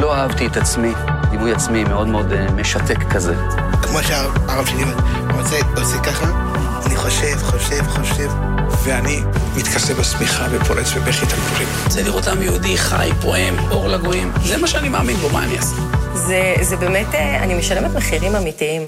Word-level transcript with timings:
לא 0.00 0.14
אהבתי 0.14 0.46
את 0.46 0.56
עצמי, 0.56 0.92
דימוי 1.30 1.52
עצמי 1.52 1.84
מאוד 1.84 2.06
מאוד 2.06 2.32
אה, 2.32 2.50
משתק 2.50 2.98
כזה. 3.10 3.34
כמו 3.82 3.98
שהרב 4.02 4.66
שלי 4.66 4.84
רוצה, 5.34 5.56
עושה 5.76 5.98
ככה, 5.98 6.26
אני 6.86 6.96
חושב, 6.96 7.36
חושב, 7.42 7.82
חושב, 7.88 8.30
ואני 8.84 9.20
מתכסה 9.56 9.94
בשמיכה 9.94 10.46
ופורץ 10.50 10.92
בבכי 10.92 11.26
תגבורים. 11.26 11.68
רוצה 11.84 12.02
לראות 12.02 12.28
עם 12.28 12.42
יהודי 12.42 12.78
חי, 12.78 13.10
פועם, 13.20 13.54
אור 13.70 13.88
לגויים. 13.88 14.32
זה 14.44 14.56
מה 14.56 14.66
שאני 14.66 14.88
מאמין 14.88 15.16
בו, 15.16 15.28
מה 15.28 15.44
אני 15.44 15.56
אעשה? 15.56 15.76
זה, 16.14 16.54
זה 16.60 16.76
באמת, 16.76 17.14
אה, 17.14 17.42
אני 17.42 17.54
משלמת 17.54 17.94
מחירים 17.94 18.36
אמיתיים. 18.36 18.82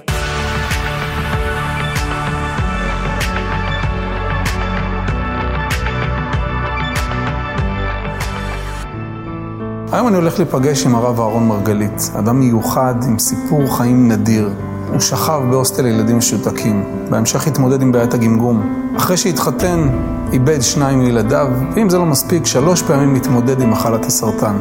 היום 9.92 10.08
אני 10.08 10.16
הולך 10.16 10.38
להיפגש 10.38 10.86
עם 10.86 10.94
הרב 10.94 11.20
אהרון 11.20 11.48
מרגלית, 11.48 12.10
אדם 12.18 12.40
מיוחד 12.40 12.94
עם 13.08 13.18
סיפור 13.18 13.76
חיים 13.76 14.12
נדיר. 14.12 14.50
הוא 14.92 15.00
שכב 15.00 15.40
בהוסטל 15.50 15.82
לילדים 15.82 16.18
משותקים, 16.18 17.06
בהמשך 17.10 17.46
התמודד 17.46 17.82
עם 17.82 17.92
בעיית 17.92 18.14
הגמגום. 18.14 18.86
אחרי 18.96 19.16
שהתחתן, 19.16 19.88
איבד 20.32 20.60
שניים 20.62 20.98
מילדיו, 20.98 21.46
ואם 21.74 21.90
זה 21.90 21.98
לא 21.98 22.06
מספיק, 22.06 22.46
שלוש 22.46 22.82
פעמים 22.82 23.14
מתמודד 23.14 23.60
עם 23.60 23.70
מחלת 23.70 24.04
הסרטן. 24.04 24.58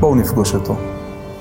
בואו 0.00 0.14
נפגוש 0.14 0.54
אותו. 0.54 0.76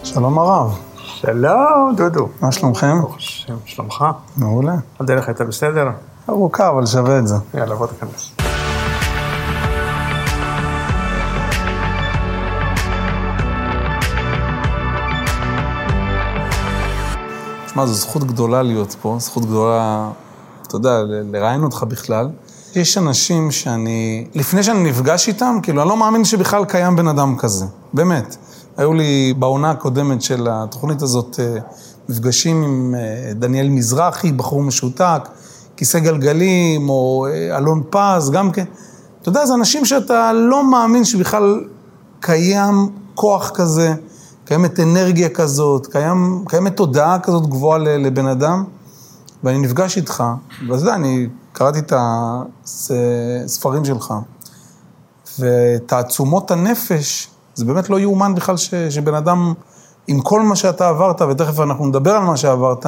שלום 0.03 0.39
הרב. 0.39 0.77
שלום, 0.97 1.93
דודו. 1.97 2.27
מה 2.41 2.51
שלומכם? 2.51 2.99
ברוך 3.01 3.15
השם, 3.17 3.55
שלומך? 3.65 4.05
מעולה. 4.37 4.75
הדרך 4.99 5.27
הייתה 5.27 5.45
בסדר? 5.45 5.89
ארוכה, 6.29 6.69
אבל 6.69 6.85
שווה 6.85 7.19
את 7.19 7.27
זה. 7.27 7.35
יאללה, 7.53 7.75
בוא 7.75 7.87
תיכנס. 7.87 8.42
שמע, 17.73 17.85
זו 17.85 17.93
זכות 17.93 18.23
גדולה 18.23 18.63
להיות 18.63 18.95
פה, 19.01 19.17
זכות 19.19 19.45
גדולה, 19.45 20.11
אתה 20.67 20.75
יודע, 20.75 21.03
לראיין 21.07 21.63
אותך 21.63 21.83
בכלל. 21.87 22.29
יש 22.75 22.97
אנשים 22.97 23.51
שאני, 23.51 24.27
לפני 24.35 24.63
שאני 24.63 24.89
נפגש 24.89 25.27
איתם, 25.27 25.59
כאילו, 25.63 25.81
אני 25.81 25.89
לא 25.89 25.97
מאמין 25.97 26.25
שבכלל 26.25 26.65
קיים 26.65 26.95
בן 26.95 27.07
אדם 27.07 27.35
כזה, 27.37 27.65
באמת. 27.93 28.35
היו 28.77 28.93
לי 28.93 29.33
בעונה 29.39 29.71
הקודמת 29.71 30.21
של 30.21 30.47
התוכנית 30.51 31.01
הזאת 31.01 31.39
אה, 31.39 31.57
מפגשים 32.09 32.63
עם 32.63 32.95
אה, 32.97 33.33
דניאל 33.33 33.69
מזרחי, 33.69 34.31
בחור 34.31 34.61
משותק, 34.61 35.29
כיסא 35.77 35.99
גלגלים, 35.99 36.89
או 36.89 37.27
אה, 37.29 37.57
אלון 37.57 37.83
פז, 37.89 38.31
גם 38.31 38.51
כן. 38.51 38.65
אתה 39.21 39.29
יודע, 39.29 39.45
זה 39.45 39.53
אנשים 39.53 39.85
שאתה 39.85 40.33
לא 40.33 40.71
מאמין 40.71 41.05
שבכלל 41.05 41.63
קיים 42.19 42.89
כוח 43.15 43.51
כזה, 43.53 43.93
קיימת 44.45 44.79
אנרגיה 44.79 45.29
כזאת, 45.29 45.87
קיים, 45.87 46.45
קיימת 46.47 46.77
תודעה 46.77 47.19
כזאת 47.19 47.47
גבוהה 47.47 47.77
לבן 47.77 48.27
אדם, 48.27 48.63
ואני 49.43 49.59
נפגש 49.59 49.97
איתך, 49.97 50.23
ואתה 50.69 50.81
יודע, 50.81 50.95
אני 50.95 51.27
קראתי 51.53 51.79
את 51.79 51.93
הספרים 51.95 53.85
שלך, 53.85 54.13
ותעצומות 55.39 56.51
הנפש, 56.51 57.29
זה 57.55 57.65
באמת 57.65 57.89
לא 57.89 57.99
יאומן 57.99 58.35
בכלל 58.35 58.57
ש, 58.57 58.73
שבן 58.75 59.13
אדם, 59.13 59.53
עם 60.07 60.21
כל 60.21 60.41
מה 60.41 60.55
שאתה 60.55 60.89
עברת, 60.89 61.21
ותכף 61.21 61.59
אנחנו 61.59 61.85
נדבר 61.85 62.11
על 62.11 62.23
מה 62.23 62.37
שעברת, 62.37 62.85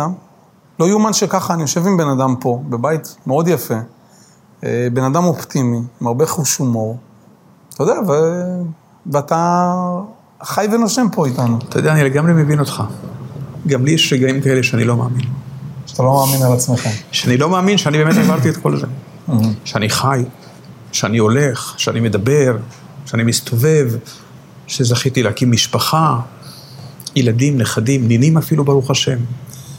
לא 0.79 0.85
יאומן 0.85 1.13
שככה 1.13 1.53
אני 1.53 1.61
יושב 1.61 1.87
עם 1.87 1.97
בן 1.97 2.07
אדם 2.07 2.35
פה, 2.39 2.61
בבית 2.69 3.15
מאוד 3.27 3.47
יפה, 3.47 3.75
אה, 4.63 4.87
בן 4.93 5.03
אדם 5.03 5.23
אופטימי, 5.23 5.81
עם 6.01 6.07
הרבה 6.07 6.25
חוש 6.25 6.57
הומור, 6.57 6.97
אתה 7.73 7.83
יודע, 7.83 7.99
ו... 8.07 8.13
ואתה 9.11 9.73
חי 10.45 10.65
ונושם 10.73 11.07
פה 11.11 11.25
איתנו. 11.25 11.59
אתה 11.69 11.79
יודע, 11.79 11.91
אני 11.93 12.03
לגמרי 12.03 12.33
מבין 12.33 12.59
אותך. 12.59 12.83
גם 13.67 13.85
לי 13.85 13.91
יש 13.91 14.13
רגעים 14.13 14.41
כאלה 14.41 14.63
שאני 14.63 14.83
לא 14.83 14.97
מאמין. 14.97 15.25
שאתה 15.85 16.03
לא 16.03 16.13
מאמין 16.25 16.41
על 16.45 16.53
עצמך. 16.53 16.87
שאני 17.11 17.37
לא 17.37 17.49
מאמין 17.49 17.77
שאני 17.77 17.97
באמת 17.97 18.17
עברתי 18.17 18.49
את 18.49 18.57
כל 18.57 18.77
זה. 18.79 18.85
שאני 19.65 19.89
חי, 19.89 20.23
שאני 20.91 21.17
הולך, 21.17 21.73
שאני 21.77 21.99
מדבר, 21.99 22.57
שאני 23.05 23.23
מסתובב, 23.23 23.91
שזכיתי 24.67 25.23
להקים 25.23 25.51
משפחה, 25.51 26.19
ילדים, 27.15 27.57
נכדים, 27.57 28.07
נינים 28.07 28.37
אפילו, 28.37 28.63
ברוך 28.65 28.91
השם. 28.91 29.17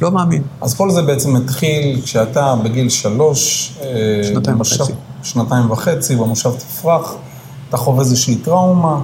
לא 0.01 0.11
מאמין. 0.11 0.43
אז 0.61 0.75
כל 0.75 0.91
זה 0.91 1.03
בעצם 1.03 1.37
התחיל 1.37 2.01
כשאתה 2.05 2.55
בגיל 2.65 2.89
שלוש... 2.89 3.73
אה, 3.83 3.87
שנתיים 4.25 4.57
במושב- 4.57 4.81
וחצי. 4.81 4.93
שנתיים 5.23 5.71
וחצי, 5.71 6.17
במושב 6.17 6.51
תפרח, 6.59 7.15
אתה 7.69 7.77
חווה 7.77 8.01
איזושהי 8.01 8.37
טראומה, 8.37 9.01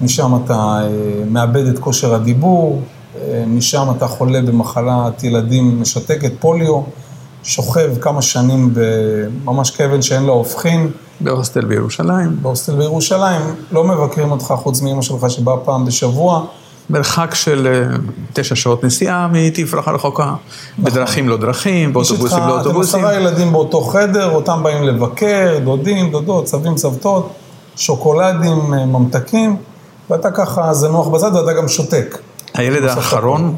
משם 0.00 0.32
אתה 0.44 0.54
אה, 0.54 0.88
מאבד 1.30 1.66
את 1.66 1.78
כושר 1.78 2.14
הדיבור, 2.14 2.82
אה, 3.16 3.44
משם 3.46 3.86
אתה 3.96 4.06
חולה 4.06 4.42
במחלת 4.42 5.24
ילדים 5.24 5.80
משתקת, 5.80 6.32
פוליו, 6.40 6.80
שוכב 7.42 7.90
כמה 8.00 8.22
שנים 8.22 8.70
בממש 8.74 9.70
כאבן 9.70 10.02
שאין 10.02 10.22
לה 10.24 10.32
הופכין, 10.32 10.90
בהוסטל 11.20 11.64
בירושלים, 11.64 12.36
בהוסטל 12.42 12.74
בירושלים, 12.76 13.40
לא 13.72 13.84
מבקרים 13.84 14.30
אותך 14.30 14.54
חוץ 14.56 14.80
מאמא 14.82 15.02
שלך 15.02 15.30
שבאה 15.30 15.56
פעם 15.56 15.84
בשבוע. 15.86 16.44
מרחק 16.90 17.34
של 17.34 17.66
אה, 17.92 17.96
תשע 18.32 18.54
שעות 18.54 18.84
נסיעה 18.84 19.28
מתפרח 19.32 19.88
הרחוקה, 19.88 20.34
בדרכים 20.78 21.28
לא 21.28 21.36
דרכים, 21.36 21.92
באוטובוסים 21.92 22.26
יש 22.26 22.42
איתך- 22.42 22.48
לא 22.48 22.58
אוטובוסים. 22.58 23.00
אתם 23.00 23.08
עשרה 23.08 23.20
ילדים 23.20 23.52
באותו 23.52 23.80
חדר, 23.80 24.30
אותם 24.34 24.62
באים 24.62 24.82
לבקר, 24.82 25.58
דודים, 25.64 26.10
דודות, 26.10 26.46
סבים, 26.46 26.76
סבתות, 26.76 27.28
שוקולדים, 27.76 28.56
ממתקים, 28.70 29.56
ואתה 30.10 30.30
ככה 30.30 30.74
זנוח 30.74 31.08
בצד 31.08 31.34
ואתה 31.34 31.52
גם 31.52 31.68
שותק, 31.68 32.18
הילד 32.54 32.84
האחרון, 32.84 33.56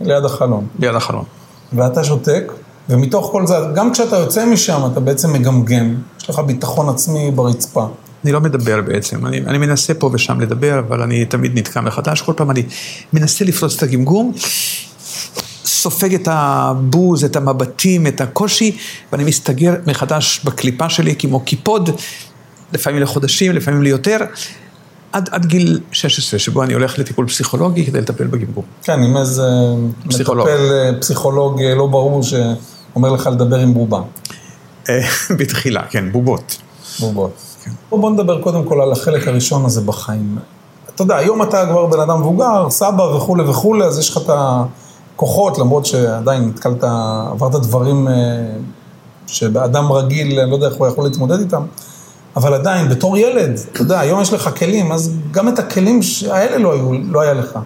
ליד 0.00 0.24
החלון. 0.24 0.66
ליד 0.78 0.94
האחרון. 0.94 1.24
ואתה 1.72 2.04
שותק, 2.04 2.52
ומתוך 2.88 3.28
כל 3.32 3.46
זה, 3.46 3.54
גם 3.74 3.92
כשאתה 3.92 4.16
יוצא 4.16 4.46
משם, 4.46 4.80
אתה 4.92 5.00
בעצם 5.00 5.32
מגמגם, 5.32 5.94
יש 6.20 6.30
לך 6.30 6.38
ביטחון 6.38 6.88
עצמי 6.88 7.30
ברצפה. 7.30 7.86
אני 8.24 8.32
לא 8.32 8.40
מדבר 8.40 8.80
בעצם, 8.80 9.26
אני, 9.26 9.40
אני 9.40 9.58
מנסה 9.58 9.94
פה 9.94 10.10
ושם 10.12 10.40
לדבר, 10.40 10.78
אבל 10.78 11.02
אני 11.02 11.24
תמיד 11.24 11.58
נתקע 11.58 11.80
מחדש, 11.80 12.22
כל 12.22 12.32
פעם 12.36 12.50
אני 12.50 12.62
מנסה 13.12 13.44
לפרוץ 13.44 13.76
את 13.76 13.82
הגמגום, 13.82 14.32
סופג 15.64 16.14
את 16.14 16.28
הבוז, 16.30 17.24
את 17.24 17.36
המבטים, 17.36 18.06
את 18.06 18.20
הקושי, 18.20 18.76
ואני 19.12 19.24
מסתגר 19.24 19.74
מחדש 19.86 20.40
בקליפה 20.44 20.88
שלי 20.88 21.16
כמו 21.16 21.40
קיפוד, 21.40 21.90
לפעמים 22.72 23.02
לחודשים, 23.02 23.52
לפעמים 23.52 23.82
ליותר, 23.82 24.18
עד, 25.14 25.28
עד 25.32 25.46
גיל 25.46 25.80
16, 25.92 26.38
שבו 26.38 26.62
אני 26.62 26.74
הולך 26.74 26.98
לטיפול 26.98 27.28
פסיכולוגי 27.28 27.86
כדי 27.86 28.00
לטפל 28.00 28.26
בגמגום. 28.26 28.64
כן, 28.82 29.02
עם 29.02 29.16
איזה 29.16 29.48
פסיכולוג. 30.08 30.48
מטפל 30.48 30.72
אה, 30.72 31.00
פסיכולוג 31.00 31.62
אה, 31.62 31.74
לא 31.74 31.86
ברור 31.86 32.22
שאומר 32.22 33.10
לך 33.10 33.26
לדבר 33.26 33.58
עם 33.58 33.74
בובה. 33.74 34.00
אה, 34.88 35.00
בתחילה, 35.38 35.82
כן, 35.90 36.12
בובות. 36.12 36.56
בובות. 37.00 37.32
בוא, 37.90 37.98
בוא 38.00 38.10
נדבר 38.10 38.42
קודם 38.42 38.64
כל 38.64 38.80
על 38.80 38.92
החלק 38.92 39.28
הראשון 39.28 39.64
הזה 39.64 39.80
בחיים. 39.80 40.38
אתה 40.94 41.02
יודע, 41.02 41.16
היום 41.16 41.42
אתה 41.42 41.66
כבר 41.66 41.86
בן 41.86 42.00
אדם 42.00 42.20
מבוגר, 42.20 42.70
סבא 42.70 43.02
וכולי 43.02 43.42
וכולי, 43.42 43.84
אז 43.84 43.98
יש 43.98 44.10
לך 44.10 44.16
את 44.16 44.30
הכוחות, 45.14 45.58
למרות 45.58 45.86
שעדיין 45.86 46.48
נתקלת, 46.48 46.84
עברת 47.30 47.52
דברים 47.62 48.08
אה, 48.08 48.12
שבאדם 49.26 49.92
רגיל, 49.92 50.40
אני 50.40 50.50
לא 50.50 50.56
יודע 50.56 50.66
איך 50.66 50.76
הוא 50.76 50.86
יכול 50.86 51.04
להתמודד 51.04 51.38
איתם, 51.38 51.62
אבל 52.36 52.54
עדיין, 52.54 52.88
בתור 52.88 53.16
ילד, 53.18 53.58
אתה 53.72 53.82
יודע, 53.82 54.00
היום 54.00 54.20
יש 54.20 54.32
לך 54.32 54.50
כלים, 54.58 54.92
אז 54.92 55.14
גם 55.30 55.48
את 55.48 55.58
הכלים 55.58 56.00
האלה 56.30 56.58
לא, 56.58 56.72
היו, 56.72 56.92
לא 56.92 57.20
היה 57.20 57.34
לך. 57.34 57.58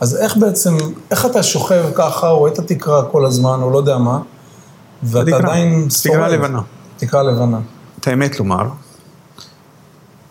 אז 0.00 0.16
איך 0.16 0.36
בעצם, 0.36 0.76
איך 1.10 1.26
אתה 1.26 1.42
שוכב 1.42 1.84
ככה, 1.94 2.28
רואה 2.28 2.52
את 2.52 2.58
התקרה 2.58 3.04
כל 3.04 3.26
הזמן, 3.26 3.58
או 3.62 3.70
לא 3.70 3.78
יודע 3.78 3.98
מה, 3.98 4.18
ואתה 5.02 5.26
תקרה, 5.26 5.38
עדיין 5.38 5.88
תקרה 6.02 6.28
לבנה. 6.28 6.60
תקרה 6.96 7.22
לבנה. 7.22 7.60
את 8.00 8.06
האמת 8.06 8.38
לומר, 8.38 8.68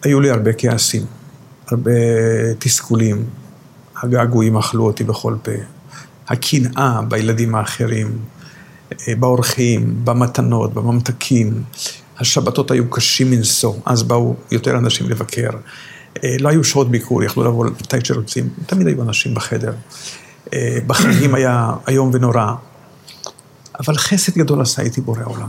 היו 0.03 0.19
לי 0.19 0.29
הרבה 0.29 0.53
כעסים, 0.57 1.05
הרבה 1.67 1.91
תסכולים, 2.59 3.25
הגעגועים 4.03 4.57
אכלו 4.57 4.85
אותי 4.85 5.03
בכל 5.03 5.35
פה, 5.43 5.51
הקנאה 6.27 7.01
בילדים 7.07 7.55
האחרים, 7.55 8.17
אה, 8.91 9.13
באורחים, 9.19 9.95
במתנות, 10.03 10.73
בממתקים, 10.73 11.63
השבתות 12.19 12.71
היו 12.71 12.89
קשים 12.89 13.31
מנשוא, 13.31 13.73
אז 13.85 14.03
באו 14.03 14.35
יותר 14.51 14.77
אנשים 14.77 15.09
לבקר, 15.09 15.49
אה, 16.23 16.35
לא 16.39 16.49
היו 16.49 16.63
שעות 16.63 16.91
ביקור, 16.91 17.23
יכלו 17.23 17.43
לבוא 17.43 17.65
מתי 17.65 17.97
שרוצים, 18.03 18.49
תמיד 18.65 18.87
היו 18.87 19.01
אנשים 19.01 19.33
בחדר, 19.33 19.73
אה, 20.53 20.77
בחגים 20.87 21.35
היה 21.35 21.73
איום 21.87 22.11
ונורא, 22.13 22.53
אבל 23.79 23.97
חסד 23.97 24.33
גדול 24.37 24.61
עשה 24.61 24.81
איתי 24.81 25.01
בורא 25.01 25.23
עולם. 25.23 25.47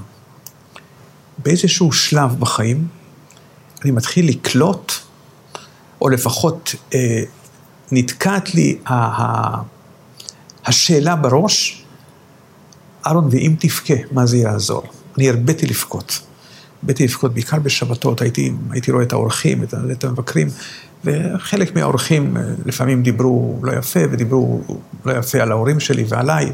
באיזשהו 1.38 1.92
שלב 1.92 2.40
בחיים, 2.40 2.86
אני 3.84 3.90
מתחיל 3.90 4.28
לקלוט, 4.28 4.92
או 6.00 6.08
לפחות 6.08 6.74
אה, 6.94 7.22
נתקעת 7.92 8.54
לי 8.54 8.78
ה- 8.86 8.94
ה- 8.94 9.62
השאלה 10.64 11.16
בראש, 11.16 11.84
אהרון, 13.06 13.28
ואם 13.30 13.54
תבכה, 13.58 13.94
מה 14.12 14.26
זה 14.26 14.36
יעזור? 14.36 14.82
אני 15.18 15.28
הרביתי 15.28 15.66
לבכות. 15.66 16.27
הרביתי 16.82 17.04
לבכות, 17.04 17.34
בעיקר 17.34 17.58
בשבתות, 17.58 18.20
הייתי, 18.20 18.52
הייתי 18.70 18.92
רואה 18.92 19.02
את 19.02 19.12
האורחים, 19.12 19.62
את, 19.62 19.74
את 19.92 20.04
המבקרים, 20.04 20.48
וחלק 21.04 21.76
מהאורחים 21.76 22.36
אה, 22.36 22.42
לפעמים 22.66 23.02
דיברו 23.02 23.58
לא 23.62 23.72
יפה, 23.72 24.00
ודיברו 24.10 24.60
לא 25.04 25.12
יפה 25.12 25.38
על 25.38 25.52
ההורים 25.52 25.80
שלי 25.80 26.04
ועליי. 26.08 26.52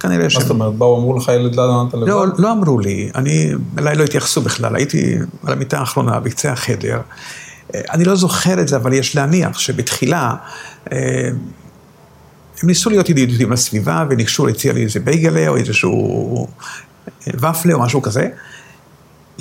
כנראה 0.00 0.30
ש... 0.30 0.34
מה 0.36 0.42
זאת 0.42 0.50
אומרת, 0.50 0.74
באו, 0.74 0.98
אמרו 0.98 1.18
לך, 1.18 1.28
ילד, 1.28 1.54
למה 1.54 1.84
אתה 1.88 1.96
לבד? 1.96 2.08
לא, 2.08 2.26
לא 2.38 2.52
אמרו 2.52 2.78
לי, 2.78 3.10
אני, 3.14 3.52
אליי 3.78 3.96
לא 3.96 4.04
התייחסו 4.04 4.40
בכלל, 4.40 4.76
הייתי 4.76 5.16
על 5.46 5.52
המיטה 5.52 5.78
האחרונה, 5.78 6.20
בקצה 6.20 6.52
החדר. 6.52 7.00
אה, 7.74 7.80
אני 7.90 8.04
לא 8.04 8.14
זוכר 8.16 8.60
את 8.60 8.68
זה, 8.68 8.76
אבל 8.76 8.92
יש 8.92 9.16
להניח 9.16 9.58
שבתחילה 9.58 10.34
אה, 10.92 10.98
הם 12.62 12.68
ניסו 12.68 12.90
להיות 12.90 13.08
ידידותיים 13.08 13.52
לסביבה, 13.52 14.04
וניגשו 14.10 14.46
להציע 14.46 14.72
לי 14.72 14.82
איזה 14.82 15.00
בייגלה 15.00 15.48
או 15.48 15.56
איזשהו 15.56 16.46
ופלה 17.26 17.74
או 17.74 17.80
משהו 17.80 18.02
כזה. 18.02 18.28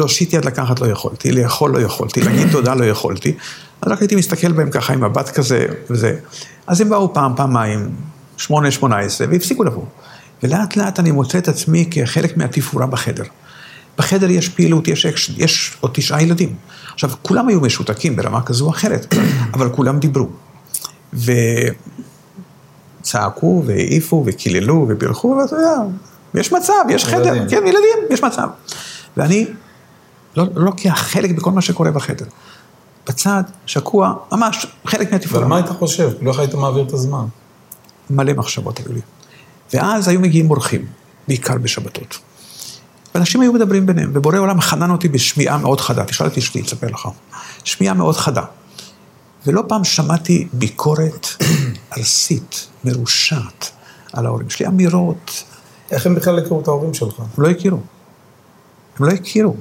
להושיט 0.01 0.33
יד 0.33 0.45
לקחת 0.45 0.79
לא 0.79 0.87
יכולתי, 0.87 1.31
לאכול 1.31 1.71
לא 1.71 1.79
יכולתי, 1.81 2.21
להגיד 2.21 2.51
תודה 2.51 2.73
לא 2.73 2.85
יכולתי. 2.85 3.33
אז 3.81 3.91
רק 3.91 4.01
הייתי 4.01 4.15
מסתכל 4.15 4.51
בהם 4.51 4.71
ככה 4.71 4.93
עם 4.93 5.03
מבט 5.03 5.29
כזה 5.29 5.65
וזה. 5.89 6.17
אז 6.67 6.81
הם 6.81 6.89
באו 6.89 7.13
פעם, 7.13 7.33
פעמיים, 7.35 7.89
שמונה, 8.37 8.71
שמונה 8.71 8.99
עשרה, 8.99 9.27
והפסיקו 9.31 9.63
לבוא. 9.63 9.83
ולאט 10.43 10.75
לאט 10.75 10.99
אני 10.99 11.11
מוצא 11.11 11.37
את 11.37 11.47
עצמי 11.47 11.87
כחלק 11.91 12.37
מהתפאורה 12.37 12.87
בחדר. 12.87 13.23
בחדר 13.97 14.29
יש 14.29 14.49
פעילות, 14.49 14.87
יש 14.87 15.05
אקשן, 15.05 15.33
יש 15.37 15.77
עוד 15.79 15.91
תשעה 15.93 16.23
ילדים. 16.23 16.55
עכשיו, 16.93 17.11
כולם 17.21 17.47
היו 17.47 17.61
משותקים 17.61 18.15
ברמה 18.15 18.41
כזו 18.41 18.65
או 18.65 18.69
אחרת, 18.69 19.15
אבל 19.53 19.69
כולם 19.69 19.99
דיברו. 19.99 20.29
וצעקו, 23.01 23.63
והעיפו, 23.65 24.23
וקיללו, 24.25 24.85
ובירכו, 24.89 25.27
ואתה 25.27 25.55
יודע, 25.55 25.75
יש 26.33 26.53
מצב, 26.53 26.73
יש 26.89 27.05
חדר, 27.05 27.35
ילדים. 27.35 27.49
כן, 27.49 27.67
ילדים, 27.67 27.97
יש 28.09 28.23
מצב. 28.23 28.47
ואני 29.17 29.45
לא, 30.35 30.45
לא 30.55 30.65
לוקח 30.65 30.93
חלק 30.95 31.31
בכל 31.31 31.51
מה 31.51 31.61
שקורה 31.61 31.91
בחדר. 31.91 32.25
בצד, 33.07 33.43
שקוע, 33.65 34.13
ממש, 34.31 34.65
חלק 34.85 35.07
אבל 35.07 35.11
מהתפאורה. 35.11 35.47
מה 35.47 35.55
היית 35.55 35.69
חושב? 35.69 36.11
לא 36.21 36.31
איך 36.31 36.39
היית 36.39 36.53
מעביר 36.53 36.83
את 36.83 36.93
הזמן? 36.93 37.25
מלא 38.09 38.33
מחשבות 38.33 38.79
היו 38.79 38.93
לי. 38.93 39.01
ואז 39.73 40.07
היו 40.07 40.19
מגיעים 40.19 40.51
אורחים, 40.51 40.85
בעיקר 41.27 41.57
בשבתות. 41.57 42.17
ואנשים 43.15 43.41
היו 43.41 43.53
מדברים 43.53 43.85
ביניהם, 43.85 44.11
ובורא 44.13 44.37
עולם 44.37 44.61
חנן 44.61 44.91
אותי 44.91 45.07
בשמיעה 45.07 45.57
מאוד 45.57 45.81
חדה, 45.81 46.05
תשאל 46.05 46.27
את 46.27 46.37
אשתי, 46.37 46.61
אספר 46.61 46.87
לך. 46.87 47.07
שמיעה 47.63 47.93
מאוד 47.93 48.15
חדה. 48.15 48.43
ולא 49.47 49.63
פעם 49.67 49.83
שמעתי 49.83 50.47
ביקורת 50.53 51.27
ארסית, 51.97 52.67
מרושעת, 52.83 53.71
על 54.13 54.25
ההורים 54.25 54.49
שלי, 54.49 54.67
אמירות, 54.67 55.43
איך 55.91 56.05
הם 56.05 56.15
בכלל 56.15 56.39
הכירו 56.39 56.61
את 56.61 56.67
ההורים 56.67 56.93
שלך? 56.93 57.19
הם 57.19 57.43
לא 57.43 57.49
הכירו. 57.49 57.79
הם 58.99 59.05
לא 59.05 59.11
הכירו. 59.11 59.55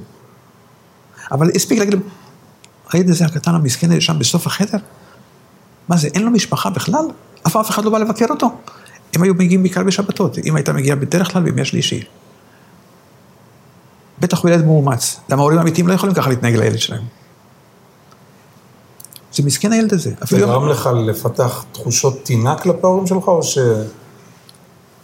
אבל 1.31 1.51
הספיק 1.55 1.79
להגיד 1.79 1.93
להם, 1.93 2.03
הילד 2.91 3.09
הזה 3.09 3.25
הקטן 3.25 3.55
המסכן 3.55 4.01
שם 4.01 4.19
בסוף 4.19 4.47
החדר? 4.47 4.77
מה 5.87 5.97
זה, 5.97 6.07
אין 6.07 6.23
לו 6.23 6.31
משפחה 6.31 6.69
בכלל? 6.69 7.05
אף 7.47 7.55
אף 7.55 7.69
אחד 7.69 7.85
לא 7.85 7.91
בא 7.91 7.97
לבקר 7.97 8.25
אותו. 8.29 8.51
הם 9.13 9.23
היו 9.23 9.33
מגיעים 9.33 9.63
בעיקר 9.63 9.83
בשבתות, 9.83 10.37
אם 10.37 10.55
הייתה 10.55 10.73
מגיעה 10.73 10.95
בדרך 10.95 11.31
כלל 11.31 11.43
בימי 11.43 11.65
שלישי. 11.65 12.03
בטח 14.19 14.43
הוא 14.43 14.51
ילד 14.51 14.65
מאומץ. 14.65 15.19
למה 15.29 15.41
ההורים 15.41 15.57
האמיתיים 15.57 15.87
לא 15.87 15.93
יכולים 15.93 16.15
ככה 16.15 16.29
להתנהג 16.29 16.55
לילד 16.55 16.79
שלהם. 16.79 17.03
זה 19.33 19.43
מסכן 19.43 19.71
הילד 19.71 19.93
הזה. 19.93 20.11
זה. 20.21 20.39
גרם 20.39 20.69
לך 20.69 20.89
לפתח 21.05 21.65
תחושות 21.71 22.23
טינה 22.23 22.55
כלפי 22.57 22.79
ההורים 22.83 23.07
שלך, 23.07 23.27
או 23.27 23.43
ש... 23.43 23.57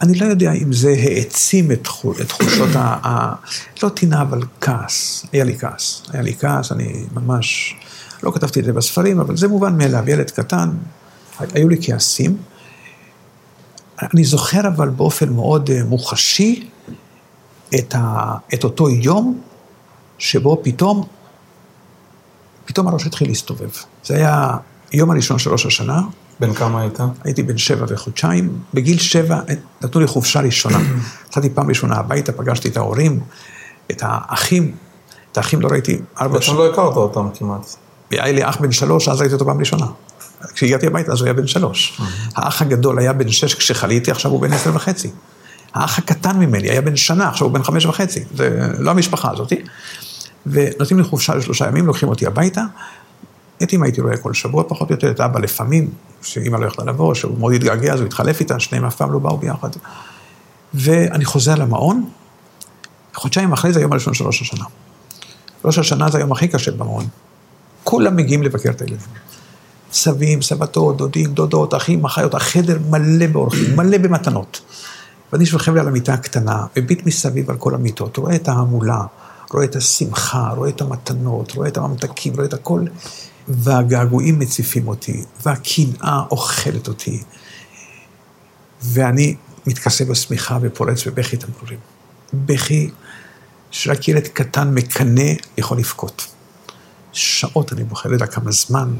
אני 0.02 0.14
לא 0.14 0.26
יודע 0.26 0.52
אם 0.52 0.72
זה 0.72 0.94
העצים 0.98 1.72
את, 1.72 1.84
תחו, 1.84 2.12
את 2.12 2.28
תחושות 2.28 2.68
ה... 2.74 3.08
ה... 3.08 3.34
לא 3.82 3.88
טינה, 3.88 4.22
אבל 4.22 4.40
כעס. 4.60 5.26
היה 5.32 5.44
לי 5.44 5.58
כעס. 5.58 6.02
היה 6.12 6.22
לי 6.22 6.34
כעס, 6.34 6.72
אני 6.72 7.04
ממש... 7.14 7.74
לא 8.22 8.30
כתבתי 8.30 8.60
את 8.60 8.64
זה 8.64 8.72
בספרים, 8.72 9.20
אבל 9.20 9.36
זה 9.36 9.48
מובן 9.48 9.78
מאליו. 9.78 10.10
ילד 10.10 10.30
קטן, 10.30 10.70
היו 11.40 11.68
לי 11.68 11.76
כעסים. 11.82 12.36
אני 14.02 14.24
זוכר 14.24 14.68
אבל 14.68 14.88
באופן 14.88 15.32
מאוד 15.32 15.70
אה, 15.70 15.84
מוחשי 15.84 16.68
את, 17.74 17.94
ה... 17.94 18.34
את 18.54 18.64
אותו 18.64 18.90
יום 18.90 19.40
שבו 20.18 20.60
פתאום, 20.62 21.06
פתאום 22.64 22.88
הראש 22.88 23.06
התחיל 23.06 23.28
להסתובב. 23.28 23.70
זה 24.04 24.16
היה 24.16 24.56
יום 24.92 25.10
הראשון 25.10 25.38
של 25.38 25.50
ראש 25.50 25.66
השנה, 25.66 26.00
בן 26.40 26.54
כמה 26.54 26.80
היית? 26.80 26.98
הייתי 27.24 27.42
בן 27.42 27.58
שבע 27.58 27.86
וחודשיים. 27.88 28.58
בגיל 28.74 28.98
שבע 28.98 29.40
נתנו 29.82 30.00
לי 30.00 30.06
חופשה 30.06 30.40
ראשונה. 30.40 30.78
יצאתי 31.28 31.50
פעם 31.50 31.68
ראשונה 31.68 31.96
הביתה, 31.96 32.32
פגשתי 32.32 32.68
את 32.68 32.76
ההורים, 32.76 33.20
את 33.90 34.02
האחים. 34.02 34.74
את 35.32 35.36
האחים 35.36 35.60
לא 35.60 35.68
ראיתי 35.68 35.98
ארבע 36.20 36.40
שנים. 36.40 36.58
לא 36.58 36.70
הכרת 36.70 36.96
אותם 36.96 37.28
כמעט. 37.34 37.66
היה 38.10 38.32
לי 38.32 38.48
אח 38.48 38.56
בן 38.60 38.72
שלוש, 38.72 39.08
אז 39.08 39.20
ראיתי 39.20 39.34
אותו 39.34 39.44
פעם 39.44 39.58
ראשונה. 39.58 39.86
כשהגעתי 40.54 40.86
הביתה, 40.86 41.12
אז 41.12 41.20
הוא 41.20 41.26
היה 41.26 41.34
בן 41.34 41.46
שלוש. 41.46 42.00
האח 42.34 42.62
הגדול 42.62 42.98
היה 42.98 43.12
בן 43.12 43.28
שש 43.28 43.54
כשחליתי, 43.54 44.10
עכשיו 44.10 44.30
הוא 44.30 44.40
בן 44.40 44.52
עשר 44.52 44.70
וחצי. 44.74 45.10
האח 45.74 45.98
הקטן 45.98 46.36
ממני 46.36 46.70
היה 46.70 46.80
בן 46.80 46.96
שנה, 46.96 47.28
עכשיו 47.28 47.46
הוא 47.46 47.54
בן 47.54 47.62
חמש 47.62 47.86
וחצי. 47.86 48.24
זה 48.34 48.72
לא 48.78 48.90
המשפחה 48.90 49.30
הזאתי. 49.32 49.62
ונותנים 50.46 50.98
לי 50.98 51.04
חופשה 51.04 51.34
לשלושה 51.34 51.66
ימים, 51.66 51.86
לוקחים 51.86 52.08
אותי 52.08 52.26
הביתה. 52.26 52.62
את 53.62 53.72
אמא 53.72 53.84
הייתי 53.84 54.00
רואה 54.00 54.16
כל 54.16 54.34
שבוע 54.34 54.64
פחות 54.68 54.90
או 54.90 54.94
יותר, 54.94 55.10
את 55.10 55.20
אבא 55.20 55.40
לפעמים, 55.40 55.90
שאמא 56.22 56.56
לא 56.56 56.66
יכלה 56.66 56.84
לבוא, 56.84 57.14
שהוא 57.14 57.38
מאוד 57.38 57.52
התגעגע, 57.52 57.92
אז 57.92 58.00
הוא 58.00 58.06
התחלף 58.06 58.40
איתה, 58.40 58.60
שניהם 58.60 58.84
אף 58.84 58.96
פעם 58.96 59.12
לא 59.12 59.18
באו 59.18 59.36
ביחד. 59.36 59.68
ואני 60.74 61.24
חוזר 61.24 61.54
למעון, 61.54 62.10
חודשיים 63.14 63.52
אחרי 63.52 63.72
זה 63.72 63.80
היום 63.80 63.92
הראשון 63.92 64.14
של 64.14 64.24
ראש 64.24 64.42
השנה. 64.42 64.64
ראש 65.64 65.78
השנה 65.78 66.10
זה 66.10 66.18
היום 66.18 66.32
הכי 66.32 66.48
קשה 66.48 66.70
במעון. 66.70 67.06
כולם 67.84 68.16
מגיעים 68.16 68.42
לבקר 68.42 68.70
את 68.70 68.80
הילדים. 68.80 69.06
סבים, 69.92 70.42
סבתות, 70.42 70.96
דודים, 70.96 71.34
דודות, 71.34 71.74
אחים, 71.74 72.04
אחיות, 72.04 72.34
החדר 72.34 72.78
מלא 72.90 73.26
באורחים, 73.26 73.76
מלא 73.76 73.98
במתנות. 73.98 74.60
ואני 75.32 75.46
שוכב 75.46 75.74
לי 75.74 75.80
על 75.80 75.88
המיטה 75.88 76.14
הקטנה, 76.14 76.66
מביט 76.76 77.06
מסביב 77.06 77.50
על 77.50 77.56
כל 77.56 77.74
המיטות, 77.74 78.16
רואה 78.16 78.34
את 78.34 78.48
ההמולה, 78.48 79.02
רואה 79.50 79.64
את 79.64 79.76
השמחה, 79.76 80.52
רואה 80.56 80.68
את 80.68 80.80
המתנות, 80.80 81.52
רואה 81.52 81.68
את 81.68 81.76
הממתקים, 81.76 82.34
רואה 82.34 82.44
את 82.44 82.54
הכל, 82.54 82.84
והגעגועים 83.48 84.38
מציפים 84.38 84.88
אותי, 84.88 85.24
והקנאה 85.46 86.22
אוכלת 86.30 86.88
אותי, 86.88 87.22
ואני 88.82 89.36
מתכסה 89.66 90.04
בשמיכה 90.04 90.58
ופורץ 90.62 91.06
בבכי 91.06 91.36
תמרורים. 91.36 91.78
בכי 92.32 92.90
שרק 93.70 94.08
ילד 94.08 94.26
קטן 94.28 94.74
מקנא 94.74 95.32
יכול 95.58 95.78
לבכות. 95.78 96.26
שעות 97.12 97.72
אני 97.72 97.84
בוכה, 97.84 98.08
לא 98.08 98.14
יודע 98.14 98.26
כמה 98.26 98.50
זמן, 98.50 98.94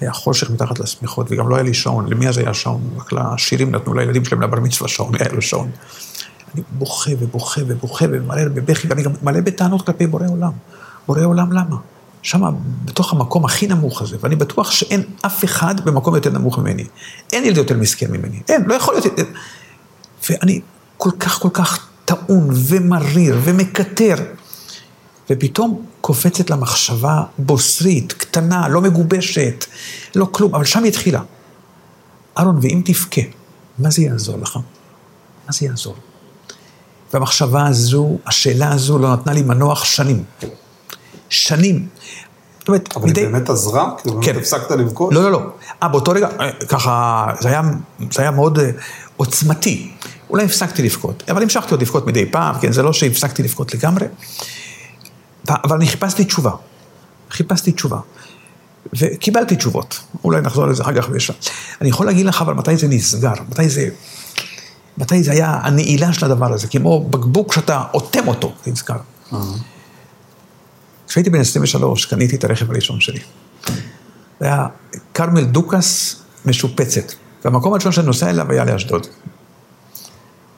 היה 0.00 0.12
חושך 0.12 0.50
מתחת 0.50 0.78
לשמיכות, 0.78 1.26
וגם 1.30 1.48
לא 1.48 1.54
היה 1.54 1.64
לי 1.64 1.74
שעון. 1.74 2.08
למי 2.08 2.28
אז 2.28 2.38
היה 2.38 2.54
שעון? 2.54 2.90
רק 2.96 3.12
לעשירים 3.12 3.70
נתנו 3.70 3.94
לילדים 3.94 4.24
שלהם 4.24 4.42
לבר 4.42 4.60
מצווה 4.60 4.88
שעון, 4.88 5.14
היה 5.14 5.32
לו 5.32 5.42
שעון. 5.42 5.70
אני 6.54 6.62
בוכה 6.70 7.10
ובוכה 7.18 7.60
ובוכה 7.66 8.04
ומלא 8.10 8.44
בבכי, 8.44 8.88
ואני 8.88 9.02
גם 9.02 9.12
מלא 9.22 9.40
בטענות 9.40 9.86
כלפי 9.86 10.06
בורא 10.06 10.26
עולם. 10.28 10.52
בורא 11.06 11.24
עולם 11.24 11.52
למה? 11.52 11.76
שם, 12.22 12.42
בתוך 12.84 13.12
המקום 13.12 13.44
הכי 13.44 13.66
נמוך 13.66 14.02
הזה, 14.02 14.16
ואני 14.20 14.36
בטוח 14.36 14.70
שאין 14.70 15.02
אף 15.26 15.44
אחד 15.44 15.80
במקום 15.80 16.14
יותר 16.14 16.30
נמוך 16.30 16.58
ממני. 16.58 16.84
אין 17.32 17.44
ילד 17.44 17.56
יותר 17.56 17.76
מסכן 17.76 18.10
ממני, 18.10 18.40
אין, 18.48 18.64
לא 18.66 18.74
יכול 18.74 18.94
להיות... 18.94 19.06
ואני 20.30 20.60
כל 20.96 21.10
כך 21.20 21.38
כל 21.38 21.48
כך 21.52 21.88
טעון 22.04 22.48
ומריר 22.52 23.38
ומקטר, 23.44 24.14
ופתאום 25.30 25.86
קופצת 26.00 26.50
למחשבה 26.50 27.22
בוסרית, 27.38 28.12
קטנה, 28.12 28.68
לא 28.68 28.80
מגובשת, 28.80 29.64
לא 30.14 30.28
כלום, 30.32 30.54
אבל 30.54 30.64
שם 30.64 30.82
היא 30.82 30.88
התחילה. 30.88 31.22
אהרון, 32.38 32.58
ואם 32.62 32.82
תבכה, 32.84 33.20
מה 33.78 33.90
זה 33.90 34.02
יעזור 34.02 34.38
לך? 34.38 34.56
מה 35.46 35.52
זה 35.52 35.66
יעזור? 35.66 35.94
והמחשבה 37.12 37.66
הזו, 37.66 38.18
השאלה 38.26 38.72
הזו 38.72 38.98
לא 38.98 39.12
נתנה 39.12 39.32
לי 39.32 39.42
מנוח 39.42 39.84
שנים. 39.84 40.24
שנים. 41.30 41.86
זאת 42.58 42.68
אומרת, 42.68 42.96
אבל 42.96 43.06
היא 43.06 43.14
באמת 43.14 43.50
עזרה? 43.50 43.90
כאילו 43.98 44.14
באמת 44.14 44.26
כן. 44.26 44.38
הפסקת 44.38 44.70
לבכות? 44.70 45.14
לא, 45.14 45.22
לא, 45.22 45.32
לא. 45.32 45.40
אה, 45.82 45.88
באותו 45.88 46.12
רגע, 46.12 46.28
אה, 46.40 46.50
ככה, 46.68 47.26
זה 47.40 47.48
היה, 47.48 47.62
זה 48.10 48.22
היה 48.22 48.30
מאוד 48.30 48.58
אה, 48.58 48.70
עוצמתי. 49.16 49.90
אולי 50.30 50.44
הפסקתי 50.44 50.82
לבכות, 50.82 51.22
אבל 51.30 51.42
המשכתי 51.42 51.70
עוד 51.70 51.82
לבכות 51.82 52.06
מדי 52.06 52.26
פעם, 52.26 52.54
כן, 52.60 52.72
זה 52.72 52.82
לא 52.82 52.92
שהפסקתי 52.92 53.42
לבכות 53.42 53.74
לגמרי. 53.74 54.06
ו- 55.48 55.52
אבל 55.64 55.76
אני 55.76 55.86
חיפשתי 55.86 56.24
תשובה. 56.24 56.50
חיפשתי 57.30 57.72
תשובה. 57.72 57.98
וקיבלתי 58.92 59.56
תשובות. 59.56 60.00
אולי 60.24 60.40
נחזור 60.40 60.66
לזה 60.66 60.82
אחר 60.82 61.02
כך 61.02 61.08
בשעה. 61.08 61.36
אני 61.80 61.88
יכול 61.88 62.06
להגיד 62.06 62.26
לך, 62.26 62.42
אבל 62.42 62.54
מתי 62.54 62.76
זה 62.76 62.88
נסגר? 62.88 63.32
מתי 63.48 63.68
זה... 63.68 63.88
מתי 64.98 65.22
זה 65.22 65.32
היה 65.32 65.58
הנעילה 65.62 66.12
של 66.12 66.24
הדבר 66.24 66.52
הזה? 66.52 66.68
כמו 66.68 67.08
בקבוק 67.08 67.52
שאתה 67.52 67.82
אוטם 67.94 68.28
אותו, 68.28 68.52
זה 68.64 68.70
נסגר. 68.70 68.96
כשהייתי 71.10 71.30
בן 71.30 71.40
23, 71.40 72.06
קניתי 72.06 72.36
את 72.36 72.44
הרכב 72.44 72.70
הראשון 72.70 73.00
שלי. 73.00 73.20
זה 74.40 74.46
היה 74.46 74.66
כרמל 75.14 75.44
דוכס 75.44 76.22
משופצת. 76.46 77.12
והמקום 77.44 77.72
הראשון 77.72 77.92
שאני 77.92 78.06
נוסע 78.06 78.30
אליו 78.30 78.50
היה 78.50 78.64
לאשדוד. 78.64 79.06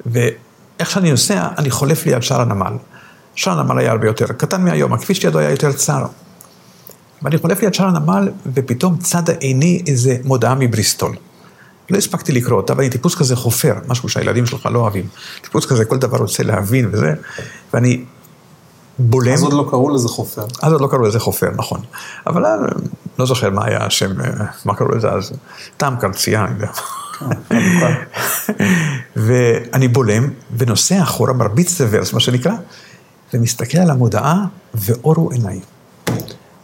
ואיך 0.06 0.90
שאני 0.90 1.10
נוסע, 1.10 1.48
אני 1.58 1.70
חולף 1.70 2.06
ליד 2.06 2.22
שער 2.22 2.40
הנמל. 2.40 2.72
שער 3.34 3.60
הנמל 3.60 3.78
היה 3.78 3.90
הרבה 3.90 4.06
יותר 4.06 4.26
קטן 4.26 4.64
מהיום, 4.64 4.92
הכביש 4.92 5.24
לידו 5.24 5.38
היה 5.38 5.50
יותר 5.50 5.72
צר. 5.72 6.06
ואני 7.22 7.38
חולף 7.38 7.62
ליד 7.62 7.74
שער 7.74 7.86
הנמל, 7.86 8.28
ופתאום 8.54 8.98
צד 8.98 9.30
עיני 9.40 9.82
איזה 9.86 10.16
מודעה 10.24 10.54
מבריסטול. 10.54 11.16
לא 11.90 11.98
הספקתי 11.98 12.32
לקרוא 12.32 12.56
אותה, 12.56 12.72
ואני 12.76 12.90
טיפוס 12.90 13.14
כזה 13.14 13.36
חופר, 13.36 13.74
משהו 13.88 14.08
שהילדים 14.08 14.46
שלך 14.46 14.68
לא 14.72 14.78
אוהבים. 14.78 15.06
טיפוס 15.42 15.66
כזה, 15.66 15.84
כל 15.84 15.98
דבר 15.98 16.18
רוצה 16.18 16.42
להבין 16.42 16.88
וזה, 16.92 17.14
ואני 17.74 18.04
בולם. 18.98 19.32
אז 19.32 19.42
עוד 19.42 19.52
לא 19.52 19.66
קראו 19.70 19.90
לזה 19.90 20.08
חופר. 20.08 20.44
אז 20.62 20.72
עוד 20.72 20.80
לא 20.80 20.86
קראו 20.86 21.02
לזה 21.02 21.20
חופר, 21.20 21.50
נכון. 21.56 21.80
אבל 22.26 22.46
אה, 22.46 22.52
לא 23.18 23.26
זוכר 23.26 23.50
מה 23.50 23.64
היה 23.64 23.84
השם, 23.84 24.20
אה, 24.20 24.46
מה 24.64 24.74
קראו 24.74 24.88
לזה 24.88 25.10
אז, 25.10 25.32
טעם 25.76 25.96
קרצייה, 25.96 26.44
אני 26.44 26.54
יודע. 26.54 26.68
ואני 29.26 29.88
בולם, 29.88 30.28
ונוסע 30.56 31.02
אחורה, 31.02 31.32
מרביץ 31.32 31.80
לוורס, 31.80 32.12
מה 32.12 32.20
שנקרא, 32.20 32.52
ומסתכל 33.34 33.78
על 33.78 33.90
המודעה, 33.90 34.44
ואורו 34.74 35.30
עיניי. 35.30 35.60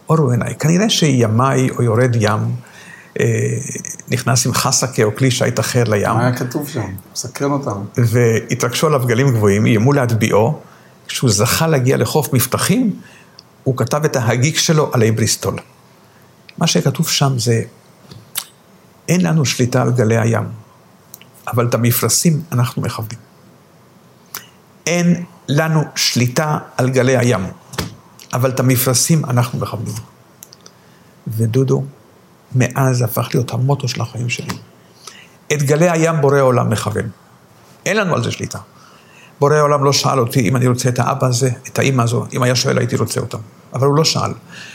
אורו 0.08 0.30
עיניי. 0.30 0.54
כנראה 0.54 0.90
שימאי 0.90 1.70
או 1.70 1.82
יורד 1.82 2.16
ים, 2.20 2.40
אה, 3.20 3.24
נכנס 4.08 4.46
עם 4.46 4.52
חסקה 4.52 5.04
או 5.04 5.16
כלי 5.16 5.30
שיט 5.30 5.60
אחר 5.60 5.84
לים. 5.84 6.08
מה 6.08 6.20
היה 6.20 6.36
כתוב 6.36 6.68
שם? 6.68 6.86
מסקרן 7.12 7.50
אותנו. 7.50 7.84
והתרגשו 7.96 8.86
עליו 8.86 9.02
גלים 9.06 9.30
גבוהים, 9.30 9.66
איימו 9.66 9.92
להטביעו. 9.92 10.60
כשהוא 11.08 11.30
זכה 11.30 11.66
להגיע 11.66 11.96
לחוף 11.96 12.32
מבטחים, 12.32 13.00
הוא 13.64 13.76
כתב 13.76 14.04
את 14.04 14.16
ההגיק 14.16 14.58
שלו 14.58 14.90
עלי 14.92 15.10
בריסטול. 15.10 15.56
מה 16.58 16.66
שכתוב 16.66 17.08
שם 17.08 17.38
זה, 17.38 17.62
אין 19.08 19.20
לנו 19.20 19.44
שליטה 19.44 19.82
על 19.82 19.92
גלי 19.92 20.18
הים, 20.18 20.44
אבל 21.48 21.66
את 21.66 21.74
המפרשים 21.74 22.42
אנחנו 22.52 22.82
מכבדים. 22.82 23.18
אין 24.86 25.24
לנו 25.48 25.82
שליטה 25.94 26.58
על 26.76 26.90
גלי 26.90 27.16
הים, 27.16 27.46
אבל 28.32 28.50
את 28.50 28.60
המפרשים 28.60 29.24
אנחנו 29.24 29.58
מכבדים. 29.58 29.94
ודודו, 31.26 31.84
מאז 32.54 33.02
הפך 33.02 33.28
להיות 33.34 33.52
המוטו 33.52 33.88
של 33.88 34.00
החיים 34.00 34.28
שלי. 34.28 34.54
את 35.52 35.62
גלי 35.62 35.90
הים 35.90 36.20
בורא 36.20 36.36
העולם 36.36 36.70
מכוון. 36.70 37.10
אין 37.86 37.96
לנו 37.96 38.14
על 38.14 38.24
זה 38.24 38.30
שליטה. 38.30 38.58
בורא 39.40 39.54
העולם 39.54 39.84
לא 39.84 39.92
שאל 39.92 40.20
אותי 40.20 40.48
אם 40.48 40.56
אני 40.56 40.66
רוצה 40.66 40.88
את 40.88 40.98
האבא 40.98 41.26
הזה, 41.26 41.50
את 41.68 41.78
האימא 41.78 42.02
הזו, 42.02 42.24
אם 42.32 42.42
היה 42.42 42.54
שואל 42.54 42.78
הייתי 42.78 42.96
רוצה 42.96 43.20
אותם. 43.20 43.38
אבל 43.74 43.86
הוא 43.86 43.96
לא 43.96 44.04
שאל. 44.04 44.32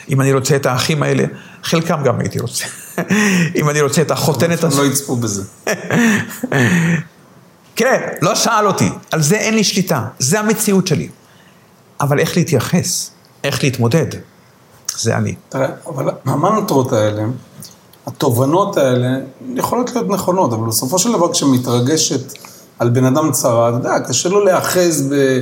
אם 0.10 0.22
אני 0.22 0.34
רוצה 0.34 0.55
את 0.55 0.65
האחים 0.65 1.03
האלה, 1.03 1.24
חלקם 1.63 2.03
גם 2.03 2.20
הייתי 2.20 2.39
רוצה. 2.39 2.65
אם 3.60 3.70
אני 3.70 3.82
רוצה 3.82 4.01
את 4.01 4.12
החותנת 4.12 4.63
הזו. 4.63 4.84
לא 4.84 4.88
יצפו 4.88 5.15
בזה. 5.15 5.43
כן, 7.75 8.01
לא 8.22 8.36
שאל 8.36 8.67
אותי. 8.67 8.89
על 9.12 9.22
זה 9.22 9.36
אין 9.36 9.53
לי 9.53 9.63
שליטה. 9.63 10.05
זה 10.20 10.39
המציאות 10.39 10.88
שלי. 10.88 11.10
אבל 12.01 12.20
איך 12.20 12.38
להתייחס? 12.38 13.12
איך 13.43 13.63
להתמודד? 13.63 14.08
זה 14.98 15.17
אני. 15.17 15.36
תראה, 15.50 15.67
אבל 15.88 16.10
המנטרות 16.25 16.93
האלה, 16.93 17.24
התובנות 18.08 18.77
האלה, 18.77 19.08
יכולות 19.55 19.96
להיות 19.96 20.10
נכונות, 20.10 20.53
אבל 20.53 20.67
בסופו 20.67 21.00
של 21.00 21.12
דבר 21.12 21.34
כשמתרגשת 21.34 22.34
על 22.84 22.90
בן 22.90 23.06
אדם 23.06 23.32
צרה, 23.32 23.70
אתה 23.70 23.78
יודע, 23.78 24.00
קשה 24.00 24.30
לו 24.30 24.46
להיאחז 24.46 25.10
ב... 25.12 25.40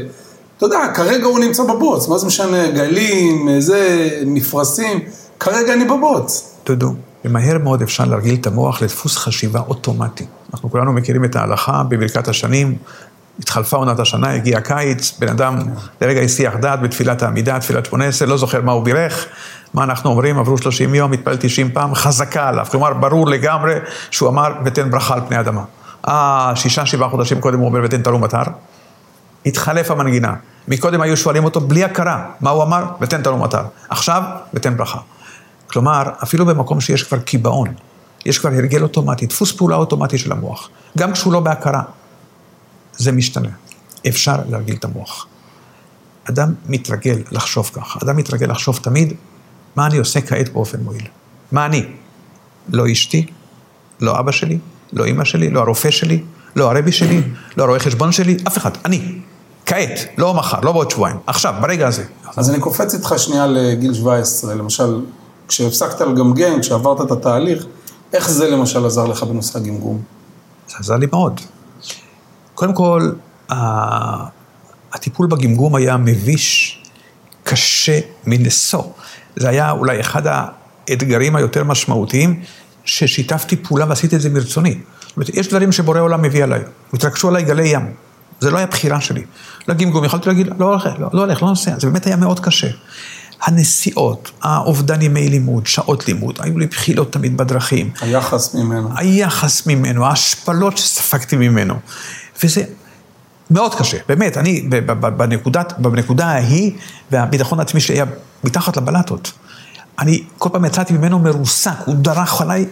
אתה 0.57 0.65
יודע, 0.65 0.79
כרגע 0.93 1.25
הוא 1.25 1.39
נמצא 1.39 1.63
בבוץ, 1.63 2.07
מה 2.07 2.17
זה 2.17 2.27
משנה, 2.27 2.71
גלים, 2.71 3.49
זה, 3.59 4.09
מפרשים, 4.25 4.99
כרגע 5.39 5.73
אני 5.73 5.85
בבוץ. 5.85 6.55
דודו, 6.65 6.93
ומהר 7.25 7.57
מאוד 7.57 7.81
אפשר 7.81 8.05
להרגיל 8.05 8.35
את 8.41 8.47
המוח 8.47 8.81
לדפוס 8.81 9.17
חשיבה 9.17 9.59
אוטומטי. 9.59 10.25
אנחנו 10.53 10.71
כולנו 10.71 10.93
מכירים 10.93 11.25
את 11.25 11.35
ההלכה 11.35 11.83
בברכת 11.89 12.27
השנים, 12.27 12.75
התחלפה 13.39 13.77
עונת 13.77 13.99
השנה, 13.99 14.33
הגיע 14.33 14.57
הקיץ, 14.57 15.13
בן 15.19 15.29
אדם 15.29 15.59
לרגע 16.01 16.21
הסיח 16.21 16.55
דעת 16.55 16.81
בתפילת 16.81 17.23
העמידה, 17.23 17.59
תפילת 17.59 17.85
שמונה 17.85 18.05
עשרה, 18.05 18.27
לא 18.27 18.37
זוכר 18.37 18.61
מה 18.61 18.71
הוא 18.71 18.83
בירך, 18.83 19.25
מה 19.73 19.83
אנחנו 19.83 20.09
אומרים, 20.09 20.39
עברו 20.39 20.57
30 20.57 20.95
יום, 20.95 21.13
התפלל 21.13 21.35
90 21.39 21.71
פעם, 21.71 21.95
חזקה 21.95 22.47
עליו. 22.47 22.65
כלומר, 22.71 22.93
ברור 22.93 23.27
לגמרי 23.27 23.75
שהוא 24.11 24.29
אמר, 24.29 24.53
ותן 24.65 24.91
ברכה 24.91 25.13
על 25.13 25.21
פני 25.27 25.39
אדמה. 25.39 25.63
אה, 26.07 26.51
שישה, 26.55 26.85
שבעה 26.85 27.09
חודשים 27.09 27.41
קודם 27.41 27.59
הוא 27.59 27.67
אומר, 27.67 27.79
ותן 27.83 28.01
תרום 28.01 28.25
אתר. 28.25 28.43
התחלף 29.45 29.91
המנגינה. 29.91 30.33
מקודם 30.67 31.01
היו 31.01 31.17
שואלים 31.17 31.43
אותו 31.43 31.61
בלי 31.61 31.83
הכרה, 31.83 32.25
מה 32.39 32.49
הוא 32.49 32.63
אמר? 32.63 32.83
ותן 33.01 33.21
תרום 33.21 33.45
אתר. 33.45 33.63
עכשיו, 33.89 34.23
ותן 34.53 34.77
ברכה. 34.77 34.99
כלומר, 35.67 36.03
אפילו 36.23 36.45
במקום 36.45 36.81
שיש 36.81 37.03
כבר 37.03 37.19
קיבעון, 37.19 37.67
יש 38.25 38.39
כבר 38.39 38.49
הרגל 38.49 38.83
אוטומטי, 38.83 39.25
דפוס 39.25 39.51
פעולה 39.51 39.75
אוטומטי 39.75 40.17
של 40.17 40.31
המוח, 40.31 40.69
גם 40.97 41.11
כשהוא 41.11 41.33
לא 41.33 41.39
בהכרה, 41.39 41.81
זה 42.93 43.11
משתנה. 43.11 43.49
אפשר 44.07 44.35
להרגיל 44.49 44.75
את 44.75 44.85
המוח. 44.85 45.27
אדם 46.29 46.53
מתרגל 46.65 47.21
לחשוב 47.31 47.71
ככה, 47.73 47.99
אדם 48.03 48.17
מתרגל 48.17 48.51
לחשוב 48.51 48.79
תמיד, 48.83 49.13
מה 49.75 49.85
אני 49.85 49.97
עושה 49.97 50.21
כעת 50.21 50.49
באופן 50.49 50.79
מועיל? 50.79 51.07
מה 51.51 51.65
אני? 51.65 51.85
לא 52.69 52.91
אשתי, 52.91 53.25
לא 53.99 54.19
אבא 54.19 54.31
שלי, 54.31 54.59
לא 54.93 55.05
אימא 55.05 55.25
שלי, 55.25 55.49
לא 55.49 55.59
הרופא 55.59 55.91
שלי, 55.91 56.23
לא 56.55 56.71
הרבי 56.71 56.91
שלי, 56.91 57.21
לא 57.57 57.63
הרואה 57.63 57.79
חשבון 57.79 58.11
שלי, 58.11 58.37
אף 58.47 58.57
אחד, 58.57 58.71
אני. 58.85 59.01
כעת, 59.65 59.99
לא 60.17 60.33
מחר, 60.33 60.59
לא 60.63 60.71
בעוד 60.71 60.91
שבועיים, 60.91 61.17
עכשיו, 61.27 61.53
ברגע 61.61 61.87
הזה. 61.87 62.03
אז 62.37 62.49
אני 62.49 62.59
קופץ 62.59 62.93
איתך 62.93 63.13
שנייה 63.17 63.47
לגיל 63.47 63.93
17, 63.93 64.55
למשל, 64.55 65.01
כשהפסקת 65.47 66.01
לגמגם, 66.01 66.61
כשעברת 66.61 67.01
את 67.01 67.11
התהליך, 67.11 67.65
איך 68.13 68.29
זה 68.29 68.49
למשל 68.49 68.85
עזר 68.85 69.05
לך 69.05 69.23
בנושא 69.23 69.59
הגמגום? 69.59 70.01
זה 70.69 70.75
עזר 70.79 70.97
לי 70.97 71.07
מאוד. 71.11 71.41
קודם 72.55 72.73
כל, 72.73 73.11
הטיפול 74.93 75.27
בגמגום 75.27 75.75
היה 75.75 75.97
מביש, 75.97 76.77
קשה 77.43 77.99
מנשוא. 78.25 78.83
זה 79.35 79.49
היה 79.49 79.71
אולי 79.71 79.99
אחד 79.99 80.21
האתגרים 80.25 81.35
היותר 81.35 81.63
משמעותיים, 81.63 82.41
ששיתפתי 82.85 83.55
פעולה 83.55 83.85
ועשיתי 83.89 84.15
את 84.15 84.21
זה 84.21 84.29
מרצוני. 84.29 84.77
זאת 85.01 85.17
אומרת, 85.17 85.29
יש 85.29 85.47
דברים 85.47 85.71
שבורא 85.71 85.99
עולם 85.99 86.21
מביא 86.21 86.43
עליי, 86.43 86.61
התרגשו 86.93 87.27
עליי 87.27 87.43
גלי 87.43 87.67
ים. 87.67 87.91
זה 88.39 88.51
לא 88.51 88.57
היה 88.57 88.67
בחירה 88.67 89.01
שלי. 89.01 89.23
לגמגום, 89.67 90.05
יכולתי 90.05 90.29
להגיד, 90.29 90.47
לא 90.59 90.65
הולך, 90.65 90.89
לא, 90.99 91.09
לא 91.13 91.21
הולך, 91.21 91.43
לא 91.43 91.49
נוסע, 91.49 91.79
זה 91.79 91.87
באמת 91.87 92.07
היה 92.07 92.15
מאוד 92.15 92.39
קשה. 92.39 92.67
הנסיעות, 93.41 94.31
האובדן 94.41 95.01
ימי 95.01 95.29
לימוד, 95.29 95.67
שעות 95.67 96.07
לימוד, 96.07 96.39
היו 96.39 96.59
לי 96.59 96.67
בחילות 96.67 97.13
תמיד 97.13 97.37
בדרכים. 97.37 97.89
היחס 98.01 98.55
ממנו. 98.55 98.89
היחס 98.95 99.67
ממנו, 99.67 100.05
ההשפלות 100.05 100.77
שספגתי 100.77 101.35
ממנו. 101.35 101.75
וזה 102.43 102.63
מאוד 103.51 103.75
קשה, 103.75 103.97
באמת, 104.07 104.37
אני 104.37 104.69
בנקודת, 105.17 105.73
בנקודה 105.77 106.25
ההיא, 106.25 106.71
והביטחון 107.11 107.59
העצמי 107.59 107.81
שלי 107.81 107.95
היה 107.95 108.05
מתחת 108.43 108.77
לבלטות. 108.77 109.31
אני 110.01 110.23
כל 110.37 110.49
פעם 110.49 110.65
יצאתי 110.65 110.93
ממנו 110.93 111.19
מרוסק, 111.19 111.77
הוא 111.85 111.95
דרך 111.95 112.41
עליי, 112.41 112.65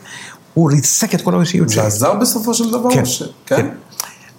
הוא 0.54 0.72
ריסק 0.72 1.16
את 1.16 1.22
כל 1.22 1.36
האישיות 1.36 1.70
שלי. 1.70 1.82
זה 1.82 1.88
עזר 1.88 2.14
בסופו 2.14 2.54
של 2.54 2.72
דבר? 2.72 2.90
כן, 2.94 3.06
ש... 3.06 3.24
כן. 3.46 3.56
כן. 3.56 3.70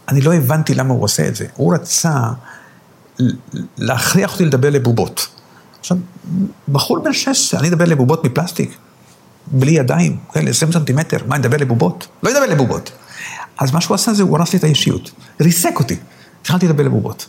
אני 0.09 0.20
לא 0.20 0.35
הבנתי 0.35 0.75
למה 0.75 0.94
הוא 0.94 1.02
עושה 1.04 1.28
את 1.28 1.37
זה. 1.37 1.47
הוא 1.56 1.75
רצה 1.75 2.30
להכריח 3.78 4.32
אותי 4.32 4.44
לדבר 4.44 4.70
לבובות. 4.70 5.28
עכשיו, 5.80 5.97
בחור 6.68 6.99
בן 6.99 7.12
16, 7.12 7.61
אני 7.61 7.68
אדבר 7.68 7.85
לבובות 7.85 8.25
מפלסטיק, 8.25 8.76
בלי 9.47 9.70
ידיים, 9.70 10.16
כן, 10.32 10.49
20 10.49 10.73
סנטימטר, 10.73 11.18
מה, 11.26 11.37
אני 11.37 11.47
אדבר 11.47 11.56
לבובות? 11.56 12.06
לא 12.23 12.30
אדבר 12.30 12.47
לבובות. 12.47 12.92
אז 13.59 13.73
מה 13.73 13.80
שהוא 13.80 13.94
עשה 13.94 14.14
זה, 14.14 14.23
הוא 14.23 14.38
הרס 14.38 14.52
לי 14.52 14.59
את 14.59 14.64
האישיות, 14.64 15.11
ריסק 15.40 15.78
אותי, 15.78 15.97
התחלתי 16.40 16.68
לדבר 16.68 16.85
לבובות. 16.85 17.26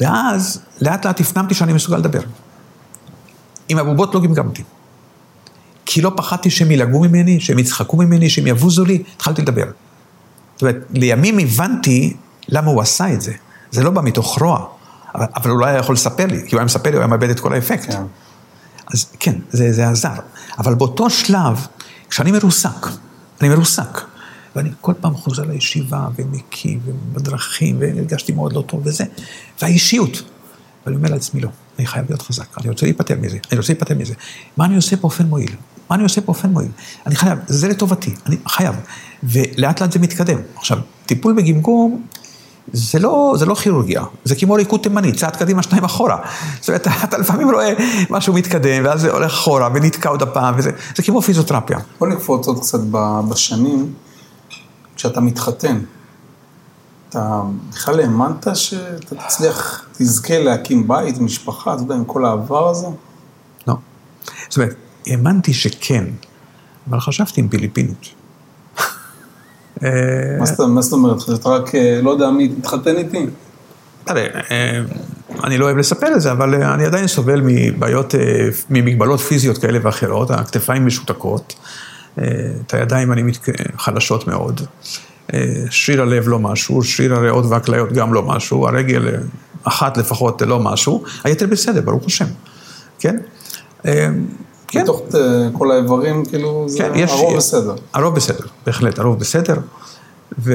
ואז, 0.00 0.60
לאט 0.80 1.06
לאט 1.06 1.20
הפנמתי 1.20 1.54
שאני 1.54 1.72
מסוגל 1.72 1.96
לדבר. 1.96 2.20
עם 3.68 3.78
הבובות 3.78 4.14
לא 4.14 4.20
גמגמתי. 4.20 4.62
כי 5.86 6.02
לא 6.02 6.12
פחדתי 6.16 6.50
שהם 6.50 6.70
ילגעו 6.70 7.00
ממני, 7.00 7.40
שהם 7.40 7.58
יצחקו 7.58 7.96
ממני, 7.96 8.30
שהם 8.30 8.46
יבוזו 8.46 8.84
לי, 8.84 9.02
התחלתי 9.16 9.42
לדבר. 9.42 9.66
זאת 10.54 10.62
אומרת, 10.62 10.76
לימים 10.90 11.38
הבנתי 11.38 12.16
למה 12.48 12.70
הוא 12.70 12.82
עשה 12.82 13.12
את 13.12 13.20
זה. 13.20 13.32
זה 13.70 13.82
לא 13.82 13.90
בא 13.90 14.02
מתוך 14.02 14.38
רוע, 14.38 14.66
אבל, 15.14 15.26
אבל 15.36 15.50
הוא 15.50 15.60
לא 15.60 15.66
היה 15.66 15.78
יכול 15.78 15.94
לספר 15.94 16.26
לי, 16.26 16.42
כי 16.46 16.54
הוא 16.54 16.58
היה 16.58 16.64
מספר 16.64 16.90
לי, 16.90 16.96
הוא 16.96 17.00
היה 17.00 17.06
מאבד 17.06 17.30
את 17.30 17.40
כל 17.40 17.52
האפקט. 17.52 17.92
כן. 17.92 18.02
אז 18.94 19.06
כן, 19.20 19.34
זה, 19.50 19.72
זה 19.72 19.88
עזר. 19.88 20.14
אבל 20.58 20.74
באותו 20.74 21.10
שלב, 21.10 21.66
כשאני 22.10 22.32
מרוסק, 22.32 22.86
אני 23.40 23.48
מרוסק, 23.48 24.00
ואני 24.56 24.70
כל 24.80 24.92
פעם 25.00 25.14
חוזר 25.14 25.42
לישיבה, 25.42 26.08
ומקיא, 26.16 26.76
ובדרכים, 26.84 27.76
והרגשתי 27.80 28.32
מאוד 28.32 28.52
לא 28.52 28.64
טוב 28.66 28.80
וזה, 28.84 29.04
והאישיות. 29.62 30.22
ואני 30.86 30.96
אומר 30.96 31.10
לעצמי, 31.10 31.40
לא, 31.40 31.48
אני 31.78 31.86
חייב 31.86 32.06
להיות 32.08 32.22
חזק, 32.22 32.58
אני 32.58 32.68
רוצה 32.68 32.86
להיפטר 32.86 33.14
מזה, 33.20 33.38
אני 33.52 33.60
רוצה 33.60 33.72
להיפטר 33.72 33.94
מזה. 33.94 34.14
מה 34.56 34.64
אני 34.64 34.76
עושה 34.76 34.96
באופן 34.96 35.26
מועיל? 35.26 35.54
מה 35.90 35.96
אני 35.96 36.02
עושה 36.02 36.20
באופן 36.20 36.48
מועיל? 36.48 36.70
אני 37.06 37.16
חייב, 37.16 37.38
זה 37.46 37.68
לטובתי, 37.68 38.14
אני 38.26 38.36
חייב. 38.48 38.74
ולאט 39.22 39.80
לאט 39.80 39.92
זה 39.92 39.98
מתקדם. 39.98 40.38
עכשיו, 40.56 40.78
טיפול 41.06 41.32
בגמגום, 41.32 42.02
זה 42.72 42.98
לא, 42.98 43.34
זה 43.38 43.46
לא 43.46 43.54
כירורגיה, 43.54 44.04
זה 44.24 44.34
כמו 44.34 44.54
ריקוד 44.54 44.80
תימני, 44.80 45.12
צעד 45.12 45.36
קדימה, 45.36 45.62
שניים 45.62 45.84
אחורה. 45.84 46.16
זאת 46.60 46.68
אומרת, 46.68 46.86
אתה 47.04 47.18
לפעמים 47.18 47.50
רואה 47.50 47.72
משהו 48.10 48.34
מתקדם, 48.34 48.84
ואז 48.84 49.00
זה 49.00 49.12
הולך 49.12 49.32
אחורה, 49.32 49.68
ונתקע 49.74 50.08
עוד 50.08 50.22
הפעם, 50.22 50.54
וזה 50.58 50.70
זה 50.96 51.02
כמו 51.02 51.22
פיזיותרפיה. 51.22 51.78
בוא 51.98 52.08
נקפוץ 52.08 52.46
עוד 52.46 52.60
קצת 52.60 52.80
בשנים, 53.28 53.92
כשאתה 54.96 55.20
מתחתן. 55.20 55.80
אתה 57.08 57.40
בכלל 57.70 58.00
האמנת 58.00 58.46
שאתה 58.54 59.14
תצליח, 59.14 59.84
תזכה 59.92 60.38
להקים 60.38 60.88
בית, 60.88 61.18
משפחה, 61.18 61.74
אתה 61.74 61.82
יודע, 61.82 61.94
עם 61.94 62.04
כל 62.04 62.24
העבר 62.24 62.68
הזה? 62.68 62.86
לא. 63.66 63.74
זאת 64.48 64.56
אומרת, 64.56 64.74
האמנתי 65.06 65.54
שכן, 65.54 66.04
אבל 66.90 67.00
חשבתי 67.00 67.40
עם 67.40 67.48
פיליפינית. 67.48 67.98
אה, 69.84 69.88
מה 70.38 70.46
זאת- 70.82 70.92
אומרת? 70.92 71.16
אתה 71.34 71.48
רק, 71.48 71.74
אה, 71.74 72.00
לא 72.02 72.10
יודע 72.10 72.30
מי 72.30 72.48
תתחתן 72.48 72.96
איתי? 72.96 73.26
תראה, 74.04 74.26
אה, 74.50 74.80
אני 75.44 75.58
לא 75.58 75.64
אוהב 75.64 75.76
לספר 75.76 76.14
את 76.16 76.20
זה, 76.20 76.32
אבל 76.32 76.54
אה, 76.62 76.74
אני 76.74 76.86
עדיין 76.86 77.06
סובל 77.06 77.40
מבעיות, 77.44 78.14
ממגבלות 78.70 79.20
פיזיות 79.20 79.58
כאלה 79.58 79.78
ואחרות, 79.82 80.30
הכתפיים 80.30 80.86
משותקות, 80.86 81.54
את 82.14 82.74
הידיים 82.74 83.12
אני 83.12 83.22
מתק... 83.22 83.46
חלשות 83.78 84.26
מאוד, 84.28 84.60
שריר 85.70 86.02
הלב 86.02 86.28
לא 86.28 86.38
משהו, 86.38 86.82
שריר 86.82 87.14
הריאות 87.14 87.44
והכליות 87.48 87.92
גם 87.92 88.14
לא 88.14 88.22
משהו, 88.22 88.68
הרגל 88.68 89.02
אחת 89.64 89.96
לפחות 89.96 90.42
לא 90.42 90.60
משהו, 90.60 91.04
היתר 91.24 91.46
בסדר, 91.46 91.80
ברוך 91.80 92.04
השם, 92.06 92.24
כן? 92.98 93.16
כן. 94.74 94.82
בתוך 94.82 95.02
אה, 95.14 95.48
כל 95.52 95.70
האיברים, 95.70 96.24
כאילו, 96.24 96.64
זה 96.68 96.78
כן, 96.78 96.92
יש... 96.94 97.10
הרוב 97.10 97.36
בסדר. 97.36 97.74
הרוב 97.94 98.14
בסדר, 98.14 98.44
בהחלט, 98.66 98.98
הרוב 98.98 99.18
בסדר. 99.18 99.56
ו... 100.38 100.52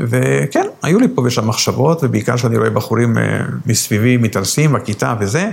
וכן, 0.00 0.66
היו 0.82 1.00
לי 1.00 1.06
פה 1.14 1.22
ושם 1.22 1.48
מחשבות, 1.48 1.98
ובעיקר 2.02 2.36
שאני 2.36 2.56
רואה 2.58 2.70
בחורים 2.70 3.18
אה, 3.18 3.40
מסביבי 3.66 4.16
מתארסים 4.16 4.72
בכיתה 4.72 5.14
וזה, 5.20 5.50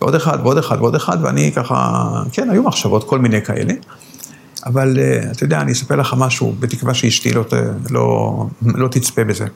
ועוד 0.00 0.14
אחד 0.14 0.38
ועוד 0.42 0.58
אחד 0.58 0.76
ועוד 0.80 0.94
אחד, 0.94 1.18
ואני 1.22 1.52
ככה, 1.52 2.08
כן, 2.32 2.50
היו 2.50 2.62
מחשבות, 2.62 3.04
כל 3.04 3.18
מיני 3.18 3.42
כאלה. 3.42 3.74
אבל 4.66 4.98
אה, 4.98 5.30
אתה 5.30 5.44
יודע, 5.44 5.60
אני 5.60 5.72
אספר 5.72 5.96
לך 5.96 6.14
משהו, 6.18 6.54
בתקווה 6.60 6.94
שאשתי 6.94 7.32
לא, 7.32 7.44
לא, 7.90 8.46
לא 8.62 8.88
תצפה 8.88 9.24
בזה. 9.24 9.46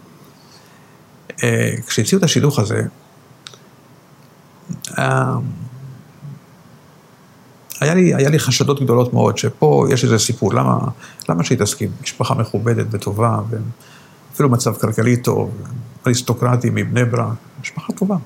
כשהציעו 1.87 2.19
את 2.19 2.25
השידוך 2.25 2.59
הזה, 2.59 2.83
היה 7.81 7.95
לי, 7.95 8.14
היה 8.14 8.31
לי 8.31 8.38
חשדות 8.38 8.83
גדולות 8.83 9.12
מאוד, 9.12 9.38
שפה 9.38 9.87
יש 9.90 10.04
איזה 10.04 10.19
סיפור, 10.19 10.54
למה, 10.54 10.78
למה 11.28 11.45
שהיא 11.45 11.59
תסכים? 11.59 11.90
משפחה 12.02 12.35
מכובדת 12.35 12.87
וטובה, 12.90 13.38
ואפילו 14.31 14.49
מצב 14.49 14.75
כלכלי 14.75 15.16
טוב, 15.16 15.50
אריסטוקרטי 16.07 16.71
מבני 16.73 17.04
ברק, 17.04 17.35
משפחה 17.61 17.93
טובה. 17.93 18.16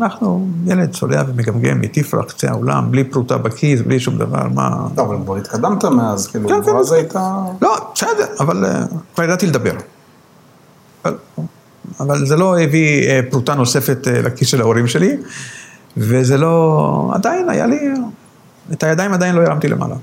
אנחנו, 0.00 0.48
ילד 0.66 0.92
צולע 0.92 1.22
ומגמגם 1.28 1.80
מתפרח, 1.80 2.24
קצה 2.24 2.50
העולם, 2.50 2.90
בלי 2.90 3.04
פרוטה 3.04 3.38
בכיס, 3.38 3.80
בלי 3.80 4.00
שום 4.00 4.18
דבר, 4.18 4.48
מה... 4.54 4.86
לא, 4.96 5.02
אבל 5.02 5.16
כבר 5.24 5.36
התקדמת 5.36 5.84
מאז, 5.84 6.26
כאילו, 6.26 6.48
כן, 6.48 6.64
כן. 6.64 6.70
ואז 6.70 6.92
הייתה... 6.92 7.44
לא, 7.62 7.76
בסדר, 7.94 8.26
אבל 8.40 8.64
אה, 8.64 8.84
כבר 9.14 9.24
ידעתי 9.24 9.46
לדבר. 9.46 9.72
אבל, 11.04 11.14
אבל 12.00 12.26
זה 12.26 12.36
לא 12.36 12.60
הביא 12.60 13.08
אה, 13.08 13.20
פרוטה 13.30 13.54
נוספת 13.54 14.08
אה, 14.08 14.22
לכיס 14.22 14.48
של 14.48 14.60
ההורים 14.60 14.86
שלי, 14.86 15.16
וזה 15.96 16.36
לא... 16.36 17.10
עדיין 17.14 17.48
היה 17.48 17.66
לי... 17.66 17.94
את 18.72 18.82
הידיים 18.82 19.12
עדיין 19.12 19.34
לא 19.34 19.42
הרמתי 19.42 19.68
למעלה. 19.68 19.94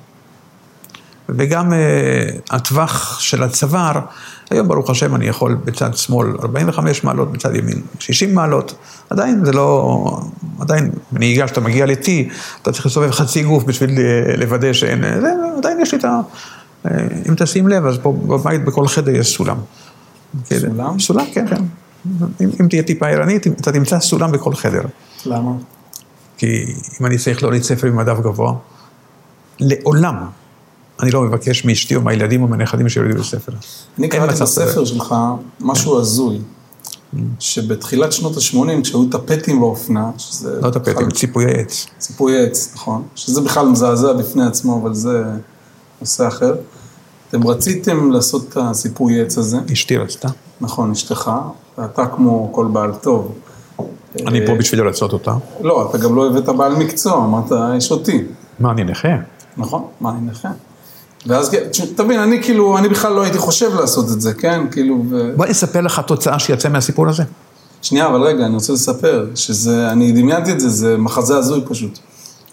וגם 1.29 1.73
אה, 1.73 1.77
הטווח 2.49 3.19
של 3.19 3.43
הצוואר, 3.43 3.99
היום 4.49 4.67
ברוך 4.67 4.89
השם 4.89 5.15
אני 5.15 5.25
יכול 5.25 5.57
בצד 5.65 5.95
שמאל 5.95 6.27
45 6.41 7.03
מעלות, 7.03 7.31
בצד 7.31 7.55
ימין 7.55 7.81
60 7.99 8.35
מעלות, 8.35 8.75
עדיין 9.09 9.45
זה 9.45 9.51
לא, 9.51 10.19
עדיין 10.59 10.91
בנהיגה 11.11 11.47
שאתה 11.47 11.61
מגיע 11.61 11.85
ל-T, 11.85 12.09
אתה 12.61 12.71
צריך 12.71 12.85
לסובב 12.85 13.11
חצי 13.11 13.43
גוף 13.43 13.63
בשביל 13.63 13.89
אה, 13.99 14.35
לוודא 14.37 14.73
שאין, 14.73 15.01
זה, 15.21 15.31
עדיין 15.57 15.81
יש 15.81 15.93
לי 15.93 15.99
את 15.99 16.05
ה... 16.05 16.19
אה, 16.85 17.07
אם 17.29 17.35
תשים 17.35 17.67
לב, 17.67 17.85
אז 17.85 17.97
פה 18.01 18.11
בבית 18.11 18.65
בכל 18.65 18.87
חדר 18.87 19.15
יש 19.15 19.35
סולם. 19.35 19.57
סולם? 20.53 20.99
סולם, 20.99 21.25
כן, 21.33 21.47
כן. 21.47 21.63
אם, 22.41 22.49
אם 22.61 22.67
תהיה 22.67 22.83
טיפה 22.83 23.07
ערנית, 23.07 23.47
אתה 23.47 23.71
תמצא 23.71 23.99
סולם 23.99 24.31
בכל 24.31 24.55
חדר. 24.55 24.81
למה? 25.25 25.51
כי 26.37 26.73
אם 27.01 27.05
אני 27.05 27.17
צריך 27.17 27.43
להוריד 27.43 27.63
ספר 27.63 27.91
ממדף 27.91 28.19
גבוה, 28.19 28.53
לעולם 29.59 30.15
אני 30.99 31.11
לא 31.11 31.21
מבקש 31.21 31.65
מאשתי 31.65 31.95
או 31.95 32.01
מהילדים 32.01 32.43
או 32.43 32.47
מהנכדים 32.47 32.89
שיורידו 32.89 33.17
לי 33.17 33.23
ספר. 33.23 33.51
אני 33.99 34.09
קראתי 34.09 34.41
בספר. 34.41 34.85
שלך 34.85 35.15
משהו 35.59 35.99
הזוי, 35.99 36.39
שבתחילת 37.39 38.11
שנות 38.11 38.37
ה-80, 38.37 38.81
כשהיו 38.83 39.05
טפטים 39.05 39.59
באופנה, 39.59 40.11
שזה... 40.17 40.59
לא 40.61 40.69
טפטים, 40.69 41.11
ציפויי 41.11 41.59
עץ. 41.59 41.87
ציפוי 41.97 42.45
עץ, 42.45 42.71
נכון? 42.75 43.03
שזה 43.15 43.41
בכלל 43.41 43.67
מזעזע 43.67 44.13
בפני 44.13 44.45
עצמו, 44.45 44.81
אבל 44.81 44.93
זה 44.93 45.23
נושא 46.01 46.27
אחר. 46.27 46.55
אתם 47.29 47.47
רציתם 47.47 48.11
לעשות 48.11 48.45
את 48.49 48.57
הציפוי 48.57 49.21
עץ 49.21 49.37
הזה, 49.37 49.57
אשתי 49.73 49.97
רצתה. 49.97 50.27
נכון, 50.61 50.91
אשתך, 50.91 51.31
ואתה 51.77 52.05
כמו 52.07 52.49
כל 52.53 52.67
בעל 52.73 52.91
טוב. 52.95 53.31
אני 54.27 54.47
פה 54.47 54.55
בשביל 54.55 54.81
לרצות 54.81 55.13
אותה. 55.13 55.33
לא, 55.61 55.89
אתה 55.89 55.97
גם 55.97 56.15
לא 56.15 56.27
הבאת 56.27 56.49
בעל 56.49 56.75
מקצוע, 56.75 57.25
אמרת, 57.25 57.51
יש 57.77 57.91
אותי. 57.91 58.23
מה, 58.59 58.71
אני 58.71 58.83
נכה? 58.83 59.07
נכון, 59.57 59.83
מה, 60.01 60.09
אני 60.09 60.31
נכה. 60.31 60.49
ואז, 61.27 61.55
תבין, 61.95 62.19
אני 62.19 62.43
כאילו, 62.43 62.77
אני 62.77 62.89
בכלל 62.89 63.13
לא 63.13 63.23
הייתי 63.23 63.37
חושב 63.37 63.75
לעשות 63.75 64.05
את 64.11 64.21
זה, 64.21 64.33
כן? 64.33 64.61
כאילו, 64.71 65.03
ו... 65.09 65.33
בוא 65.35 65.45
אני 65.45 65.51
אספר 65.51 65.81
לך 65.81 65.99
תוצאה 65.99 66.39
שיצא 66.39 66.69
מהסיפור 66.69 67.09
הזה. 67.09 67.23
שנייה, 67.81 68.07
אבל 68.07 68.21
רגע, 68.21 68.45
אני 68.45 68.53
רוצה 68.53 68.73
לספר, 68.73 69.27
שזה, 69.35 69.91
אני 69.91 70.11
דמיינתי 70.11 70.51
את 70.51 70.59
זה, 70.59 70.69
זה 70.69 70.97
מחזה 70.97 71.37
הזוי 71.37 71.61
פשוט. 71.67 71.99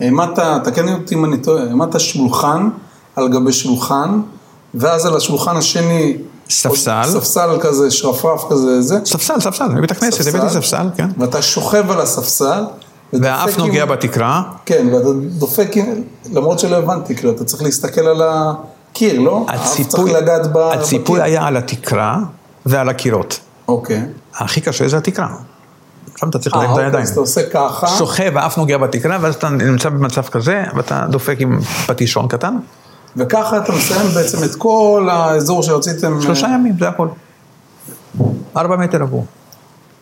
העמדת, 0.01 0.39
תקן 0.65 0.89
אותי 0.89 1.15
אם 1.15 1.25
אני 1.25 1.37
טועה, 1.39 1.63
העמדת 1.63 2.01
שולחן 2.01 2.69
על 3.17 3.29
גבי 3.29 3.53
שולחן, 3.53 4.21
ואז 4.75 5.07
על 5.07 5.17
השולחן 5.17 5.57
השני... 5.57 6.17
ספסל. 6.53 7.03
ספסל 7.05 7.59
כזה, 7.61 7.91
שרפרף 7.91 8.45
כזה, 8.51 8.83
זה. 8.83 8.99
ספסל, 9.05 9.41
ספסל, 9.41 9.69
מבית 9.69 9.91
הכנסת, 9.91 10.35
הבאתי 10.35 10.55
ספסל, 10.55 10.87
כן. 10.97 11.09
ואתה 11.19 11.43
שוכב 11.43 11.91
על 11.91 12.01
הספסל. 12.01 12.65
והאף 13.13 13.59
עם- 13.59 13.67
נוגע 13.67 13.85
בתקרה, 13.85 14.43
כן, 14.67 14.87
ואתה 14.95 15.09
דופק, 15.39 15.77
עם- 15.77 16.03
למרות 16.33 16.59
שלא 16.59 16.77
הבנתי, 16.77 17.17
כאילו, 17.17 17.33
אתה 17.33 17.45
צריך 17.45 17.63
להסתכל 17.63 18.01
על 18.01 18.23
הקיר, 18.25 19.21
לא? 19.21 19.45
האף 19.49 19.65
צריך 19.67 19.87
הציפוי, 19.87 20.13
לגעת 20.13 20.53
ב... 20.53 20.57
הציפוי 20.57 21.01
בקיר. 21.21 21.23
היה 21.23 21.47
על 21.47 21.57
התקרה 21.57 22.19
ועל 22.67 22.89
הקירות. 22.89 23.41
אוקיי. 23.69 24.03
הכי 24.37 24.61
קשה 24.61 24.89
זה 24.89 24.97
התקרה. 24.97 25.29
שם 26.17 26.29
אתה 26.29 26.39
צריך 26.39 26.55
אה, 26.55 26.61
להרים 26.61 26.71
את 26.73 26.77
אוקיי, 26.77 26.87
הידיים. 26.87 27.05
אז 27.05 27.11
אתה 27.11 27.21
עושה 27.21 27.41
ככה. 27.53 27.87
שוכב, 27.87 28.33
האף 28.37 28.59
נוגע 28.59 28.79
בתקרה, 28.79 29.19
ואז 29.21 29.35
אתה 29.35 29.49
נמצא 29.49 29.89
במצב 29.89 30.23
כזה, 30.23 30.65
ואתה 30.77 31.07
דופק 31.11 31.37
עם 31.39 31.61
פטישון 31.87 32.29
קטן. 32.29 32.57
וככה 33.17 33.59
אתה 33.59 33.73
מסיים 33.73 34.09
בעצם 34.15 34.45
את 34.45 34.55
כל 34.55 35.09
האזור 35.11 35.63
שרציתם... 35.63 36.23
שלושה 36.23 36.47
אה, 36.47 36.55
ימים, 36.55 36.75
זה 36.79 36.89
הכל. 36.89 37.09
ארבע 38.57 38.77
מטר 38.77 39.03
עבור. 39.03 39.27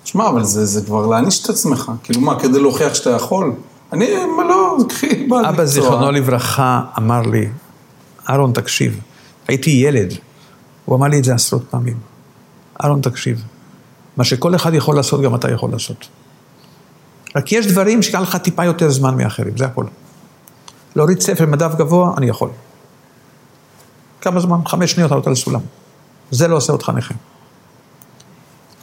שמע, 0.04 0.28
אבל 0.28 0.44
זה, 0.44 0.66
זה 0.66 0.82
כבר 0.86 1.06
להעניש 1.06 1.44
את 1.44 1.50
עצמך. 1.50 1.92
כאילו 2.02 2.20
מה, 2.20 2.40
כדי 2.40 2.60
להוכיח 2.60 2.94
שאתה 2.94 3.10
יכול? 3.10 3.52
אני, 3.92 4.06
מה 4.36 4.44
לא, 4.44 4.76
קחי 4.88 5.06
בעל 5.06 5.40
מקצוע. 5.40 5.54
אבא 5.54 5.64
זיכרונו 5.64 6.10
לברכה 6.10 6.82
אמר 6.98 7.22
לי, 7.22 7.48
אהרון 8.30 8.52
תקשיב, 8.52 9.00
הייתי 9.48 9.70
ילד, 9.70 10.14
הוא 10.84 10.96
אמר 10.96 11.08
לי 11.08 11.18
את 11.18 11.24
זה 11.24 11.34
עשרות 11.34 11.62
פעמים. 11.70 11.96
אהרון 12.84 13.00
תקשיב, 13.00 13.44
מה 14.16 14.24
שכל 14.24 14.54
אחד 14.54 14.74
יכול 14.74 14.96
לעשות, 14.96 15.20
גם 15.20 15.34
אתה 15.34 15.50
יכול 15.50 15.70
לעשות. 15.70 16.08
רק 17.36 17.52
יש 17.52 17.66
דברים 17.66 18.02
שיקח 18.02 18.20
לך 18.20 18.36
טיפה 18.36 18.64
יותר 18.64 18.90
זמן 18.90 19.16
מאחרים, 19.16 19.56
זה 19.56 19.64
הכל. 19.64 19.84
להוריד 20.96 21.20
ספר 21.20 21.46
מדף 21.46 21.74
גבוה, 21.74 22.14
אני 22.16 22.28
יכול. 22.28 22.50
כמה 24.20 24.40
זמן? 24.40 24.56
חמש 24.66 24.92
שניות 24.92 25.10
לעלות 25.10 25.26
על 25.26 25.34
סולם. 25.34 25.60
זה 26.30 26.48
לא 26.48 26.56
עושה 26.56 26.72
אותך 26.72 26.92
נכה. 26.96 27.14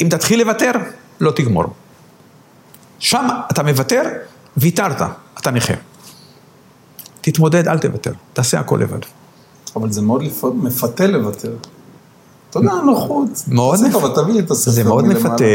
אם 0.02 0.08
תתחיל 0.10 0.44
לוותר, 0.44 0.72
לא 1.20 1.32
תגמור. 1.32 1.64
שם 3.00 3.28
אתה 3.52 3.64
מוותר, 3.64 4.02
ויתרת, 4.58 5.02
אתה 5.40 5.52
נכה. 5.52 5.74
תתמודד, 7.22 7.68
אל 7.68 7.80
תוותר, 7.80 8.12
תעשה 8.34 8.60
הכל 8.60 8.80
לבד. 8.82 9.00
אבל 9.76 9.92
זה 9.92 10.02
מאוד 10.02 10.24
לפ... 10.24 10.44
מפתה 10.44 11.08
לוותר. 11.08 11.56
אתה 12.50 12.60
יודע, 12.60 12.72
נוחות. 12.86 13.30
מאוד 13.48 13.80
מפתה. 13.82 13.92
טובה, 13.92 14.22
תביא 14.22 14.34
לי 14.34 14.40
את 14.40 14.52
הספר 14.52 14.72
זה 14.72 14.84
מאוד. 14.84 15.06
מפתה. 15.06 15.46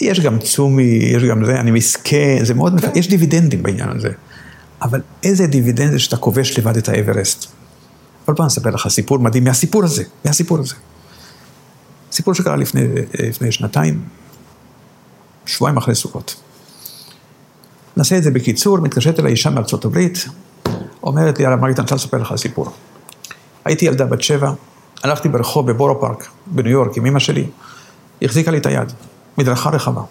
יש 0.00 0.20
גם 0.20 0.38
צומי, 0.38 1.00
יש 1.02 1.24
גם 1.24 1.44
זה, 1.44 1.60
אני 1.60 1.70
מסכן, 1.70 2.38
זה 2.42 2.54
מאוד 2.54 2.74
מפתה, 2.74 2.98
יש 2.98 3.08
דיבידנדים 3.08 3.62
בעניין 3.62 3.88
הזה. 3.96 4.10
אבל 4.82 5.00
איזה 5.22 5.46
דיבידנד 5.46 5.92
זה 5.92 5.98
שאתה 5.98 6.16
כובש 6.16 6.58
לבד 6.58 6.76
את 6.76 6.88
האברסט. 6.88 7.52
כל 8.26 8.34
פעם 8.36 8.46
אספר 8.46 8.70
לך 8.70 8.88
סיפור 8.88 9.18
מדהים 9.18 9.44
מהסיפור 9.44 9.84
הזה, 9.84 10.04
מהסיפור 10.24 10.58
הזה. 10.58 10.74
סיפור 12.12 12.34
שקרה 12.34 12.56
לפני, 12.56 12.82
לפני 13.18 13.52
שנתיים, 13.52 14.02
שבועיים 15.46 15.76
אחרי 15.76 15.94
סוכות. 15.94 16.40
נעשה 17.96 18.18
את 18.18 18.22
זה 18.22 18.30
בקיצור, 18.30 18.78
מתקשרת 18.80 19.20
אליי 19.20 19.32
אישה 19.32 19.50
מארצות 19.50 19.84
הברית, 19.84 20.24
אומרת 21.02 21.38
לי, 21.38 21.46
הרב 21.46 21.60
מרגית, 21.60 21.78
אני 21.78 21.82
רוצה 21.82 21.94
לספר 21.94 22.18
לך 22.18 22.34
סיפור. 22.36 22.70
הייתי 23.64 23.84
ילדה 23.84 24.06
בת 24.06 24.22
שבע, 24.22 24.52
הלכתי 25.02 25.28
ברחוב 25.28 25.70
בבורו 25.70 26.00
פארק, 26.00 26.28
בניו 26.46 26.72
יורק, 26.72 26.96
עם 26.96 27.06
אמא 27.06 27.18
שלי, 27.18 27.46
היא 28.20 28.26
החזיקה 28.28 28.50
לי 28.50 28.58
את 28.58 28.66
היד, 28.66 28.92
מדרכה 29.38 29.70
רחבה. 29.70 30.02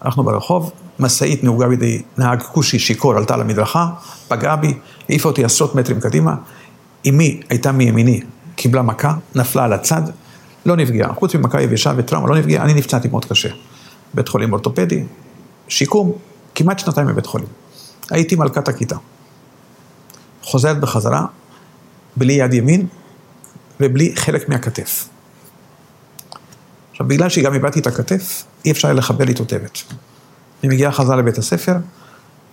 הלכנו 0.00 0.24
ברחוב, 0.24 0.72
משאית 0.98 1.44
נהוגה 1.44 1.68
בידי 1.68 2.02
נהג 2.18 2.42
כושי 2.42 2.78
שיכור 2.78 3.16
עלתה 3.16 3.36
למדרכה, 3.36 3.86
פגעה 4.28 4.56
בי, 4.56 4.78
העיפה 5.08 5.28
אותי 5.28 5.44
עשרות 5.44 5.74
מטרים 5.74 6.00
קדימה. 6.00 6.34
אמי 7.08 7.40
הייתה 7.48 7.72
מימיני, 7.72 8.20
קיבלה 8.56 8.82
מכה, 8.82 9.14
נפלה 9.34 9.64
על 9.64 9.72
הצד, 9.72 10.02
לא 10.66 10.76
נפגעה. 10.76 11.14
חוץ 11.14 11.34
ממכה 11.34 11.62
יבשה 11.62 11.92
וטראומה, 11.96 12.28
לא 12.28 12.38
נפגעה, 12.38 12.64
אני 12.64 12.74
נפצעתי 12.74 13.08
מאוד 13.08 13.24
קשה. 13.24 13.48
בית 14.14 14.28
חולים 14.28 14.52
אורתופדי, 14.52 15.04
שיקום, 15.68 16.12
כמעט 16.54 16.78
שנתיים 16.78 17.06
בבית 17.06 17.26
חולים. 17.26 17.46
הייתי 18.10 18.36
מלכת 18.36 18.68
הכיתה. 18.68 18.96
חוזרת 20.42 20.80
בחזרה, 20.80 21.26
בלי 22.16 22.32
יד 22.32 22.54
ימין 22.54 22.86
ובלי 23.80 24.16
חלק 24.16 24.48
מהכתף. 24.48 25.08
עכשיו, 26.90 27.08
בגלל 27.08 27.28
שגם 27.28 27.54
איבדתי 27.54 27.80
את 27.80 27.86
הכתף, 27.86 28.44
אי 28.64 28.70
אפשר 28.70 28.88
היה 28.88 28.94
לחבל 28.94 29.24
לי 29.24 29.34
תותבת. 29.34 29.78
אני 30.62 30.74
מגיעה 30.74 30.92
חזרה 30.92 31.16
לבית 31.16 31.38
הספר 31.38 31.76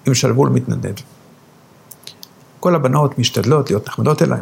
עם 0.07 0.13
שרוול 0.13 0.49
מתנדנד. 0.49 1.01
כל 2.59 2.75
הבנות 2.75 3.19
משתדלות 3.19 3.69
להיות 3.69 3.87
נחמדות 3.87 4.21
אליי, 4.21 4.39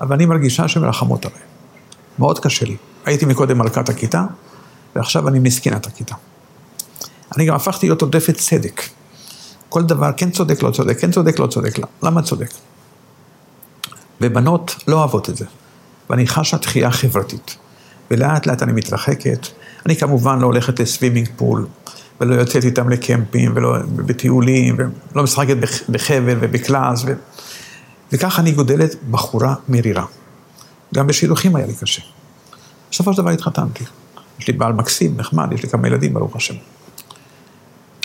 אבל 0.00 0.14
אני 0.14 0.26
מרגישה 0.26 0.68
שהן 0.68 0.82
מרחמות 0.82 1.26
עליי. 1.26 1.40
מאוד 2.18 2.38
קשה 2.38 2.66
לי. 2.66 2.76
הייתי 3.04 3.26
מקודם 3.26 3.58
מלכת 3.58 3.88
הכיתה, 3.88 4.24
ועכשיו 4.96 5.28
אני 5.28 5.38
מסכנת 5.38 5.86
הכיתה. 5.86 6.14
אני 7.36 7.46
גם 7.46 7.54
הפכתי 7.54 7.86
להיות 7.86 8.02
עודפת 8.02 8.36
צדק. 8.36 8.82
כל 9.68 9.82
דבר, 9.82 10.10
כן 10.16 10.30
צודק, 10.30 10.62
לא 10.62 10.70
צודק, 10.70 11.00
כן 11.00 11.10
צודק, 11.10 11.38
לא 11.38 11.46
צודק, 11.46 11.78
למה 12.02 12.22
צודק? 12.22 12.50
ובנות 14.20 14.76
לא 14.88 14.96
אוהבות 14.96 15.30
את 15.30 15.36
זה, 15.36 15.44
ואני 16.10 16.26
חשה 16.26 16.56
דחייה 16.56 16.90
חברתית. 16.90 17.56
ולאט 18.10 18.46
לאט 18.46 18.62
אני 18.62 18.72
מתרחקת. 18.72 19.46
אני 19.86 19.96
כמובן 19.96 20.38
לא 20.38 20.46
הולכת 20.46 20.80
לסווימינג 20.80 21.28
פול, 21.36 21.66
ולא 22.20 22.34
יוצאת 22.34 22.64
איתם 22.64 22.88
לקמפים, 22.88 23.52
ולא 23.54 23.76
בטיולים, 23.96 24.76
ולא 25.14 25.22
משחקת 25.22 25.56
בחבל 25.88 26.36
ובקלאס, 26.40 27.02
ו... 27.06 27.12
וככה 28.12 28.42
אני 28.42 28.52
גודלת 28.52 28.94
בחורה 29.10 29.54
מרירה. 29.68 30.04
גם 30.94 31.06
בשידוכים 31.06 31.56
היה 31.56 31.66
לי 31.66 31.74
קשה. 31.74 32.02
בסופו 32.90 33.12
של 33.12 33.22
דבר 33.22 33.30
התחתנתי. 33.30 33.84
יש 34.38 34.46
לי 34.46 34.52
בעל 34.52 34.72
מקסים, 34.72 35.16
נחמד, 35.16 35.52
יש 35.52 35.62
לי 35.62 35.68
כמה 35.68 35.88
ילדים, 35.88 36.14
ברוך 36.14 36.36
השם. 36.36 36.54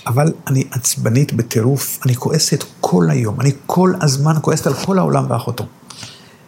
אבל 0.07 0.33
אני 0.47 0.63
עצבנית 0.71 1.33
בטירוף, 1.33 1.99
אני 2.05 2.15
כועסת 2.15 2.63
כל 2.79 3.09
היום, 3.09 3.41
אני 3.41 3.51
כל 3.65 3.93
הזמן 4.01 4.33
כועסת 4.41 4.67
על 4.67 4.73
כל 4.73 4.99
העולם 4.99 5.25
ואחותו. 5.29 5.65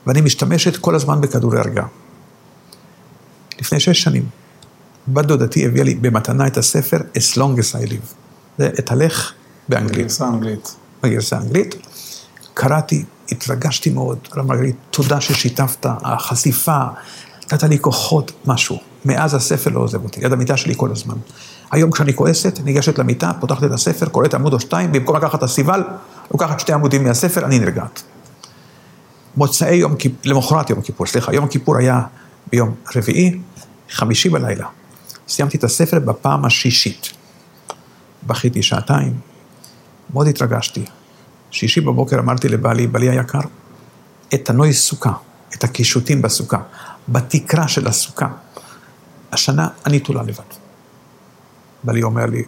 ואני 0.07 0.21
משתמשת 0.21 0.77
כל 0.77 0.95
הזמן 0.95 1.21
בכדורי 1.21 1.59
הרגעה. 1.59 1.87
לפני 3.59 3.79
שש 3.79 4.01
שנים, 4.01 4.25
בת 5.07 5.25
דודתי 5.25 5.65
הביאה 5.65 5.83
לי 5.83 5.95
במתנה 5.95 6.47
את 6.47 6.57
הספר 6.57 6.97
As 6.97 7.37
Long 7.37 7.59
as 7.59 7.75
I 7.75 7.89
Live. 7.89 8.13
זה 8.57 8.69
את 8.79 8.91
הלך 8.91 9.31
באנגלית. 9.69 9.97
בגרסה 9.97 10.25
האנגלית. 10.25 10.75
בגרסה 11.03 11.37
האנגלית. 11.37 11.75
קראתי, 12.53 13.03
התרגשתי 13.31 13.89
מאוד, 13.89 14.19
הרב 14.31 14.45
מרגלית, 14.45 14.75
תודה 14.89 15.21
ששיתפת, 15.21 15.85
החשיפה, 15.85 16.77
נתת 17.53 17.63
לי 17.63 17.79
כוחות, 17.79 18.31
משהו. 18.45 18.79
מאז 19.05 19.33
הספר 19.33 19.69
לא 19.69 19.79
עוזב 19.79 20.03
אותי, 20.03 20.21
יד 20.21 20.33
המיטה 20.33 20.57
שלי 20.57 20.73
כל 20.77 20.91
הזמן. 20.91 21.15
היום 21.71 21.91
כשאני 21.91 22.13
כועסת, 22.13 22.59
ניגשת 22.63 22.99
למיטה, 22.99 23.31
פותחת 23.39 23.63
את 23.63 23.71
הספר, 23.71 24.05
קוראת 24.05 24.33
עמוד 24.33 24.53
או 24.53 24.59
שתיים, 24.59 24.91
במקום 24.91 25.15
לקחת 25.15 25.35
את 25.35 25.43
הסיבל, 25.43 25.83
לוקחת 26.31 26.59
שתי 26.59 26.73
עמודים 26.73 27.03
מהספר, 27.03 27.45
אני 27.45 27.59
נרגעת. 27.59 28.03
מוצאי 29.37 29.75
יום 29.75 29.95
כיפור, 29.95 30.19
למחרת 30.25 30.69
יום 30.69 30.81
כיפור, 30.81 31.07
סליחה, 31.07 31.33
יום 31.33 31.47
כיפור 31.47 31.77
היה 31.77 32.01
ביום 32.51 32.75
רביעי, 32.95 33.39
חמישי 33.89 34.29
בלילה. 34.29 34.67
סיימתי 35.27 35.57
את 35.57 35.63
הספר 35.63 35.99
בפעם 35.99 36.45
השישית. 36.45 37.09
בכיתי 38.27 38.63
שעתיים, 38.63 39.19
מאוד 40.13 40.27
התרגשתי. 40.27 40.85
שישי 41.51 41.81
בבוקר 41.81 42.19
אמרתי 42.19 42.49
לבעלי, 42.49 42.87
בעלי 42.87 43.09
היקר, 43.09 43.39
את 44.33 44.49
הנוי 44.49 44.73
סוכה, 44.73 45.13
את 45.55 45.63
הקישוטים 45.63 46.21
בסוכה, 46.21 46.61
בתקרה 47.09 47.67
של 47.67 47.87
הסוכה, 47.87 48.27
השנה 49.31 49.67
אני 49.85 49.99
תולה 49.99 50.23
לבד. 50.23 50.43
בעלי 51.83 52.03
אומר 52.03 52.25
לי, 52.25 52.43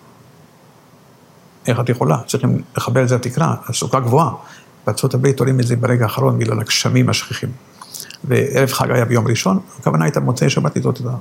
איך 1.67 1.79
את 1.79 1.89
יכולה? 1.89 2.17
צריכים 2.27 2.61
לחבר 2.77 3.03
את 3.03 3.09
זה 3.09 3.15
לתקרה, 3.15 3.55
הסוכה 3.69 3.99
גבוהה. 3.99 4.31
בארצות 4.85 5.13
הברית 5.13 5.39
עולים 5.39 5.59
את 5.59 5.67
זה 5.67 5.75
ברגע 5.75 6.03
האחרון 6.03 6.39
בגלל 6.39 6.59
הגשמים 6.59 7.09
השכיחים. 7.09 7.51
וערב 8.23 8.71
חג 8.71 8.91
היה 8.91 9.05
ביום 9.05 9.27
ראשון, 9.27 9.59
הכוונה 9.79 10.05
הייתה 10.05 10.19
מוצאי 10.19 10.49
שבת 10.49 10.77
לתלות 10.77 11.01
את. 11.01 11.17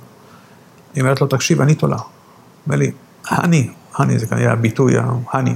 היא 0.94 1.02
אומרת 1.02 1.20
לו, 1.20 1.26
תקשיב, 1.26 1.60
אני 1.60 1.74
תולה. 1.74 1.96
אומר 2.66 2.76
לי, 2.76 2.90
אני, 3.30 3.70
אני, 4.00 4.18
זה 4.18 4.26
כנראה 4.26 4.52
הביטוי 4.52 4.94
ההני. 5.32 5.54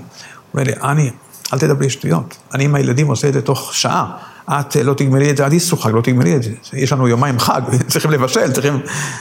אומר 0.55 0.64
לי, 0.64 0.73
אני, 0.83 1.11
אל 1.53 1.59
תדברי 1.59 1.90
שטויות. 1.90 2.37
אני 2.55 2.64
עם 2.64 2.75
הילדים 2.75 3.07
עושה 3.07 3.29
את 3.29 3.33
זה 3.33 3.43
תוך 3.43 3.75
שעה. 3.75 4.16
את 4.51 4.77
לא 4.77 4.95
תגמרי 4.95 5.31
את 5.31 5.37
זה 5.37 5.47
עד 5.47 5.53
איסרו 5.53 5.79
חג, 5.79 5.90
לא 5.90 6.01
תגמרי 6.01 6.37
את 6.37 6.43
זה. 6.43 6.51
יש 6.73 6.93
לנו 6.93 7.09
יומיים 7.09 7.38
חג, 7.38 7.62
צריכים 7.90 8.11
לבשל, 8.11 8.53
צריכים... 8.53 8.81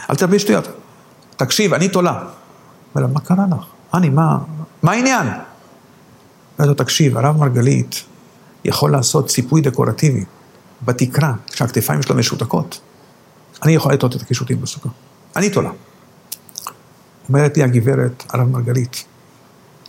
אל 0.09 0.15
תדברי 0.15 0.39
שטויות. 0.39 0.67
תקשיב, 1.37 1.73
אני 1.73 1.89
תולה. 1.89 2.11
אומר 2.11 3.07
לה, 3.07 3.13
מה 3.13 3.19
קרה 3.19 3.45
לך? 3.51 3.65
אני, 3.93 4.09
מה, 4.09 4.37
מה 4.83 4.91
העניין? 4.91 5.27
אומר 6.59 6.69
לו, 6.69 6.73
תקשיב, 6.73 7.17
הרב 7.17 7.37
מרגלית 7.37 8.03
יכול 8.65 8.91
לעשות 8.91 9.27
ציפוי 9.27 9.61
דקורטיבי 9.61 10.23
בתקרה, 10.81 11.33
כשהכתפיים 11.51 12.01
שלו 12.01 12.15
משותקות. 12.15 12.79
אני 13.63 13.71
יכולה 13.71 13.95
לטעות 13.95 14.15
את 14.15 14.21
הקישוטים 14.21 14.61
בסוכה. 14.61 14.89
אני 15.35 15.49
תולה. 15.49 15.69
אומרת 17.29 17.57
לי 17.57 17.63
הגברת, 17.63 18.23
הרב 18.29 18.47
מרגלית, 18.47 19.05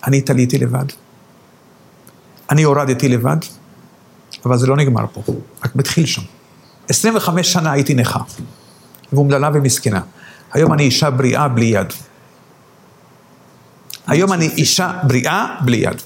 אני 0.07 0.20
תליתי 0.20 0.59
לבד, 0.59 0.85
אני 2.50 2.62
הורדתי 2.62 3.09
לבד, 3.09 3.37
אבל 4.44 4.59
זה 4.59 4.66
לא 4.66 4.76
נגמר 4.76 5.07
פה, 5.12 5.22
רק 5.64 5.76
מתחיל 5.76 6.07
שם. 6.07 6.22
25 6.88 7.53
שנה 7.53 7.72
הייתי 7.72 7.94
נכה, 7.94 8.20
ואומללה 9.12 9.50
ומסכנה. 9.55 10.00
היום 10.53 10.72
אני 10.72 10.83
אישה 10.83 11.11
בריאה 11.11 11.48
בלי 11.48 11.64
יד. 11.64 11.92
היום 14.07 14.33
אני 14.33 14.48
אישה 14.48 14.92
בריאה 15.07 15.57
בלי 15.64 15.76
יד. 15.76 16.03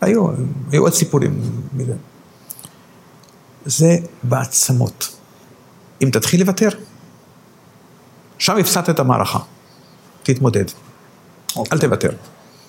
היו, 0.00 0.26
היו 0.70 0.82
עוד 0.82 0.92
סיפורים 0.92 1.40
מזה. 1.74 1.94
זה 3.64 3.96
בעצמות. 4.22 5.16
אם 6.02 6.10
תתחיל 6.12 6.40
לוותר, 6.40 6.68
שם 8.38 8.58
הפסדת 8.58 8.90
את 8.90 9.00
המערכה. 9.00 9.38
תתמודד. 10.22 10.64
Okay. 11.52 11.60
אל 11.72 11.78
תוותר. 11.78 12.10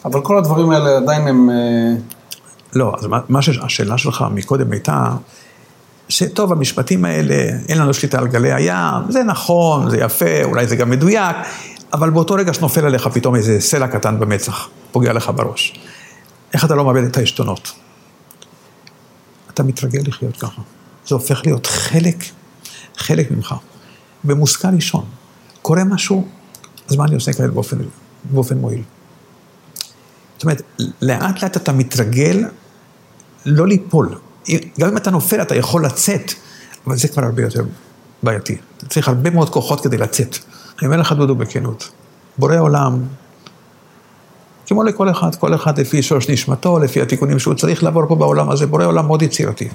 אבל 0.05 0.21
כל 0.21 0.37
הדברים 0.37 0.69
האלה 0.69 0.97
עדיין 0.97 1.27
הם... 1.27 1.49
אה, 1.49 1.55
לא, 2.75 2.93
אז 2.97 3.07
מה 3.29 3.41
שהשאלה 3.41 3.97
שלך 3.97 4.25
מקודם 4.31 4.71
הייתה, 4.71 5.11
שטוב, 6.09 6.51
המשפטים 6.51 7.05
האלה, 7.05 7.35
אין 7.69 7.77
לנו 7.77 7.93
שליטה 7.93 8.17
על 8.17 8.27
גלי 8.27 8.53
הים, 8.53 9.03
זה 9.09 9.23
נכון, 9.23 9.89
זה 9.89 9.97
יפה, 9.97 10.43
אולי 10.43 10.67
זה 10.67 10.75
גם 10.75 10.89
מדויק, 10.89 11.35
אבל 11.93 12.09
באותו 12.09 12.33
רגע 12.33 12.53
שנופל 12.53 12.85
עליך 12.85 13.07
פתאום 13.07 13.35
איזה 13.35 13.61
סלע 13.61 13.87
קטן 13.87 14.19
במצח, 14.19 14.69
פוגע 14.91 15.13
לך 15.13 15.31
בראש. 15.35 15.79
איך 16.53 16.65
אתה 16.65 16.75
לא 16.75 16.85
מאבד 16.85 17.03
את 17.03 17.17
העשתונות? 17.17 17.71
אתה 19.53 19.63
מתרגל 19.63 20.01
לחיות 20.07 20.37
ככה. 20.37 20.61
זה 21.07 21.15
הופך 21.15 21.41
להיות 21.45 21.67
חלק, 21.67 22.23
חלק 22.97 23.31
ממך. 23.31 23.55
ומושכל 24.25 24.69
לישון. 24.69 25.05
קורה 25.61 25.83
משהו, 25.83 26.27
אז 26.89 26.95
מה 26.95 27.05
אני 27.05 27.15
עושה 27.15 27.33
כאלה 27.33 27.47
באופן, 27.51 27.77
באופן 28.23 28.57
מועיל? 28.57 28.81
זאת 30.33 30.43
אומרת, 30.43 30.61
לאט 31.01 31.43
לאט 31.43 31.57
אתה 31.57 31.71
מתרגל 31.71 32.45
לא 33.45 33.67
ליפול. 33.67 34.15
גם 34.79 34.89
אם 34.89 34.97
אתה 34.97 35.11
נופל, 35.11 35.41
אתה 35.41 35.55
יכול 35.55 35.85
לצאת, 35.85 36.33
אבל 36.87 36.97
זה 36.97 37.07
כבר 37.07 37.23
הרבה 37.23 37.41
יותר 37.41 37.63
בעייתי. 38.23 38.57
אתה 38.77 38.85
צריך 38.85 39.07
הרבה 39.07 39.29
מאוד 39.29 39.49
כוחות 39.49 39.81
כדי 39.81 39.97
לצאת. 39.97 40.37
אני 40.79 40.87
אומר 40.87 40.97
לך, 40.97 41.11
דודו, 41.11 41.35
בכנות, 41.35 41.89
בורא 42.37 42.57
עולם, 42.57 42.99
כמו 44.65 44.83
לכל 44.83 45.11
אחד, 45.11 45.35
כל 45.35 45.55
אחד 45.55 45.79
לפי 45.79 46.01
שורש 46.03 46.29
נשמתו, 46.29 46.79
לפי 46.79 47.01
התיקונים 47.01 47.39
שהוא 47.39 47.53
צריך 47.53 47.83
לעבור 47.83 48.05
פה 48.07 48.15
בעולם 48.15 48.49
הזה, 48.49 48.67
בורא 48.67 48.85
עולם 48.85 49.07
מאוד 49.07 49.21
יצירתי. 49.21 49.69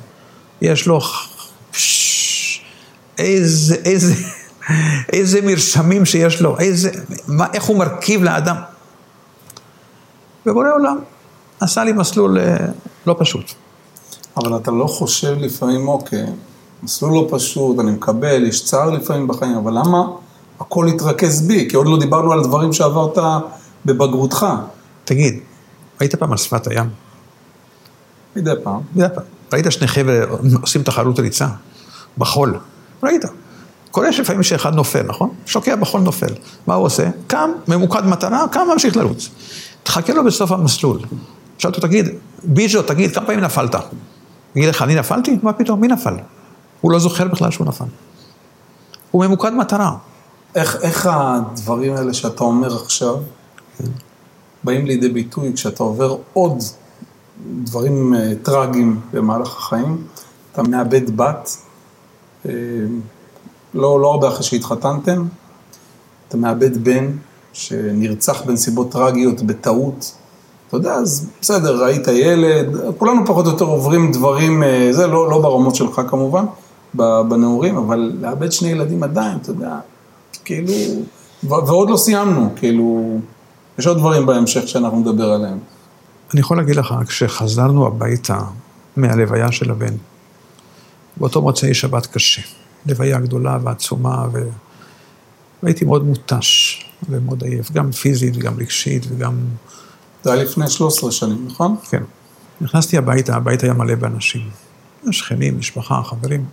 יש 0.62 0.86
לו... 0.86 1.00
איזה, 3.18 3.74
איזה, 3.74 4.14
איזה 5.12 5.40
מרשמים 5.42 6.04
שיש 6.04 6.40
לו, 6.40 6.58
איזה, 6.58 6.90
מה, 7.28 7.46
איך 7.54 7.64
הוא 7.64 7.78
מרכיב 7.78 8.22
לאדם. 8.22 8.56
ובורא 10.46 10.70
עולם 10.70 10.98
עשה 11.60 11.84
לי 11.84 11.92
מסלול 11.92 12.38
אה, 12.38 12.56
לא 13.06 13.16
פשוט. 13.18 13.52
אבל 14.36 14.56
אתה 14.56 14.70
לא 14.70 14.86
חושב 14.86 15.36
לפעמים, 15.38 15.88
אוקיי, 15.88 16.26
מסלול 16.82 17.12
לא 17.12 17.28
פשוט, 17.30 17.78
אני 17.78 17.90
מקבל, 17.90 18.44
יש 18.44 18.64
צער 18.64 18.90
לפעמים 18.90 19.28
בחיים, 19.28 19.56
אבל 19.56 19.72
למה 19.78 20.04
הכל 20.60 20.88
התרכז 20.88 21.42
בי? 21.42 21.68
כי 21.70 21.76
עוד 21.76 21.86
לא 21.86 21.98
דיברנו 21.98 22.32
על 22.32 22.38
הדברים 22.38 22.72
שעברת 22.72 23.18
בבגרותך. 23.86 24.46
תגיד, 25.04 25.38
היית 26.00 26.14
פעם 26.14 26.32
על 26.32 26.38
שפת 26.38 26.66
הים? 26.66 26.90
מדי 28.36 28.50
פעם. 28.62 28.80
מדי 28.94 29.06
פעם. 29.14 29.24
ראית 29.52 29.66
שני 29.70 29.88
חבר'ה 29.88 30.20
עושים 30.60 30.82
תחרות 30.82 31.18
ריצה? 31.18 31.46
בחול. 32.18 32.58
ראית. 33.02 33.24
קורה 33.90 34.12
שלפעמים 34.12 34.42
שאחד 34.42 34.74
נופל, 34.74 35.02
נכון? 35.02 35.30
שוקע 35.46 35.76
בחול 35.76 36.00
נופל. 36.00 36.34
מה 36.66 36.74
הוא 36.74 36.86
עושה? 36.86 37.08
קם, 37.26 37.50
ממוקד 37.68 38.06
מטרה, 38.06 38.46
קם, 38.52 38.60
ממשיך 38.72 38.96
לרוץ. 38.96 39.28
תחכה 39.82 40.12
לו 40.12 40.24
בסוף 40.24 40.52
המסלול. 40.52 40.98
שאל 41.58 41.70
אותו, 41.70 41.80
תגיד, 41.80 42.06
ביג'ו, 42.44 42.82
תגיד, 42.82 43.14
כמה 43.14 43.26
פעמים 43.26 43.40
נפלת? 43.40 43.74
יגיד 44.56 44.68
לך, 44.68 44.82
אני 44.82 44.94
נפלתי? 44.94 45.38
מה 45.42 45.52
פתאום, 45.52 45.80
מי 45.80 45.88
נפל? 45.88 46.14
הוא 46.80 46.92
לא 46.92 46.98
זוכר 46.98 47.28
בכלל 47.28 47.50
שהוא 47.50 47.66
נפל. 47.66 47.84
הוא 49.10 49.24
ממוקד 49.24 49.52
מטרה. 49.52 49.92
איך, 50.54 50.76
איך 50.82 51.08
הדברים 51.12 51.96
האלה 51.96 52.14
שאתה 52.14 52.44
אומר 52.44 52.76
עכשיו, 52.76 53.16
באים 54.64 54.86
לידי 54.86 55.08
ביטוי 55.08 55.52
כשאתה 55.54 55.82
עובר 55.82 56.16
עוד 56.32 56.62
דברים 57.64 58.14
uh, 58.14 58.44
טרגיים 58.44 59.00
במהלך 59.12 59.56
החיים, 59.56 60.06
אתה 60.52 60.62
מאבד 60.62 61.16
בת, 61.16 61.56
אה, 62.46 62.52
לא, 63.74 64.00
לא 64.00 64.10
הרבה 64.12 64.28
אחרי 64.28 64.42
שהתחתנתם, 64.42 65.24
אתה 66.28 66.36
מאבד 66.36 66.84
בן 66.84 67.06
שנרצח 67.52 68.42
בנסיבות 68.42 68.92
טרגיות, 68.92 69.42
בטעות. 69.42 70.14
אתה 70.68 70.76
יודע, 70.76 70.94
אז 70.94 71.30
בסדר, 71.40 71.84
ראית 71.84 72.08
ילד, 72.08 72.66
כולנו 72.98 73.26
פחות 73.26 73.46
או 73.46 73.50
יותר 73.50 73.64
עוברים 73.64 74.12
דברים, 74.12 74.62
אה, 74.62 74.88
זה 74.92 75.06
לא, 75.06 75.30
לא 75.30 75.42
ברמות 75.42 75.74
שלך 75.74 76.00
כמובן, 76.08 76.44
בנעורים, 76.94 77.76
אבל 77.76 78.12
לאבד 78.20 78.52
שני 78.52 78.68
ילדים 78.68 79.02
עדיין, 79.02 79.38
אתה 79.42 79.50
יודע, 79.50 79.78
כאילו, 80.44 80.72
ועוד 81.42 81.90
לא 81.90 81.96
סיימנו, 81.96 82.50
כאילו, 82.56 83.18
יש 83.78 83.86
עוד 83.86 83.98
דברים 83.98 84.26
בהמשך 84.26 84.68
שאנחנו 84.68 84.98
נדבר 85.00 85.32
עליהם. 85.32 85.58
אני 86.32 86.40
יכול 86.40 86.56
להגיד 86.56 86.76
לך, 86.76 86.94
כשחזרנו 87.06 87.86
הביתה 87.86 88.40
מהלוויה 88.96 89.52
של 89.52 89.70
הבן, 89.70 89.94
באותו 91.16 91.42
מוצאי 91.42 91.74
שבת 91.74 92.06
קשה, 92.06 92.42
לוויה 92.88 93.20
גדולה 93.20 93.58
ועצומה, 93.62 94.26
ו... 94.32 94.48
והייתי 95.62 95.84
מאוד 95.84 96.04
מותש 96.04 96.84
ומאוד 97.08 97.42
עייף, 97.42 97.70
גם 97.70 97.92
פיזית 97.92 98.36
וגם 98.36 98.54
רגשית 98.58 99.06
וגם... 99.08 99.38
זה 100.24 100.32
היה 100.32 100.42
לפני 100.42 100.70
13 100.70 101.12
שנים, 101.12 101.46
נכון? 101.46 101.76
כן. 101.90 102.02
נכנסתי 102.60 102.98
הביתה, 102.98 103.36
הבית 103.36 103.62
היה 103.62 103.72
מלא 103.72 103.94
באנשים. 103.94 104.50
שכנים, 105.10 105.58
משפחה, 105.58 106.02
חברים. 106.04 106.44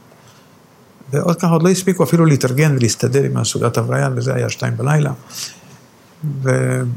ועוד 1.12 1.36
ככה 1.36 1.52
עוד 1.52 1.64
לא 1.64 1.70
הספיקו 1.70 2.04
אפילו 2.04 2.26
להתארגן 2.26 2.76
ולהסתדר 2.76 3.24
עם 3.24 3.38
הסעודת 3.38 3.78
הבריה, 3.78 4.10
וזה 4.16 4.34
היה 4.34 4.50
שתיים 4.50 4.78
בלילה. 4.78 5.12
ואני 6.42 6.90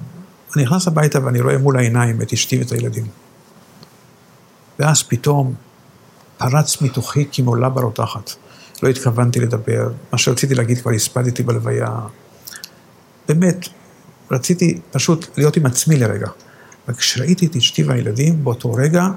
נכנס 0.57 0.89
הביתה 0.89 1.25
ואני 1.25 1.41
רואה 1.41 1.59
מול 1.59 1.77
העיניים 1.77 2.23
את 2.23 2.33
אשתי 2.33 2.59
ואת 2.59 2.73
הילדים. 2.73 3.07
ואז 4.79 5.03
פתאום 5.03 5.55
פרץ 6.39 6.83
מתוכי 6.83 7.27
כמעולה 7.33 7.69
ברותחת. 7.69 8.31
לא 8.83 8.89
התכוונתי 8.89 9.41
לדבר, 9.41 9.91
מה 10.13 10.19
שרציתי 10.19 10.55
להגיד 10.55 10.81
כבר 10.81 10.91
הספדתי 10.91 11.43
בלוויה. 11.43 12.01
באמת, 13.29 13.67
רציתי 14.31 14.81
פשוט 14.91 15.39
להיות 15.39 15.57
עם 15.57 15.67
עצמי 15.67 15.97
לרגע. 15.97 16.29
וכשראיתי 16.89 17.47
את 17.47 17.57
אשתי 17.57 17.83
והילדים, 17.83 18.45
באותו 18.45 18.73
רגע, 18.73 19.09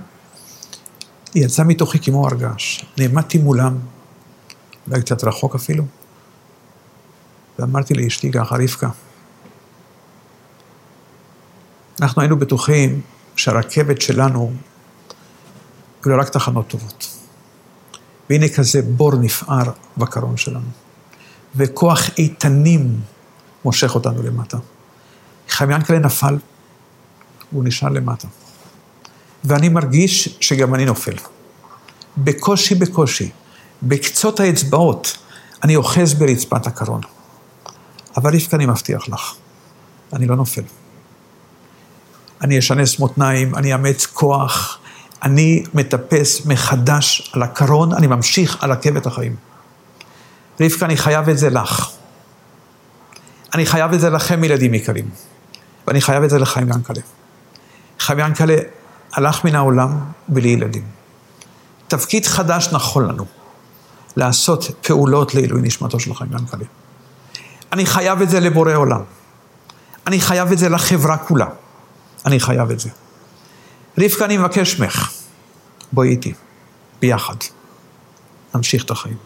היא 1.34 1.46
יצאה 1.46 1.66
מתוכי 1.66 2.00
כמו 2.00 2.28
הרגש. 2.28 2.86
נעמדתי 2.98 3.38
מולם, 3.38 3.78
אולי 4.88 5.02
קצת 5.02 5.24
רחוק 5.24 5.56
אפילו, 5.56 5.84
ואמרתי 7.60 7.94
לאשתי 7.94 8.32
ככה, 8.32 8.56
רבקה, 8.56 8.90
אנחנו 12.02 12.22
היינו 12.22 12.40
בטוחים 12.40 13.02
שהרכבת 13.36 14.02
שלנו 14.02 14.54
היו 16.06 16.18
רק 16.20 16.30
תחנות 16.30 16.68
טובות. 16.68 17.11
והנה 18.32 18.50
כזה 18.50 18.82
בור 18.82 19.16
נפער 19.16 19.72
בקרון 19.98 20.38
שלנו, 20.38 20.70
וכוח 21.56 22.10
איתנים 22.18 23.00
מושך 23.66 23.96
אותנו 23.96 24.24
למטה. 24.24 24.58
חיים 25.50 25.72
ינקלה 25.72 26.00
נפל, 26.00 26.38
הוא 27.52 27.64
נשאר 27.64 27.90
למטה. 27.90 28.28
ואני 29.44 29.70
מרגיש 29.70 30.38
שגם 30.42 30.76
אני 30.76 30.86
נופל. 30.86 31.16
בקושי, 32.18 32.76
בקושי, 32.76 33.30
בקצות 33.84 34.40
האצבעות, 34.40 35.18
אני 35.64 35.76
אוחז 35.76 36.14
ברצפת 36.14 36.68
הקרון. 36.68 37.02
אבל 38.18 38.36
רבקה, 38.36 38.58
אני 38.58 38.66
מבטיח 38.66 39.10
לך, 39.10 39.34
אני 40.14 40.28
לא 40.28 40.36
נופל. 40.36 40.64
אני 42.42 42.60
אשנס 42.60 43.00
מותניים, 43.00 43.56
אני 43.56 43.74
אאמץ 43.74 44.06
כוח, 44.06 44.80
אני 45.24 45.64
מטפס 45.74 46.46
מחדש 46.46 47.32
על 47.34 47.44
הקרון, 47.44 47.94
אני 47.94 48.08
ממשיך 48.08 48.64
על 48.64 48.72
עקבת 48.72 49.06
החיים. 49.06 49.36
רבקה, 50.62 50.86
אני 50.86 50.98
חייב 50.98 51.30
את 51.30 51.38
זה 51.38 51.50
לך. 51.50 51.90
אני 53.54 53.66
חייב 53.66 53.94
את 53.94 54.00
זה 54.00 54.10
לכם, 54.10 54.44
ילדים 54.44 54.74
יקרים. 54.74 55.10
ואני 55.88 56.02
חייב 56.02 56.24
את 56.24 56.30
זה 56.30 56.40
לחיים 56.40 56.68
ינקלה. 56.70 57.02
חיים 58.00 58.20
ינקלה 58.20 58.56
הלך 59.14 59.46
מן 59.46 59.56
העולם 59.56 60.00
בלי 60.28 60.50
ילדים. 60.50 60.84
תפקיד 61.88 62.26
חדש 62.26 62.70
נכון 62.72 63.08
לנו, 63.08 63.26
לעשות 64.16 64.72
פעולות 64.82 65.36
לעילוי 65.36 65.62
נשמתו 65.62 66.00
של 66.00 66.14
חיים 66.14 66.32
ינקלה. 66.32 66.66
אני 67.72 67.86
חייב 67.86 68.22
את 68.22 68.30
זה 68.30 68.40
לבורא 68.40 68.74
עולם. 68.74 69.02
אני 70.08 70.22
חייב 70.22 70.52
את 70.52 70.58
זה 70.58 70.70
לחברה 70.70 71.18
כולה. 71.18 71.48
אני 72.26 72.40
חייב 72.40 72.72
את 72.72 72.80
זה. 72.80 72.90
רבקה, 73.98 74.26
אני 74.26 74.38
מבקש 74.38 74.80
ממך, 74.80 75.12
בואי 75.92 76.10
איתי, 76.10 76.34
ביחד. 77.00 77.36
נמשיך 78.56 78.86
את 78.86 78.92
החיים. 78.92 79.18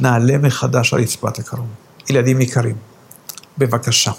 נעלה 0.00 0.38
מחדש 0.38 0.94
על 0.94 1.00
רצפת 1.00 1.38
הקרון. 1.38 1.68
ילדים 2.10 2.40
יקרים, 2.40 2.76
בבקשה, 3.58 4.12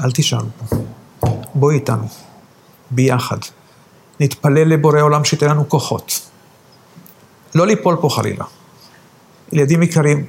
אל 0.00 0.10
תישארו 0.10 0.48
פה. 0.58 0.76
בואי 1.54 1.74
איתנו, 1.74 2.08
ביחד. 2.90 3.38
נתפלל 4.20 4.68
לבורא 4.68 5.00
עולם 5.00 5.24
שייתן 5.24 5.48
לנו 5.48 5.68
כוחות. 5.68 6.30
לא 7.54 7.66
ליפול 7.66 7.96
פה 8.00 8.08
חלילה. 8.08 8.44
ילדים 9.52 9.82
יקרים, 9.82 10.26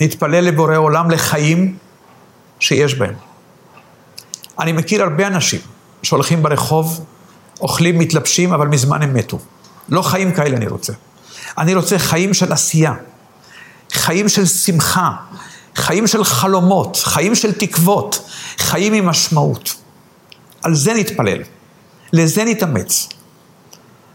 נתפלל 0.00 0.44
לבורא 0.44 0.76
עולם 0.76 1.10
לחיים 1.10 1.78
שיש 2.60 2.94
בהם. 2.94 3.14
אני 4.58 4.72
מכיר 4.72 5.02
הרבה 5.02 5.26
אנשים 5.26 5.60
שהולכים 6.02 6.42
ברחוב, 6.42 7.04
אוכלים, 7.60 7.98
מתלבשים, 7.98 8.52
אבל 8.52 8.68
מזמן 8.68 9.02
הם 9.02 9.14
מתו. 9.14 9.38
לא 9.88 10.02
חיים 10.02 10.32
כאלה 10.32 10.56
אני 10.56 10.66
רוצה. 10.66 10.92
אני 11.58 11.74
רוצה 11.74 11.98
חיים 11.98 12.34
של 12.34 12.52
עשייה, 12.52 12.94
חיים 13.92 14.28
של 14.28 14.46
שמחה, 14.46 15.10
חיים 15.74 16.06
של 16.06 16.24
חלומות, 16.24 16.96
חיים 17.04 17.34
של 17.34 17.52
תקוות, 17.52 18.28
חיים 18.58 18.92
עם 18.92 19.06
משמעות. 19.06 19.74
על 20.62 20.74
זה 20.74 20.94
נתפלל, 20.94 21.42
לזה 22.12 22.44
נתאמץ. 22.44 23.08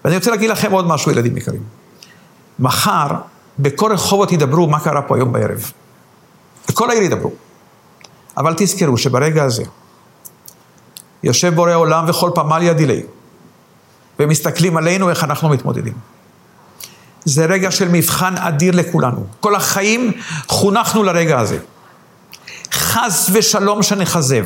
ואני 0.06 0.16
רוצה 0.16 0.32
להגיד 0.32 0.50
לכם 0.50 0.72
עוד 0.72 0.88
משהו, 0.88 1.12
ילדים 1.12 1.38
יקרים. 1.38 1.64
מחר, 2.60 3.08
בכל 3.60 3.92
רחובות 3.94 4.32
ידברו 4.32 4.68
מה 4.68 4.80
קרה 4.80 5.02
פה 5.02 5.16
היום 5.16 5.32
בערב. 5.32 5.72
בכל 6.70 6.90
העיר 6.90 7.04
ידברו. 7.04 7.32
אבל 8.38 8.54
תזכרו 8.58 8.98
שברגע 8.98 9.44
הזה, 9.44 9.64
יושב 11.24 11.56
בורא 11.56 11.74
עולם 11.74 12.06
וכל 12.08 12.32
פמליה 12.36 12.74
דילי, 12.74 13.04
ומסתכלים 14.20 14.78
עלינו 14.78 15.10
איך 15.10 15.24
אנחנו 15.24 15.50
מתמודדים. 15.50 15.94
זה 17.26 17.46
רגע 17.46 17.72
של 17.72 17.90
מבחן 17.90 18.38
אדיר 18.38 18.76
לכולנו. 18.76 19.26
כל 19.40 19.56
החיים 19.56 20.12
חונכנו 20.48 21.04
לרגע 21.04 21.40
הזה. 21.40 21.60
חס 22.72 23.30
ושלום 23.34 23.84
שנחזב, 23.84 24.46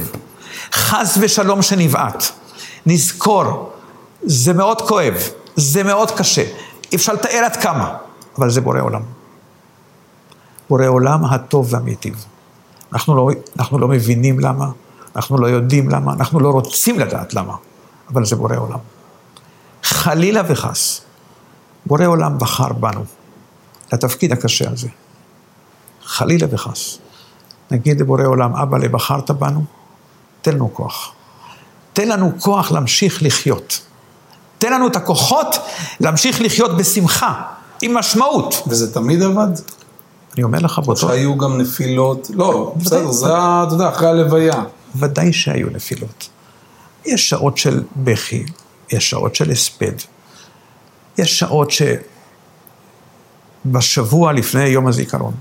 חס 0.73 1.17
ושלום 1.21 1.62
שנבעט. 1.62 2.23
נזכור, 2.86 3.71
זה 4.23 4.53
מאוד 4.53 4.81
כואב, 4.81 5.15
זה 5.55 5.84
מאוד 5.84 6.12
קשה. 6.12 6.43
אפשר 6.95 7.13
לתאר 7.13 7.43
עד 7.45 7.55
כמה, 7.55 7.93
אבל 8.38 8.49
זה 8.49 8.62
בורא 8.62 8.79
עולם. 8.79 9.01
בורא 10.69 10.88
עולם 10.88 11.25
הטוב 11.25 11.73
והמיטיב. 11.73 12.25
אנחנו 12.93 13.15
לא, 13.15 13.29
אנחנו 13.60 13.79
לא 13.79 13.88
מבינים 13.88 14.39
למה, 14.39 14.65
אנחנו 15.15 15.38
לא 15.38 15.47
יודעים 15.47 15.89
למה, 15.89 16.13
אנחנו 16.13 16.39
לא 16.39 16.50
רוצים 16.50 17.00
לדעת 17.00 17.34
למה, 17.34 17.56
אבל 18.10 18.26
זה 18.26 18.36
בורא 18.36 18.56
עולם. 18.58 18.80
חלילה 19.84 20.41
וחס, 20.47 21.02
בורא 21.86 22.06
עולם 22.06 22.38
בחר 22.39 22.74
בנו 22.74 23.04
לתפקיד 23.93 24.32
הקשה 24.32 24.71
הזה. 24.71 24.88
חלילה 26.04 26.47
וחס. 26.52 26.97
נגיד 27.71 28.02
לבורא 28.02 28.26
עולם, 28.26 28.56
אבא, 28.56 28.78
לבחרת 28.78 29.32
בנו, 29.32 29.63
תן 30.41 30.54
לנו 30.54 30.74
כוח. 30.74 31.12
תן 31.93 32.08
לנו 32.08 32.32
כוח 32.39 32.71
להמשיך 32.71 33.24
לחיות. 33.24 33.82
תן 34.58 34.74
לנו 34.74 34.88
את 34.88 34.95
הכוחות 34.95 35.56
להמשיך 36.00 36.41
לחיות 36.41 36.78
בשמחה, 36.78 37.41
עם 37.82 37.93
משמעות. 37.93 38.63
וזה 38.67 38.93
תמיד 38.93 39.24
עבד? 39.24 39.47
אני 40.34 40.43
אומר 40.43 40.60
לך 40.60 40.80
באותו... 40.80 40.95
שהיו 40.95 41.38
גם 41.38 41.58
נפילות, 41.58 42.32
לא, 42.34 42.74
בסדר, 42.78 43.12
זה, 43.12 43.28
אתה 43.28 43.67
יודע, 43.71 43.89
אחרי 43.89 44.10
הלוויה. 44.10 44.63
ודאי 44.95 45.34
שהיו 45.34 45.69
נפילות. 45.69 46.30
יש 47.06 47.30
שעות 47.30 47.58
של 47.58 47.84
בכי, 47.95 48.45
יש 48.91 49.10
שעות 49.10 49.36
של 49.36 49.51
הספד, 49.51 49.93
יש 51.17 51.39
שעות 51.39 51.71
שבשבוע 53.65 54.34
לפני 54.34 54.67
יום 54.67 54.88
הזיכרון. 54.88 55.34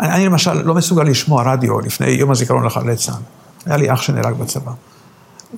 אני, 0.00 0.12
אני 0.12 0.26
למשל 0.26 0.62
לא 0.62 0.74
מסוגל 0.74 1.02
לשמוע 1.02 1.52
רדיו 1.52 1.80
לפני 1.80 2.06
יום 2.06 2.30
הזיכרון 2.30 2.66
לחללי 2.66 2.96
צה"ל. 2.96 3.22
היה 3.66 3.76
לי 3.76 3.92
אח 3.92 4.02
שנהרג 4.02 4.34
בצבא. 4.34 4.72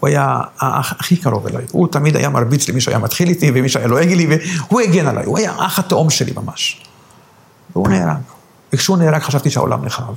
הוא 0.01 0.09
היה 0.09 0.41
האח 0.59 0.93
הכי 0.93 1.17
קרוב 1.17 1.47
אליי. 1.47 1.65
הוא 1.73 1.89
תמיד 1.89 2.17
היה 2.17 2.29
מרביץ 2.29 2.69
למי 2.69 2.81
שהיה 2.81 2.99
מתחיל 2.99 3.29
איתי 3.29 3.51
ומי 3.55 3.69
שהיה 3.69 3.87
לועג 3.87 4.09
לי, 4.09 4.27
והוא 4.69 4.81
הגן 4.81 5.07
עליי. 5.07 5.25
הוא 5.25 5.39
היה 5.39 5.53
האח 5.53 5.79
התאום 5.79 6.11
שלי 6.11 6.33
ממש. 6.37 6.83
והוא 7.73 7.89
נהרג. 7.89 8.23
וכשהוא 8.73 8.99
נהרג 8.99 9.23
חשבתי 9.23 9.51
שהעולם 9.51 9.85
נחרב. 9.85 10.15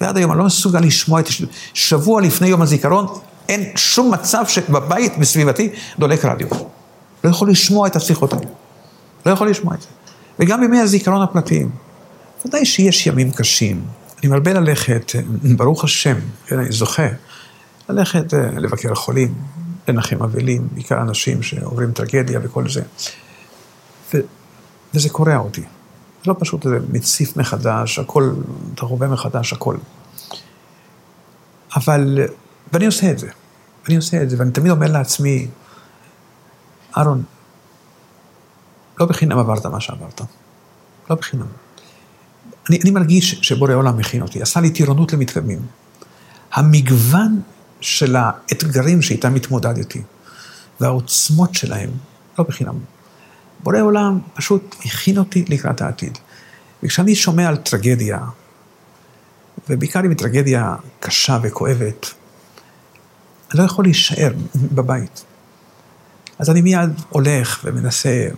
ועד 0.00 0.16
היום 0.16 0.30
אני 0.30 0.38
לא 0.38 0.44
מסוגל 0.44 0.80
לשמוע 0.80 1.20
את... 1.20 1.26
שבוע 1.74 2.20
לפני 2.20 2.48
יום 2.48 2.62
הזיכרון, 2.62 3.06
אין 3.48 3.72
שום 3.76 4.14
מצב 4.14 4.44
שבבית, 4.48 5.18
בסביבתי, 5.18 5.70
דולק 5.98 6.24
רדיו. 6.24 6.48
לא 7.24 7.30
יכול 7.30 7.50
לשמוע 7.50 7.86
את 7.86 7.96
השיחות 7.96 8.32
האלה. 8.32 8.46
לא 9.26 9.32
יכול 9.32 9.50
לשמוע 9.50 9.74
את 9.74 9.82
זה. 9.82 9.88
וגם 10.38 10.60
בימי 10.60 10.80
הזיכרון 10.80 11.22
הפרטיים. 11.22 11.70
ודאי 12.46 12.64
שיש 12.64 13.06
ימים 13.06 13.30
קשים. 13.32 13.84
אני 14.22 14.30
מרבה 14.32 14.52
ללכת, 14.52 15.12
ברוך 15.56 15.84
השם, 15.84 16.16
כן, 16.46 16.58
אני 16.58 16.72
זוכה, 16.72 17.06
ללכת 17.88 18.34
אה, 18.34 18.50
לבקר 18.50 18.94
חולים, 18.94 19.34
לנחם 19.88 20.22
אבלים, 20.22 20.68
בעיקר 20.72 21.00
אנשים 21.00 21.42
שעוברים 21.42 21.92
טרגדיה 21.92 22.40
וכל 22.42 22.70
זה. 22.70 22.82
ו, 24.14 24.18
וזה 24.94 25.08
קורע 25.08 25.36
אותי. 25.36 25.62
זה 26.24 26.30
לא 26.30 26.36
פשוט, 26.38 26.62
זה 26.62 26.78
מציף 26.92 27.36
מחדש, 27.36 27.98
הכל, 27.98 28.34
אתה 28.74 28.86
חווה 28.86 29.08
מחדש 29.08 29.52
הכל. 29.52 29.76
אבל, 31.76 32.18
ואני 32.72 32.86
עושה 32.86 33.10
את 33.10 33.18
זה. 33.18 33.28
אני 33.88 33.96
עושה 33.96 34.22
את 34.22 34.30
זה, 34.30 34.36
ואני 34.38 34.50
תמיד 34.50 34.72
אומר 34.72 34.92
לעצמי, 34.92 35.48
אהרון, 36.98 37.22
לא 39.00 39.06
בחינם 39.06 39.38
עברת 39.38 39.66
מה 39.66 39.80
שעברת. 39.80 40.20
לא 41.10 41.16
בחינם. 41.16 41.46
אני, 42.70 42.78
אני 42.82 42.90
מרגיש 42.90 43.34
שבורא 43.42 43.74
עולם 43.74 43.96
מכין 43.96 44.22
אותי, 44.22 44.42
עשה 44.42 44.60
לי 44.60 44.70
טירונות 44.70 45.12
למתקדמים. 45.12 45.58
המגוון 46.52 47.40
של 47.80 48.16
האתגרים 48.16 49.02
שאיתם 49.02 49.34
התמודדתי, 49.34 50.02
והעוצמות 50.80 51.54
שלהם, 51.54 51.90
לא 52.38 52.44
בחינם. 52.44 52.93
בורא 53.64 53.80
עולם 53.80 54.18
פשוט 54.34 54.76
הכין 54.84 55.18
אותי 55.18 55.44
לקראת 55.48 55.80
העתיד. 55.80 56.18
וכשאני 56.82 57.14
שומע 57.14 57.48
על 57.48 57.56
טרגדיה, 57.56 58.18
ובעיקר 59.68 60.00
אם 60.00 60.10
היא 60.10 60.18
טרגדיה 60.18 60.74
קשה 61.00 61.38
וכואבת, 61.42 62.06
אני 63.52 63.60
לא 63.60 63.64
יכול 63.64 63.84
להישאר 63.84 64.32
בבית. 64.54 65.24
אז 66.38 66.50
אני 66.50 66.60
מיד 66.60 66.90
הולך 67.08 67.60
ומנסה, 67.64 68.28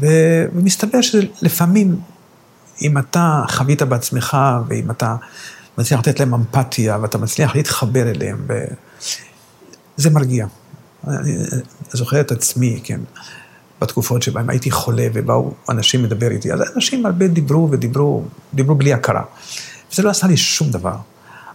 ו... 0.00 0.06
ומסתבר 0.54 1.00
שלפעמים, 1.00 2.00
אם 2.82 2.98
אתה 2.98 3.42
חווית 3.48 3.82
בעצמך, 3.82 4.36
ואם 4.68 4.90
אתה 4.90 5.16
מצליח 5.78 6.00
לתת 6.00 6.20
להם 6.20 6.34
אמפתיה, 6.34 6.98
ואתה 7.02 7.18
מצליח 7.18 7.56
להתחבר 7.56 8.10
אליהם, 8.10 8.46
זה 9.96 10.10
מרגיע. 10.10 10.46
אני 11.06 11.36
זוכר 11.92 12.20
את 12.20 12.32
עצמי, 12.32 12.80
כן, 12.84 13.00
בתקופות 13.80 14.22
שבהן 14.22 14.50
הייתי 14.50 14.70
חולה 14.70 15.06
ובאו 15.12 15.52
אנשים 15.68 16.04
לדבר 16.04 16.30
איתי, 16.30 16.52
אז 16.52 16.60
אנשים 16.76 17.06
הרבה 17.06 17.26
דיברו 17.26 17.68
ודיברו, 17.70 18.22
דיברו 18.54 18.74
בלי 18.74 18.92
הכרה. 18.92 19.22
וזה 19.92 20.02
לא 20.02 20.10
עשה 20.10 20.26
לי 20.26 20.36
שום 20.36 20.70
דבר. 20.70 20.96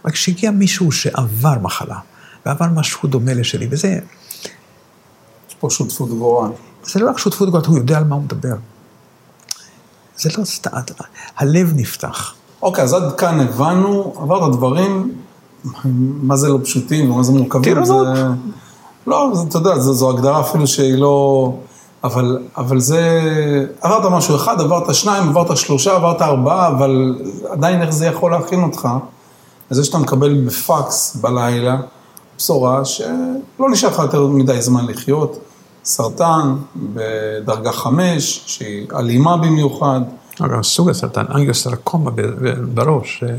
אבל 0.04 0.12
כשהגיע 0.12 0.50
מישהו 0.50 0.92
שעבר 0.92 1.58
מחלה, 1.62 1.98
ועבר 2.46 2.66
משהו 2.74 3.08
דומה 3.08 3.34
לשלי, 3.34 3.68
וזה... 3.70 3.98
יש 5.48 5.54
פה 5.60 5.70
שותפות 5.70 6.08
גורל. 6.08 6.50
זה 6.84 7.00
לא 7.00 7.10
רק 7.10 7.18
שותפות 7.18 7.50
גורל, 7.50 7.62
הוא 7.66 7.78
יודע 7.78 7.98
על 7.98 8.04
מה 8.04 8.14
הוא 8.14 8.22
מדבר. 8.22 8.54
זה 10.16 10.30
לא 10.38 10.44
סתם, 10.44 10.70
הלב 11.36 11.72
נפתח. 11.76 12.34
אוקיי, 12.62 12.84
אז 12.84 12.92
עד 12.92 13.12
כאן 13.18 13.40
הבנו, 13.40 14.14
עברת 14.16 14.52
דברים, 14.52 15.12
מה 16.22 16.36
זה 16.36 16.48
לא 16.48 16.58
פשוטים 16.64 17.10
ומה 17.10 17.22
זה 17.22 17.32
מורכבים. 17.32 17.62
טירונות. 17.62 18.16
זה... 18.16 18.22
לא, 19.06 19.30
זה, 19.34 19.48
אתה 19.48 19.58
יודע, 19.58 19.78
זו, 19.78 19.94
זו 19.94 20.10
הגדרה 20.10 20.40
אפילו 20.40 20.66
שהיא 20.66 20.98
לא... 20.98 21.54
אבל, 22.04 22.38
אבל 22.56 22.80
זה... 22.80 23.20
עברת 23.80 24.12
משהו 24.12 24.36
אחד, 24.36 24.60
עברת 24.60 24.94
שניים, 24.94 25.28
עברת 25.28 25.56
שלושה, 25.56 25.96
עברת 25.96 26.22
ארבעה, 26.22 26.68
אבל 26.68 27.18
עדיין 27.50 27.82
איך 27.82 27.90
זה 27.90 28.06
יכול 28.06 28.30
להכין 28.30 28.62
אותך? 28.62 28.88
זה 29.70 29.84
שאתה 29.84 29.98
מקבל 29.98 30.44
בפקס 30.46 31.16
בלילה 31.16 31.76
בשורה 32.38 32.84
שלא 32.84 33.70
נשאר 33.70 33.88
לך 33.88 33.98
יותר 33.98 34.26
מדי 34.26 34.62
זמן 34.62 34.86
לחיות, 34.86 35.38
סרטן 35.84 36.54
בדרגה 36.76 37.72
חמש, 37.72 38.42
שהיא 38.46 38.86
אלימה 38.96 39.36
במיוחד. 39.36 40.00
אגב, 40.40 40.62
סוג 40.62 40.90
הסרטן, 40.90 41.24
אנגיוסרקומה 41.34 42.10
בראש, 42.74 43.24
אה, 43.28 43.34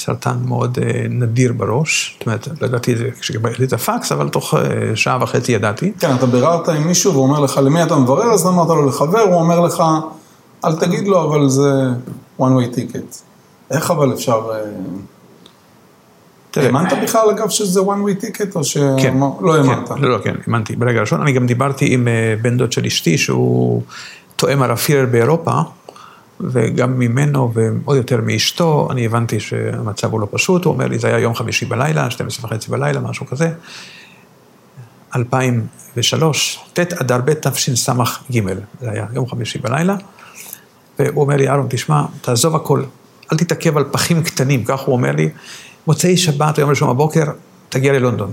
סרטן 0.00 0.36
מאוד 0.44 0.78
אה, 0.82 1.06
נדיר 1.10 1.52
בראש. 1.52 2.16
זאת 2.18 2.26
אומרת, 2.26 2.48
לא 2.60 2.66
ידעתי 2.66 2.92
את 2.92 2.98
זה 2.98 3.08
כשקיבלתי 3.20 3.64
את 3.64 3.72
הפקס, 3.72 4.12
אבל 4.12 4.28
תוך 4.28 4.54
אה, 4.54 4.60
שעה 4.96 5.18
וחצי 5.22 5.52
ידעתי. 5.52 5.92
כן, 5.98 6.14
אתה 6.14 6.26
ביררת 6.26 6.68
עם 6.68 6.86
מישהו 6.86 7.12
והוא 7.12 7.22
אומר 7.24 7.40
לך, 7.40 7.60
למי 7.64 7.82
אתה 7.82 7.96
מברר? 7.96 8.32
אז 8.32 8.46
אמרת 8.46 8.68
לו 8.68 8.86
לחבר, 8.86 9.20
הוא 9.20 9.34
אומר 9.34 9.60
לך, 9.60 9.82
אל 10.64 10.76
תגיד 10.76 11.08
לו, 11.08 11.24
אבל 11.24 11.48
זה 11.48 11.70
one 12.40 12.42
way 12.42 12.76
ticket. 12.76 13.16
איך 13.70 13.90
אבל 13.90 14.12
אפשר... 14.12 14.40
אה, 14.52 14.60
האמנת 16.56 16.92
בכלל, 17.02 17.30
אגב, 17.30 17.48
שזה 17.48 17.80
one 17.80 17.82
way 17.82 18.24
ticket, 18.24 18.54
או 18.54 18.64
שלא 18.64 18.96
כן, 19.02 19.16
לא 19.40 19.56
האמנת? 19.56 19.88
כן, 19.88 19.98
לא, 19.98 20.10
לא, 20.10 20.18
כן, 20.18 20.34
האמנתי. 20.46 20.76
ברגע 20.76 20.98
הראשון, 20.98 21.20
אני 21.20 21.32
גם 21.32 21.46
דיברתי 21.46 21.94
עם 21.94 22.08
בן 22.42 22.56
דוד 22.56 22.72
של 22.72 22.86
אשתי, 22.86 23.18
שהוא 23.18 23.82
תואם 24.36 24.62
הרב 24.62 24.76
פירר 24.76 25.06
באירופה, 25.10 25.60
וגם 26.44 26.98
ממנו 26.98 27.52
ועוד 27.54 27.96
יותר 27.96 28.20
מאשתו, 28.20 28.88
אני 28.90 29.06
הבנתי 29.06 29.40
שהמצב 29.40 30.12
הוא 30.12 30.20
לא 30.20 30.26
פשוט, 30.30 30.64
הוא 30.64 30.74
אומר 30.74 30.86
לי, 30.86 30.98
זה 30.98 31.08
היה 31.08 31.18
יום 31.18 31.34
חמישי 31.34 31.64
בלילה, 31.64 32.10
12 32.10 32.46
וחצי 32.46 32.70
בלילה, 32.70 33.00
משהו 33.00 33.26
כזה. 33.26 33.50
2003, 35.16 36.60
ט' 36.72 36.78
אדר 36.78 37.18
ב' 37.24 37.34
תשס"ג, 37.34 37.92
זה 38.80 38.90
היה 38.90 39.06
יום 39.12 39.28
חמישי 39.28 39.58
בלילה, 39.58 39.96
והוא 40.98 41.22
אומר 41.22 41.36
לי, 41.36 41.48
אהרון, 41.48 41.66
תשמע, 41.70 42.04
תעזוב 42.20 42.56
הכל, 42.56 42.82
אל 43.32 43.38
תתעכב 43.38 43.76
על 43.76 43.84
פחים 43.90 44.22
קטנים, 44.22 44.64
כך 44.64 44.80
הוא 44.80 44.92
אומר 44.92 45.12
לי, 45.12 45.30
מוצאי 45.86 46.16
שבת, 46.16 46.58
יום 46.58 46.70
ראשון 46.70 46.88
בבוקר, 46.88 47.24
תגיע 47.68 47.92
ללונדון. 47.92 48.32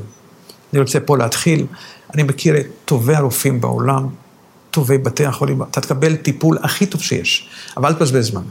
אני 0.73 0.81
רוצה 0.81 0.99
פה 0.99 1.17
להתחיל, 1.17 1.65
אני 2.13 2.23
מכיר 2.23 2.57
את 2.57 2.65
טובי 2.85 3.15
הרופאים 3.15 3.61
בעולם, 3.61 4.07
טובי 4.77 4.97
בתי 4.97 5.25
החולים, 5.25 5.63
אתה 5.63 5.81
תקבל 5.81 6.15
טיפול 6.15 6.57
הכי 6.63 6.85
טוב 6.85 7.01
שיש, 7.01 7.49
אבל 7.77 7.89
אל 7.89 7.93
תבזבז 7.93 8.25
זמן. 8.25 8.41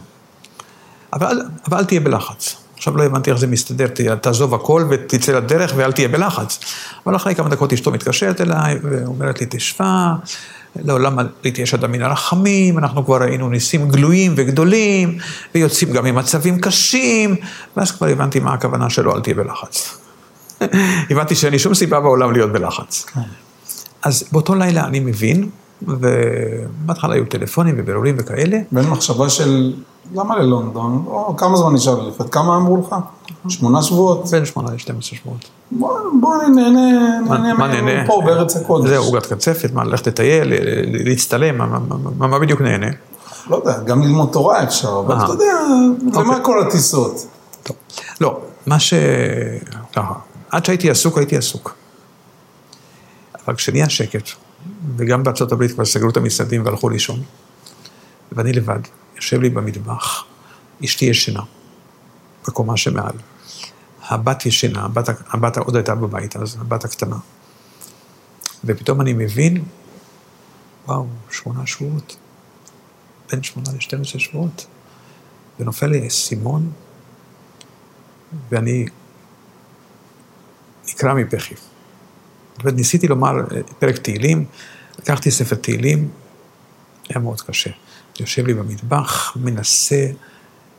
אבל, 1.12 1.40
אבל 1.68 1.78
אל 1.78 1.84
תהיה 1.84 2.00
בלחץ. 2.00 2.56
עכשיו 2.76 2.96
לא 2.96 3.02
הבנתי 3.02 3.30
איך 3.30 3.38
זה 3.38 3.46
מסתדר, 3.46 3.86
תעזוב 4.20 4.54
הכל 4.54 4.86
ותצא 4.90 5.32
לדרך 5.32 5.72
ואל 5.76 5.92
תהיה 5.92 6.08
בלחץ. 6.08 6.58
אבל 7.06 7.16
אחרי 7.16 7.34
כמה 7.34 7.48
דקות 7.48 7.72
אשתו 7.72 7.90
מתקשרת 7.90 8.40
אליי 8.40 8.78
ואומרת 8.82 9.40
לי, 9.40 9.46
תשמע, 9.50 10.14
לעולם 10.76 11.18
יש 11.44 11.74
אדם 11.74 11.92
מן 11.92 12.02
הרחמים, 12.02 12.78
אנחנו 12.78 13.04
כבר 13.04 13.22
ראינו 13.22 13.48
ניסים 13.48 13.88
גלויים 13.88 14.34
וגדולים, 14.36 15.18
ויוצאים 15.54 15.92
גם 15.92 16.04
ממצבים 16.04 16.60
קשים, 16.60 17.36
ואז 17.76 17.90
כבר 17.90 18.06
הבנתי 18.06 18.40
מה 18.40 18.54
הכוונה 18.54 18.90
שלו, 18.90 19.14
אל 19.14 19.20
תהיה 19.20 19.34
בלחץ. 19.34 19.98
הבנתי 21.10 21.34
שאין 21.34 21.52
לי 21.52 21.58
שום 21.58 21.74
סיבה 21.74 22.00
בעולם 22.00 22.32
להיות 22.32 22.52
בלחץ. 22.52 23.06
אז 24.02 24.24
באותו 24.32 24.54
לילה 24.54 24.84
אני 24.84 25.00
מבין, 25.00 25.50
ובהתחלה 25.82 27.14
היו 27.14 27.24
טלפונים 27.24 27.74
ובירורים 27.78 28.16
וכאלה, 28.18 28.58
בין 28.72 28.86
מחשבה 28.90 29.28
של, 29.30 29.72
למה 30.14 30.38
ללונדון? 30.38 31.04
או 31.06 31.36
כמה 31.36 31.56
זמן 31.56 31.72
נשאר 31.74 32.00
לי 32.02 32.10
לחיות? 32.10 32.32
כמה 32.32 32.56
אמרו 32.56 32.76
לך? 32.86 32.94
שמונה 33.48 33.82
שבועות? 33.82 34.26
בין 34.30 34.44
שמונה 34.44 34.70
ל-12 34.70 35.00
שבועות. 35.00 35.44
בוא, 35.70 35.90
בוא 36.20 36.36
נהנה, 36.42 36.70
נהנה 37.28 37.54
מה 37.54 37.66
נהנה? 37.66 38.06
פה 38.06 38.22
בארץ 38.24 38.56
הקודש. 38.56 38.88
זהו, 38.88 39.04
עוגת 39.04 39.26
קצפת, 39.32 39.72
מה, 39.72 39.84
ללכת 39.84 40.06
לטייל, 40.06 40.48
ל- 40.48 40.54
ל- 40.54 41.08
להצטלם, 41.08 41.58
מה- 41.58 41.66
מה- 41.66 41.78
מה 42.18 42.26
מה 42.26 42.38
בדיוק 42.38 42.60
נהנה? 42.60 42.86
לא 43.50 43.56
יודע, 43.56 43.78
גם 43.82 44.02
ללמוד 44.02 44.28
תורה 44.32 44.62
אפשר, 44.62 45.02
אבל 45.06 45.14
אה. 45.14 45.24
אתה 45.24 45.32
יודע, 45.32 45.44
למה 46.14 46.28
אוקיי. 46.28 46.44
כל 46.44 46.62
הטיסות? 46.66 47.26
טוב. 47.62 47.76
לא, 48.20 48.40
מה 48.66 48.78
ש... 48.78 48.94
עד 50.50 50.64
שהייתי 50.64 50.90
עסוק, 50.90 51.18
הייתי 51.18 51.36
עסוק. 51.36 51.74
אבל 53.46 53.54
כשנהיה 53.54 53.88
שקט, 53.88 54.28
וגם 54.96 55.22
בארצות 55.22 55.52
הברית 55.52 55.72
כבר 55.72 55.84
סגרו 55.84 56.10
את 56.10 56.16
המשרדים 56.16 56.64
והלכו 56.64 56.88
לישון, 56.88 57.22
ואני 58.32 58.52
לבד, 58.52 58.80
יושב 59.16 59.40
לי 59.40 59.50
במטבח, 59.50 60.24
אשתי 60.84 61.04
ישנה, 61.04 61.42
בקומה 62.48 62.76
שמעל. 62.76 63.14
הבת 64.08 64.46
ישנה, 64.46 64.84
הבת, 64.84 65.08
הבת 65.28 65.58
עוד 65.58 65.76
הייתה 65.76 65.94
בבית 65.94 66.36
אז, 66.36 66.56
הבת 66.60 66.84
הקטנה. 66.84 67.16
ופתאום 68.64 69.00
אני 69.00 69.12
מבין, 69.12 69.64
וואו, 70.86 71.06
שמונה 71.30 71.66
שבועות, 71.66 72.16
בין 73.30 73.42
שמונה 73.42 73.70
לשתים 73.76 74.00
עשרה 74.00 74.20
שבועות, 74.20 74.66
ונופל 75.60 75.86
לי 75.86 76.04
האסימון, 76.04 76.70
ואני 78.48 78.86
נקרע 80.88 81.14
מבכי. 81.14 81.54
וניסיתי 82.64 83.08
לומר 83.08 83.40
אה, 83.40 83.60
פרק 83.78 83.98
תהילים, 83.98 84.44
לקחתי 84.98 85.30
ספר 85.30 85.56
תהילים, 85.56 86.08
היה 87.08 87.18
מאוד 87.18 87.40
קשה. 87.40 87.70
יושב 88.20 88.46
לי 88.46 88.54
במטבח, 88.54 89.36
מנסה, 89.36 90.06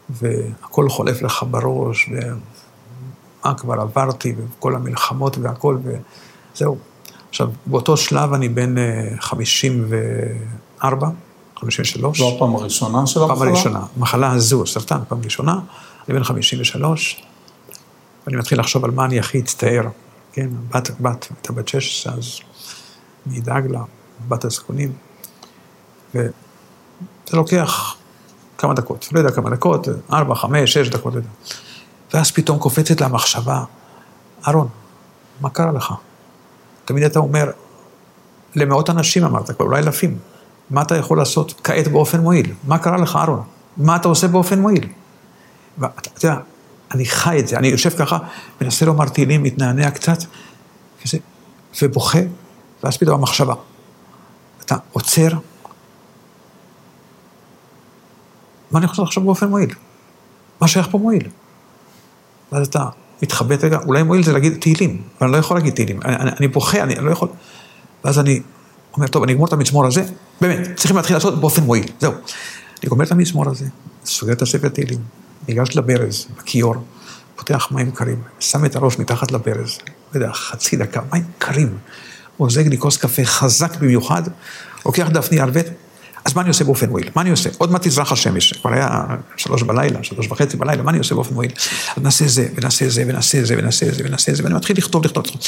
והכל 0.10 0.90
חולף 0.90 1.22
לך 1.22 1.46
בראש, 1.52 2.10
ומה 2.10 3.54
כבר 3.54 3.82
עברתי, 3.82 4.36
וכל 4.38 4.76
המלחמות 4.76 5.38
והכל, 5.38 5.78
וזהו. 5.84 6.78
עכשיו, 7.30 7.50
באותו 7.66 7.98
שלב 7.98 8.34
אני 8.34 8.50
בן 8.50 8.78
אה, 8.78 9.10
54, 9.20 11.10
53. 11.56 12.18
זו 12.18 12.36
הפעם 12.36 12.56
הראשונה 12.56 13.08
של 13.08 13.22
המחלה? 13.22 13.38
פעם 13.38 13.48
הראשונה. 13.48 13.86
מחלה 13.98 14.32
הזו, 14.32 14.66
סרטן, 14.66 15.00
פעם 15.08 15.22
ראשונה, 15.24 15.60
אני 16.10 16.18
בן 16.18 16.24
53, 16.24 17.24
ואני 18.28 18.38
מתחיל 18.38 18.60
לחשוב 18.60 18.86
על 18.86 18.92
מה 18.92 19.06
אני 19.06 19.20
הכי 19.20 19.40
אצטער. 19.40 19.88
כן, 20.32 20.50
בת, 20.70 20.92
בת, 21.02 21.28
הייתה 21.30 21.54
בת 21.54 21.68
16, 21.68 22.14
אז 22.14 22.40
מי 23.26 23.38
ידאג 23.38 23.68
לה, 23.72 23.84
בת 24.28 24.46
הזקונים. 24.46 24.94
וזה 26.16 26.32
לוקח 27.34 27.96
כמה 28.58 28.74
דקות, 28.74 29.08
לא 29.12 29.20
יודע 29.20 29.32
כמה 29.32 29.50
דקות, 29.50 29.88
ארבע, 30.14 30.36
חמש, 30.36 30.74
שש 30.74 30.90
דקות, 30.90 31.14
לא 31.14 31.20
יודע. 31.20 31.30
ואז 32.14 32.32
פתאום 32.32 32.60
קופצת 32.60 33.02
לה 33.02 33.08
המחשבה, 33.08 33.64
אהרון, 34.48 34.68
מה 35.42 35.50
קרה 35.50 35.72
לך? 35.72 35.94
תמיד 36.86 37.04
אתה 37.04 37.20
אומר, 37.20 37.52
למאות 38.56 38.90
אנשים 38.90 39.24
אמרת 39.24 39.52
כבר, 39.52 39.66
אולי 39.66 39.80
אלפים, 39.80 40.18
מה 40.70 40.82
אתה 40.82 40.96
יכול 40.96 41.18
לעשות 41.18 41.54
כעת 41.64 41.88
באופן 41.88 42.20
מועיל? 42.20 42.54
מה 42.64 42.78
קרה 42.78 42.98
לך, 42.98 43.16
אהרון? 43.16 43.44
מה 43.78 43.96
אתה 43.96 44.08
עושה 44.08 44.28
באופן 44.28 44.60
מועיל? 44.60 44.88
ואתה 45.78 46.28
יודע, 46.28 46.40
אני 46.92 47.06
חי 47.06 47.40
את 47.40 47.48
זה, 47.48 47.58
אני 47.58 47.68
יושב 47.68 47.90
ככה, 47.90 48.18
מנסה 48.62 48.86
לומר 48.86 49.10
תהילים, 49.10 49.44
מתנענע 49.44 49.92
קצת, 49.92 50.18
וזה, 51.06 51.18
ובוכה, 51.82 52.20
ואז 52.84 52.98
פתאום 52.98 53.20
המחשבה. 53.20 53.54
אתה 54.66 54.76
עוצר, 54.92 55.30
מה 58.72 58.80
אני 58.80 58.86
לעשות 58.86 59.08
עכשיו 59.08 59.24
באופן 59.24 59.48
מועיל? 59.48 59.70
מה 60.62 60.68
שייך 60.68 60.88
פה 60.92 60.98
מועיל? 60.98 61.30
ואז 62.52 62.68
אתה 62.68 62.86
מתחבט 63.22 63.64
רגע, 63.64 63.80
אולי 63.86 64.04
מועיל 64.04 64.24
זה 64.24 64.34
להגיד 64.34 64.58
תהילים, 64.60 65.02
אבל 65.18 65.28
אני 65.28 65.34
לא 65.34 65.38
יכול 65.38 65.58
להגיד 65.58 65.74
תהילים, 65.74 66.02
אני, 66.06 66.16
אני, 66.16 66.32
אני 66.40 66.48
בוכה, 66.48 66.84
אני 66.84 66.96
לא 66.96 67.12
יכול... 67.12 67.30
ואז 68.04 68.20
אני 68.20 68.42
אומר, 68.94 69.08
טוב, 69.08 69.24
אני 69.24 69.32
אגמור 69.32 69.48
את 69.48 69.54
המזמור 69.54 69.86
הזה, 69.86 70.04
באמת, 70.42 70.76
צריכים 70.76 70.98
להתחיל 70.98 71.16
לעשות 71.16 71.40
באופן 71.40 71.64
מועיל, 71.64 71.86
זהו. 72.00 72.14
אני 72.82 72.90
גומר 72.90 73.06
את 73.06 73.12
המזמור 73.12 73.50
הזה, 73.50 73.66
סוגר 74.06 74.34
את 74.34 74.42
הספר 74.42 74.68
תהילים, 74.68 75.00
ניגש 75.48 75.76
לברז, 75.76 76.28
בכיור, 76.38 76.76
פותח 77.36 77.68
מים 77.72 77.92
קרים, 77.92 78.22
שם 78.40 78.66
את 78.66 78.76
הראש 78.76 79.00
מתחת 79.00 79.32
לברז, 79.32 79.78
לא 80.14 80.20
יודע, 80.20 80.34
חצי 80.34 80.78
דקה, 80.78 81.02
מים 81.14 81.24
קרים, 81.38 81.78
מוזג 82.40 82.68
לי 82.68 82.78
כוס 82.78 82.98
קפה 82.98 83.26
חזק 83.26 83.76
במיוחד, 83.76 84.22
לוקח 84.86 85.10
דפני 85.10 85.40
ערבט, 85.40 85.66
אז 86.28 86.36
מה 86.36 86.42
אני 86.42 86.50
עושה 86.50 86.64
באופן 86.64 86.90
מועיל? 86.90 87.10
מה 87.16 87.22
אני 87.22 87.30
עושה? 87.30 87.50
עוד 87.58 87.72
מעט 87.72 87.88
תזרח 87.88 88.12
השמש, 88.12 88.54
כבר 88.54 88.74
היה 88.74 89.06
שלוש 89.38 89.64
בלילה, 89.64 90.04
שלוש 90.04 90.28
וחצי 90.28 90.58
בלילה, 90.58 90.84
מה 90.84 90.92
אני 90.92 90.98
עושה 90.98 91.16
באופן 91.16 91.34
מועיל? 91.34 91.52
אז 91.98 92.04
נעשה 92.04 92.28
זה, 92.28 92.48
ונעשה 92.56 92.90
זה, 92.90 93.04
ונעשה 93.08 93.44
זה, 93.44 93.56
ונעשה 93.58 93.86
זה, 93.92 94.04
ונעשה 94.06 94.34
זה, 94.34 94.44
ואני 94.44 94.56
מתחיל 94.56 94.78
לכתוב, 94.78 95.06
לכתוב, 95.06 95.24
לכתוב. 95.26 95.42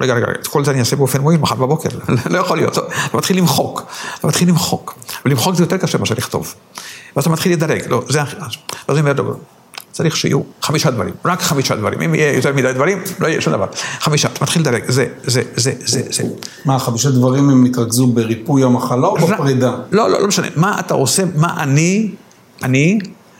רגע, 0.00 0.14
רגע, 0.14 0.26
את 0.40 0.46
כל 0.46 0.64
זה 0.64 0.70
אני 0.70 0.80
אעשה 0.80 0.96
באופן 0.96 1.20
מועיל 1.20 1.40
מחר 1.40 1.54
בבוקר, 1.54 1.88
לא 2.30 2.38
יכול 2.38 2.56
להיות. 2.56 2.78
אתה 2.78 3.16
מתחיל 3.16 3.38
למחוק, 3.38 3.82
אתה 4.18 4.26
מתחיל 4.26 4.48
למחוק, 4.48 4.94
ולמחוק 5.24 5.54
זה 5.54 5.62
יותר 5.62 5.76
קשה 5.76 5.98
מאשר 5.98 6.14
לכתוב. 6.14 6.54
ואז 7.16 7.24
אתה 7.24 7.32
מתחיל 7.32 7.52
לדרג, 7.52 7.82
לא, 7.88 8.04
זה... 8.08 8.20
ואז 8.88 8.98
אני 8.98 9.10
אומר, 9.10 9.34
צריך 9.94 10.16
שיהיו 10.16 10.40
חמישה 10.62 10.90
דברים, 10.90 11.14
רק 11.24 11.42
חמישה 11.42 11.76
דברים. 11.76 12.00
אם 12.00 12.14
יהיה 12.14 12.32
יותר 12.32 12.52
מדי 12.52 12.72
דברים, 12.72 13.02
לא 13.20 13.26
יהיה 13.26 13.40
שום 13.40 13.52
דבר. 13.52 13.66
חמישה, 14.00 14.28
אתה 14.28 14.44
מתחיל 14.44 14.62
לדרג, 14.62 14.90
זה, 14.90 15.06
זה, 15.24 15.42
זה, 15.56 15.72
זה, 15.84 16.02
זה. 16.10 16.22
מה, 16.64 16.78
חמישה 16.78 17.10
דברים 17.10 17.50
הם 17.50 17.66
יתרכזו 17.66 18.06
בריפוי 18.06 18.64
המחלה 18.64 19.06
או 19.06 19.16
בפרידה? 19.16 19.76
לא, 19.90 20.10
לא, 20.10 20.20
לא 20.20 20.28
משנה. 20.28 20.46
מה 20.56 20.80
אתה 20.80 20.94
עושה, 20.94 21.22
מה 21.36 21.62
אני, 21.62 22.10
אני 22.62 22.98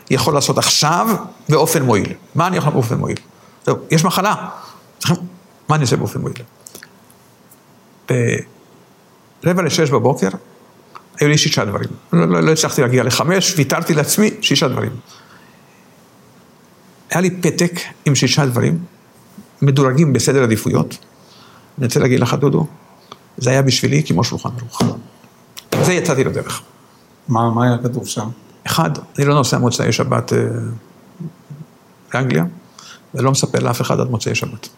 יכול 0.09 0.33
לעשות 0.33 0.57
עכשיו 0.57 1.07
באופן 1.49 1.83
מועיל? 1.83 2.13
מה 2.35 2.47
אני 2.47 2.57
יכול 2.57 2.67
לעשות 2.67 2.81
באופן 2.81 2.95
מועיל? 2.95 3.17
זהו, 3.65 3.77
יש 3.91 4.05
מחלה. 4.05 4.35
מה 5.69 5.75
אני 5.75 5.81
עושה 5.81 5.95
באופן 5.95 6.19
מועיל? 6.21 6.35
ברבע 9.43 9.61
לשש 9.61 9.89
בבוקר, 9.89 10.29
היו 11.19 11.27
לי 11.27 11.37
שישה 11.37 11.65
דברים. 11.65 11.89
לא, 12.13 12.27
לא, 12.27 12.41
לא 12.41 12.51
הצלחתי 12.51 12.81
להגיע 12.81 13.03
לחמש, 13.03 13.53
ויתרתי 13.57 13.93
לעצמי 13.93 14.29
שישה 14.41 14.67
דברים. 14.67 14.91
היה 17.15 17.21
לי 17.21 17.31
פתק 17.41 17.71
עם 18.05 18.15
שישה 18.15 18.45
דברים, 18.45 18.79
מדורגים 19.61 20.13
בסדר 20.13 20.43
עדיפויות. 20.43 20.97
אני 21.77 21.85
רוצה 21.85 21.99
להגיד 21.99 22.19
לך, 22.19 22.33
דודו, 22.33 22.67
זה 23.37 23.49
היה 23.49 23.61
בשבילי 23.61 24.03
כמו 24.03 24.23
שולחן 24.23 24.49
ערוך. 24.59 24.81
זה 25.83 25.93
יצאתי 25.93 26.23
לדרך. 26.23 26.61
מה, 27.27 27.49
מה 27.49 27.65
היה 27.65 27.77
כתוב 27.83 28.07
שם? 28.07 28.29
אחד, 28.67 28.89
אני 29.17 29.25
לא 29.25 29.33
נוסע 29.33 29.57
מוצאי 29.57 29.91
שבת 29.91 30.33
אה, 30.33 30.39
לאנגליה, 32.13 32.45
ולא 33.13 33.31
מספר 33.31 33.59
לאף 33.59 33.81
אחד 33.81 33.99
עד 33.99 34.09
מוצאי 34.09 34.35
שבת. 34.35 34.69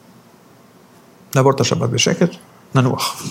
נעבור 1.36 1.52
את 1.52 1.60
השבת 1.60 1.90
בשקט, 1.90 2.30
ננוח. 2.76 3.24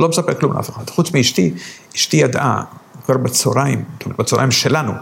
לא 0.00 0.08
מספר 0.08 0.34
כלום 0.34 0.52
לאף 0.52 0.70
אחד. 0.70 0.90
חוץ 0.90 1.12
מאשתי, 1.12 1.54
אשתי 1.94 2.16
ידעה 2.16 2.64
כבר 3.04 3.16
בצהריים, 3.16 3.84
זאת 3.92 4.04
אומרת, 4.04 4.20
בצהריים 4.20 4.50
שלנו, 4.50 4.92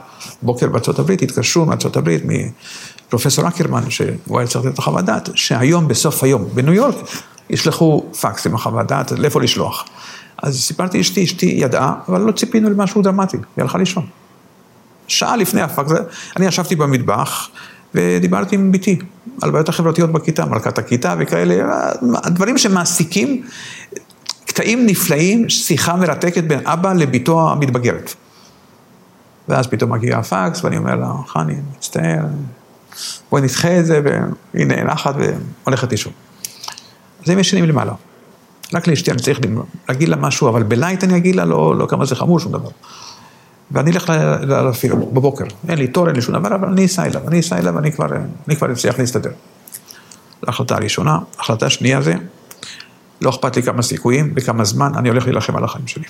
בוקר 0.42 0.68
בארצות 0.68 0.98
הברית, 0.98 1.22
התקשרו 1.22 1.66
מארצות 1.66 1.96
הברית, 1.96 2.22
מפרופסור 3.10 3.48
אקרמן, 3.48 3.90
שהוא 3.90 4.38
היה 4.38 4.46
צריך 4.48 4.64
לתת 4.64 4.74
את 4.74 4.78
החוות 4.78 5.04
דעת, 5.04 5.28
שהיום, 5.34 5.88
בסוף 5.88 6.24
היום, 6.24 6.44
בניו 6.54 6.72
יורק, 6.74 6.94
ישלחו 7.50 8.04
פקס 8.20 8.46
עם 8.46 8.54
החוות 8.54 8.86
דעת, 8.86 9.12
לאיפה 9.12 9.40
לשלוח. 9.40 9.84
אז 10.42 10.60
סיפרתי 10.60 11.00
אשתי, 11.00 11.24
אשתי 11.24 11.46
ידעה, 11.46 11.94
אבל 12.08 12.20
לא 12.20 12.32
ציפינו 12.32 12.70
למשהו 12.70 13.02
דרמטי, 13.02 13.36
היא 13.36 13.62
הלכה 13.62 13.78
לישון. 13.78 14.06
שעה 15.08 15.36
לפני 15.36 15.60
הפקס, 15.60 15.92
אני 16.36 16.46
ישבתי 16.46 16.76
במטבח, 16.76 17.48
ודיברתי 17.94 18.54
עם 18.56 18.72
בתי 18.72 18.98
על 19.42 19.50
בעיות 19.50 19.68
החברתיות 19.68 20.12
בכיתה, 20.12 20.44
מלכת 20.44 20.78
הכיתה 20.78 21.14
וכאלה, 21.18 21.54
דברים 22.26 22.58
שמעסיקים, 22.58 23.42
קטעים 24.46 24.86
נפלאים, 24.86 25.48
שיחה 25.48 25.96
מרתקת 25.96 26.44
בין 26.44 26.66
אבא 26.66 26.92
לביתו 26.92 27.50
המתבגרת. 27.50 28.14
ואז 29.48 29.66
פתאום 29.66 29.92
מגיע 29.92 30.18
הפקס, 30.18 30.64
ואני 30.64 30.76
אומר 30.76 30.96
לה, 30.96 31.12
חני, 31.26 31.54
מצטער, 31.76 32.24
בואי 33.30 33.42
נדחה 33.42 33.78
את 33.78 33.86
זה, 33.86 34.00
והיא 34.04 34.66
נאנחת 34.66 35.14
והולכת 35.64 35.90
לישון. 35.90 36.12
אז 37.24 37.30
הם 37.30 37.38
ישנים 37.38 37.64
למעלה. 37.64 37.92
רק 38.74 38.86
לאשתי 38.86 39.10
אני 39.10 39.20
צריך 39.20 39.40
להגיד 39.88 40.08
לה 40.08 40.16
משהו, 40.16 40.48
אבל 40.48 40.62
בלייט 40.62 41.04
אני 41.04 41.16
אגיד 41.16 41.36
לה, 41.36 41.44
לא, 41.44 41.76
לא 41.76 41.86
כמה 41.86 42.04
זה 42.04 42.16
חמור, 42.16 42.40
שום 42.40 42.52
דבר. 42.52 42.68
ואני 43.70 43.90
אלך 43.90 44.10
אפילו 44.70 44.96
בבוקר, 44.96 45.44
אין 45.68 45.78
לי 45.78 45.88
תור, 45.88 46.06
אין 46.06 46.16
לי 46.16 46.22
שום 46.22 46.34
דבר, 46.34 46.54
אבל 46.54 46.68
אני 46.68 46.86
אסע 46.86 47.06
אליו, 47.06 47.28
אני 47.28 47.40
אסע 47.40 47.58
אליו, 47.58 47.74
ואני 47.74 47.92
כבר, 47.92 48.06
אני 48.48 48.56
כבר 48.56 48.72
אצליח 48.72 48.98
להסתדר. 48.98 49.30
להחלטה 50.42 50.76
הראשונה, 50.76 51.18
החלטה 51.38 51.70
שנייה 51.70 52.02
זה, 52.02 52.14
לא 53.20 53.30
אכפת 53.30 53.56
לי 53.56 53.62
כמה 53.62 53.82
סיכויים 53.82 54.32
וכמה 54.36 54.64
זמן, 54.64 54.92
אני 54.96 55.08
הולך 55.08 55.24
להילחם 55.24 55.56
על 55.56 55.64
החיים 55.64 55.86
שלי. 55.86 56.04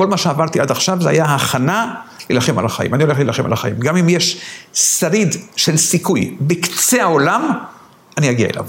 כל 0.00 0.06
מה 0.06 0.16
שעברתי 0.16 0.60
עד 0.60 0.70
עכשיו 0.70 1.02
זה 1.02 1.08
היה 1.08 1.24
הכנה 1.24 1.94
להילחם 2.30 2.58
על 2.58 2.66
החיים, 2.66 2.94
אני 2.94 3.04
הולך 3.04 3.16
להילחם 3.16 3.46
על 3.46 3.52
החיים. 3.52 3.78
גם 3.78 3.96
אם 3.96 4.08
יש 4.08 4.40
שריד 4.72 5.34
של 5.56 5.76
סיכוי 5.76 6.36
בקצה 6.40 7.02
העולם, 7.02 7.50
אני 8.18 8.30
אגיע 8.30 8.48
אליו. 8.48 8.66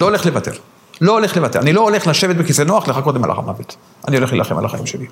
לא 0.00 0.06
הולך 0.06 0.26
לוותר. 0.26 0.52
לא 1.00 1.12
הולך 1.12 1.36
לוותר. 1.36 1.60
אני 1.60 1.72
לא 1.72 1.80
הולך 1.80 2.06
לשבת 2.06 2.36
בכיסא 2.36 2.62
נוח 2.62 2.88
לחכות 2.88 3.14
למלאך 3.14 3.38
המוות. 3.38 3.76
אני 4.08 4.16
הולך 4.16 4.30
להילחם 4.32 4.58
על 4.58 4.64
החיים 4.64 4.86
שלי. 4.86 5.06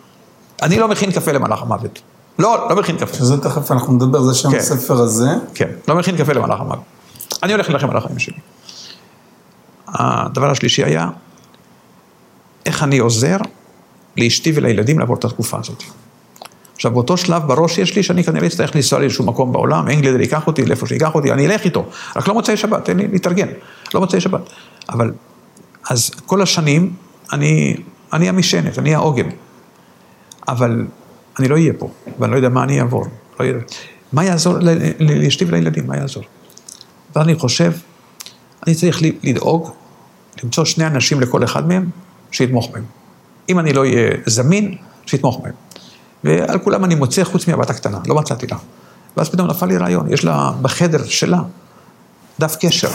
אני 0.62 0.78
לא 0.78 0.88
מכין 0.88 1.12
קפה 1.12 1.32
למלאך 1.32 1.62
המוות. 1.62 2.02
לא, 2.38 2.66
לא 2.70 2.76
מכין 2.76 2.96
קפה. 2.96 3.16
שזה 3.16 3.40
תכף 3.40 3.72
אנחנו 3.72 3.92
נדבר, 3.92 4.22
זה 4.22 4.34
שם 4.34 4.50
כן. 4.50 4.56
הספר 4.56 4.94
הזה. 4.94 5.28
כן, 5.54 5.68
לא 5.88 5.94
מכין 5.94 6.16
קפה 6.16 6.32
למלאך 6.32 6.60
המוות. 6.60 6.82
אני 7.42 7.52
הולך 7.52 7.68
להילחם 7.68 7.90
על 7.90 7.96
החיים 7.96 8.18
שלי. 8.18 8.38
הדבר 9.88 10.50
השלישי 10.50 10.84
היה, 10.84 11.08
איך 12.66 12.82
אני 12.82 12.98
עוזר 12.98 13.36
לאשתי 14.16 14.52
ולילדים 14.54 14.98
לעבור 14.98 15.16
את 15.16 15.24
התקופה 15.24 15.58
הזאת. 15.60 15.82
עכשיו, 16.74 16.90
באותו 16.92 17.16
שלב 17.16 17.42
בראש 17.46 17.78
יש 17.78 17.96
לי 17.96 18.02
שאני 18.02 18.24
כנראה 18.24 18.46
אצטרך 18.46 18.76
לנסוע 18.76 18.98
לאיזשהו 18.98 19.24
מקום 19.24 19.52
בעולם, 19.52 19.88
אנגלד 19.88 20.20
ייקח 20.20 20.46
אותי 20.46 20.64
לאיפה 20.64 20.86
שייקח 20.86 21.14
אותי, 21.14 21.32
אני 21.32 21.46
אלך 21.46 21.64
איתו, 21.64 21.84
רק 22.16 22.28
לא 22.28 22.34
מוצאי 22.34 22.56
שבת, 22.56 22.84
תן 22.84 22.96
לי 22.96 23.08
להתארגן, 23.08 23.48
לא 23.94 24.00
מוצאי 24.00 24.20
שבת. 24.20 24.40
אבל, 24.88 25.12
אז 25.90 26.10
כל 26.26 26.42
השנים 26.42 26.92
אני, 27.32 27.76
אני 28.12 28.28
המשענת, 28.28 28.78
אני 28.78 28.94
העוגן. 28.94 29.28
אבל 30.48 30.86
אני 31.38 31.48
לא 31.48 31.54
אהיה 31.54 31.72
פה, 31.78 31.90
ואני 32.18 32.32
לא 32.32 32.36
יודע 32.36 32.48
מה 32.48 32.62
אני 32.62 32.80
אעבור. 32.80 33.04
לא 33.40 33.44
יודע. 33.44 33.64
מה 34.12 34.24
יעזור 34.24 34.54
לאשתי 35.00 35.44
ולילדים, 35.44 35.86
מה 35.86 35.96
יעזור? 35.96 36.22
ואני 37.16 37.34
חושב, 37.34 37.72
אני 38.66 38.74
צריך 38.74 39.02
לדאוג, 39.22 39.70
למצוא 40.44 40.64
שני 40.64 40.86
אנשים 40.86 41.20
לכל 41.20 41.44
אחד 41.44 41.68
מהם, 41.68 41.90
שיתמוך 42.30 42.70
בהם. 42.72 42.84
אם 43.48 43.58
אני 43.58 43.72
לא 43.72 43.80
אהיה 43.80 44.10
זמין, 44.26 44.76
שיתמוך 45.06 45.40
בהם. 45.42 45.52
ועל 46.24 46.58
כולם 46.58 46.84
אני 46.84 46.94
מוצא 46.94 47.24
חוץ 47.24 47.48
מהבת 47.48 47.70
הקטנה, 47.70 47.98
לא 48.06 48.14
מצאתי 48.14 48.46
לה. 48.46 48.56
ואז 49.16 49.28
פתאום 49.28 49.48
נפל 49.48 49.66
לי 49.66 49.76
רעיון, 49.76 50.12
יש 50.12 50.24
לה 50.24 50.52
בחדר 50.62 51.04
שלה 51.04 51.40
דף 52.40 52.56
קשר. 52.60 52.88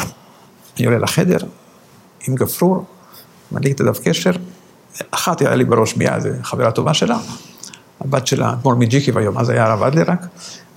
אני 0.77 0.85
עולה 0.85 0.97
לחדר 0.97 1.37
עם 2.27 2.35
גפרור, 2.35 2.85
מדליק 3.51 3.75
את 3.75 3.81
הדף 3.81 3.99
קשר, 4.03 4.31
אחת 5.11 5.41
היה 5.41 5.55
לי 5.55 5.65
בראש 5.65 5.97
מיד, 5.97 6.19
זו 6.19 6.29
חברה 6.43 6.71
טובה 6.71 6.93
שלה, 6.93 7.17
הבת 8.01 8.27
שלה, 8.27 8.53
אדמו"ר 8.53 8.75
מג'יקיב 8.75 9.17
היום, 9.17 9.37
אז 9.37 9.49
היה 9.49 9.65
הרב 9.65 9.83
אדלר 9.83 10.03
רק, 10.07 10.25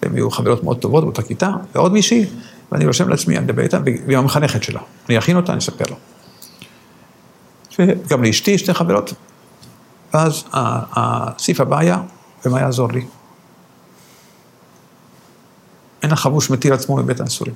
והם 0.03 0.15
היו 0.15 0.31
חברות 0.31 0.65
מאוד 0.65 0.79
טובות 0.79 1.05
באותה 1.05 1.23
כיתה, 1.23 1.51
ועוד 1.75 1.93
מישהי, 1.93 2.27
ואני 2.73 2.87
רושם 2.87 3.09
לעצמי, 3.09 3.37
אני 3.37 3.45
מדבר 3.45 3.63
איתה, 3.63 3.79
והיא 3.85 4.19
המחנכת 4.19 4.63
שלה. 4.63 4.81
אני 5.09 5.19
אכין 5.19 5.37
אותה, 5.37 5.53
אני 5.53 5.59
אספר 5.59 5.85
לה. 5.91 5.97
וגם 7.79 8.25
לאשתי 8.25 8.59
שתי 8.59 8.75
חברות. 8.75 9.13
ואז 10.15 10.45
הסעיף 10.53 11.61
הבא 11.61 11.79
היה, 11.79 11.99
ומה 12.45 12.61
יעזור 12.61 12.93
לי? 12.93 13.07
אין 16.03 16.13
החבוש 16.13 16.51
מתיר 16.51 16.75
עצמו 16.75 16.97
מבית 16.97 17.21
האסורים. 17.21 17.55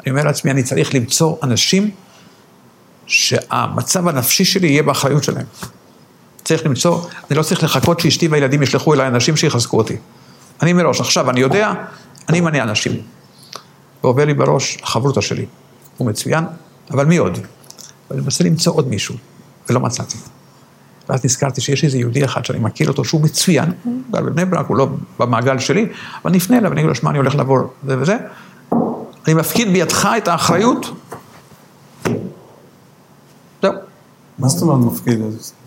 אני 0.00 0.10
אומר 0.10 0.24
לעצמי, 0.24 0.50
אני 0.50 0.62
צריך 0.62 0.94
למצוא 0.94 1.36
אנשים 1.42 1.90
שהמצב 3.06 4.08
הנפשי 4.08 4.44
שלי 4.44 4.68
יהיה 4.68 4.82
באחריות 4.82 5.24
שלהם. 5.24 5.46
צריך 6.44 6.66
למצוא, 6.66 7.00
אני 7.30 7.38
לא 7.38 7.42
צריך 7.42 7.64
לחכות 7.64 8.00
שאשתי 8.00 8.28
והילדים 8.28 8.62
ישלחו 8.62 8.94
אליי 8.94 9.06
אנשים 9.06 9.36
שיחזקו 9.36 9.76
אותי. 9.76 9.96
אני 10.62 10.72
מראש, 10.72 11.00
עכשיו, 11.00 11.30
אני 11.30 11.40
יודע, 11.40 11.72
אני 12.28 12.38
אמנה 12.40 12.62
אנשים. 12.62 13.02
ועובר 14.02 14.24
לי 14.24 14.34
בראש 14.34 14.78
החברותא 14.82 15.20
שלי. 15.20 15.46
הוא 15.96 16.08
מצוין, 16.08 16.44
אבל 16.90 17.06
מי 17.06 17.16
עוד? 17.16 17.38
ואני 18.10 18.22
מנסה 18.22 18.44
למצוא 18.44 18.74
עוד 18.74 18.88
מישהו, 18.88 19.14
ולא 19.68 19.80
מצאתי. 19.80 20.16
ואז 21.08 21.24
נזכרתי 21.24 21.60
שיש 21.60 21.84
איזה 21.84 21.98
יהודי 21.98 22.24
אחד 22.24 22.44
שאני 22.44 22.58
מכיר 22.58 22.88
אותו, 22.88 23.04
שהוא 23.04 23.22
מצוין, 23.22 23.72
הוא 23.84 23.94
גר 24.10 24.20
בבני 24.20 24.44
ברק, 24.44 24.66
הוא 24.66 24.76
לא 24.76 24.88
במעגל 25.18 25.58
שלי, 25.58 25.86
אבל 26.24 26.36
אפנה 26.36 26.58
אליו 26.58 26.70
ואני 26.70 26.80
אגיד 26.80 26.88
לו, 26.88 26.94
שמע, 26.94 27.10
אני 27.10 27.18
הולך 27.18 27.34
לעבור 27.34 27.58
זה 27.86 27.98
וזה. 27.98 28.16
אני 29.26 29.34
מפקיד 29.34 29.72
בידך 29.72 30.08
את 30.16 30.28
האחריות. 30.28 30.86
זהו. 33.62 33.72
מה 34.38 34.48
זאת 34.48 34.62
אומרת 34.62 34.92
מפקיד? 34.92 35.20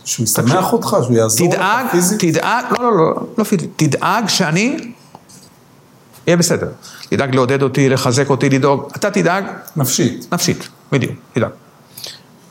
שהוא 0.05 0.23
ישמח 0.23 0.73
אותך? 0.73 0.97
שהוא 1.03 1.17
יעזור 1.17 1.53
לך 1.53 1.91
פיזית? 1.91 2.19
תדאג, 2.19 2.65
לא, 2.79 2.83
לא, 2.83 2.97
לא, 2.97 3.27
לא 3.37 3.43
פיזית, 3.43 3.69
תדאג 3.75 4.27
שאני 4.27 4.77
אהיה 6.27 6.37
בסדר. 6.37 6.67
תדאג 7.09 7.35
לעודד 7.35 7.61
אותי, 7.61 7.89
לחזק 7.89 8.29
אותי, 8.29 8.49
לדאוג. 8.49 8.89
אתה 8.95 9.11
תדאג 9.11 9.45
נפשית. 9.75 10.27
נפשית, 10.33 10.69
בדיוק, 10.91 11.13
תדאג. 11.33 11.51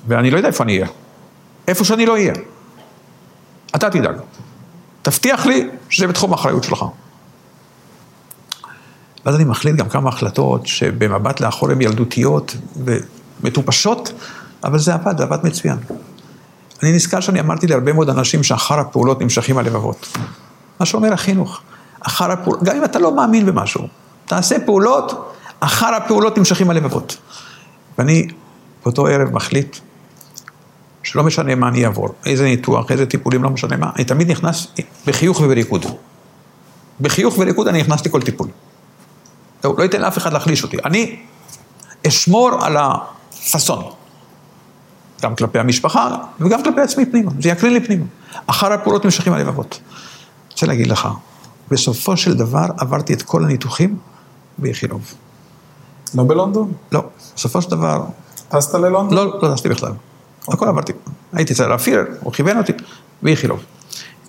ואני 0.08 0.30
לא 0.30 0.36
יודע 0.36 0.48
איפה 0.48 0.64
אני 0.64 0.76
אהיה. 0.76 0.88
איפה 1.68 1.84
שאני 1.84 2.06
לא 2.06 2.12
אהיה. 2.12 2.32
אתה 3.76 3.90
תדאג. 3.90 4.16
תבטיח 5.02 5.46
לי 5.46 5.68
שזה 5.88 6.06
בתחום 6.06 6.32
האחריות 6.32 6.64
שלך. 6.64 6.84
ואז 9.26 9.34
אני 9.34 9.44
מחליט 9.44 9.76
גם 9.76 9.88
כמה 9.88 10.08
החלטות 10.08 10.66
שבמבט 10.66 11.40
לאחור 11.40 11.70
הן 11.70 11.80
ילדותיות 11.80 12.56
ומטופשות, 12.84 14.12
אבל 14.64 14.78
זה 14.78 14.94
עבד, 14.94 15.18
זה 15.18 15.24
עבד 15.24 15.38
מצוין. 15.44 15.76
אני 16.82 16.92
נזכר 16.92 17.20
שאני 17.20 17.40
אמרתי 17.40 17.66
להרבה 17.66 17.92
מאוד 17.92 18.10
אנשים 18.10 18.42
שאחר 18.42 18.80
הפעולות 18.80 19.20
נמשכים 19.20 19.58
הלבבות. 19.58 20.16
מה 20.80 20.86
שאומר 20.86 21.12
החינוך, 21.12 21.60
אחר 22.00 22.32
הפעולות, 22.32 22.62
גם 22.62 22.76
אם 22.76 22.84
אתה 22.84 22.98
לא 22.98 23.16
מאמין 23.16 23.46
במשהו, 23.46 23.88
תעשה 24.26 24.56
פעולות, 24.66 25.32
אחר 25.60 25.94
הפעולות 25.94 26.38
נמשכים 26.38 26.70
הלבבות. 26.70 27.16
ואני 27.98 28.28
באותו 28.84 29.06
ערב 29.06 29.32
מחליט 29.32 29.76
שלא 31.06 31.22
משנה 31.22 31.54
מה 31.54 31.68
אני 31.68 31.84
אעבור, 31.84 32.08
איזה 32.26 32.44
ניתוח, 32.44 32.90
איזה 32.92 33.06
טיפולים, 33.06 33.42
לא 33.42 33.50
משנה 33.50 33.76
מה, 33.76 33.90
אני 33.96 34.04
תמיד 34.04 34.30
נכנס 34.30 34.66
בחיוך 35.06 35.40
ובריקוד. 35.40 35.86
בחיוך 37.00 37.38
וריקוד 37.38 37.68
אני 37.68 37.80
נכנס 37.80 38.06
לכל 38.06 38.22
טיפול. 38.22 38.48
זהו, 39.62 39.74
לא 39.78 39.84
אתן 39.84 40.00
לאף 40.00 40.18
אחד 40.18 40.32
להחליש 40.32 40.62
אותי. 40.62 40.76
אני 40.84 41.16
אשמור 42.06 42.50
על 42.64 42.76
הפאסון. 42.76 43.84
גם 45.22 45.36
כלפי 45.36 45.58
המשפחה 45.58 46.16
וגם 46.40 46.62
כלפי 46.62 46.80
עצמי 46.80 47.06
פנימה. 47.06 47.30
זה 47.40 47.48
יקרין 47.48 47.72
לי 47.72 47.80
פנימה. 47.80 48.04
אחר 48.46 48.72
הפעולות 48.72 49.04
נמשכים 49.04 49.32
הלבבות. 49.32 49.80
רוצה 50.50 50.66
להגיד 50.66 50.86
לך, 50.86 51.08
בסופו 51.70 52.16
של 52.16 52.34
דבר 52.34 52.66
עברתי 52.78 53.12
את 53.14 53.22
כל 53.22 53.44
הניתוחים 53.44 53.98
באיכילוב. 54.58 55.14
לא 56.14 56.24
בלונדון? 56.24 56.72
לא, 56.92 57.02
בסופו 57.36 57.62
של 57.62 57.70
דבר, 57.70 58.04
טסת 58.48 58.74
ללונדון? 58.74 59.14
לא, 59.14 59.38
לא 59.42 59.54
טסתי 59.54 59.68
בכלל. 59.68 59.92
הכל 60.48 60.68
עברתי. 60.68 60.92
הייתי 61.32 61.52
אצל 61.52 61.64
הרב 61.64 61.80
הוא 62.20 62.32
כיוון 62.32 62.58
אותי, 62.58 62.72
באיכילוב. 63.22 63.64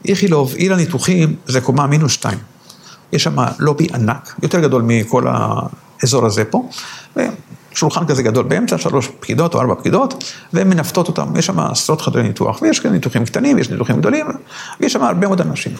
איכילוב, 0.05 0.53
עיר 0.55 0.74
הניתוחים, 0.74 1.36
זה 1.45 1.61
קומה 1.61 1.88
מינוס 1.88 2.11
שתיים. 2.11 2.38
יש 3.11 3.24
שם 3.24 3.36
לובי 3.59 3.88
ענק, 3.93 4.36
יותר 4.43 4.59
גדול 4.59 4.82
מכל 4.86 5.24
האזור 5.28 6.26
הזה 6.26 6.45
פה, 6.45 6.70
ושולחן 7.15 8.05
כזה 8.07 8.24
גדול 8.24 8.45
באמצע, 8.45 8.78
שלוש 8.78 9.07
פקידות 9.20 9.55
או 9.55 9.61
ארבע 9.61 9.76
פקידות, 9.76 10.34
והן 10.53 10.70
מנווטות 10.70 11.07
אותם. 11.07 11.36
יש 11.36 11.45
שם 11.45 11.59
עשרות 11.59 12.01
חדרי 12.01 12.24
ניתוח, 12.24 12.61
ויש 12.61 12.80
כאן 12.80 12.91
ניתוחים 12.91 13.26
קטנים, 13.26 13.57
יש 13.57 13.70
ניתוחים 13.70 13.99
גדולים, 13.99 14.26
ויש 14.80 14.93
שם 14.93 15.03
הרבה 15.03 15.28
מאוד 15.28 15.41
אנשים. 15.41 15.74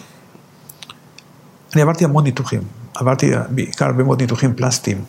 אני 1.74 1.82
עברתי 1.82 2.04
המון 2.04 2.24
ניתוחים, 2.24 2.60
עברתי 2.94 3.30
בעיקר 3.48 3.84
הרבה 3.84 4.04
מאוד 4.04 4.20
ניתוחים 4.20 4.54
פלסטיים. 4.54 5.04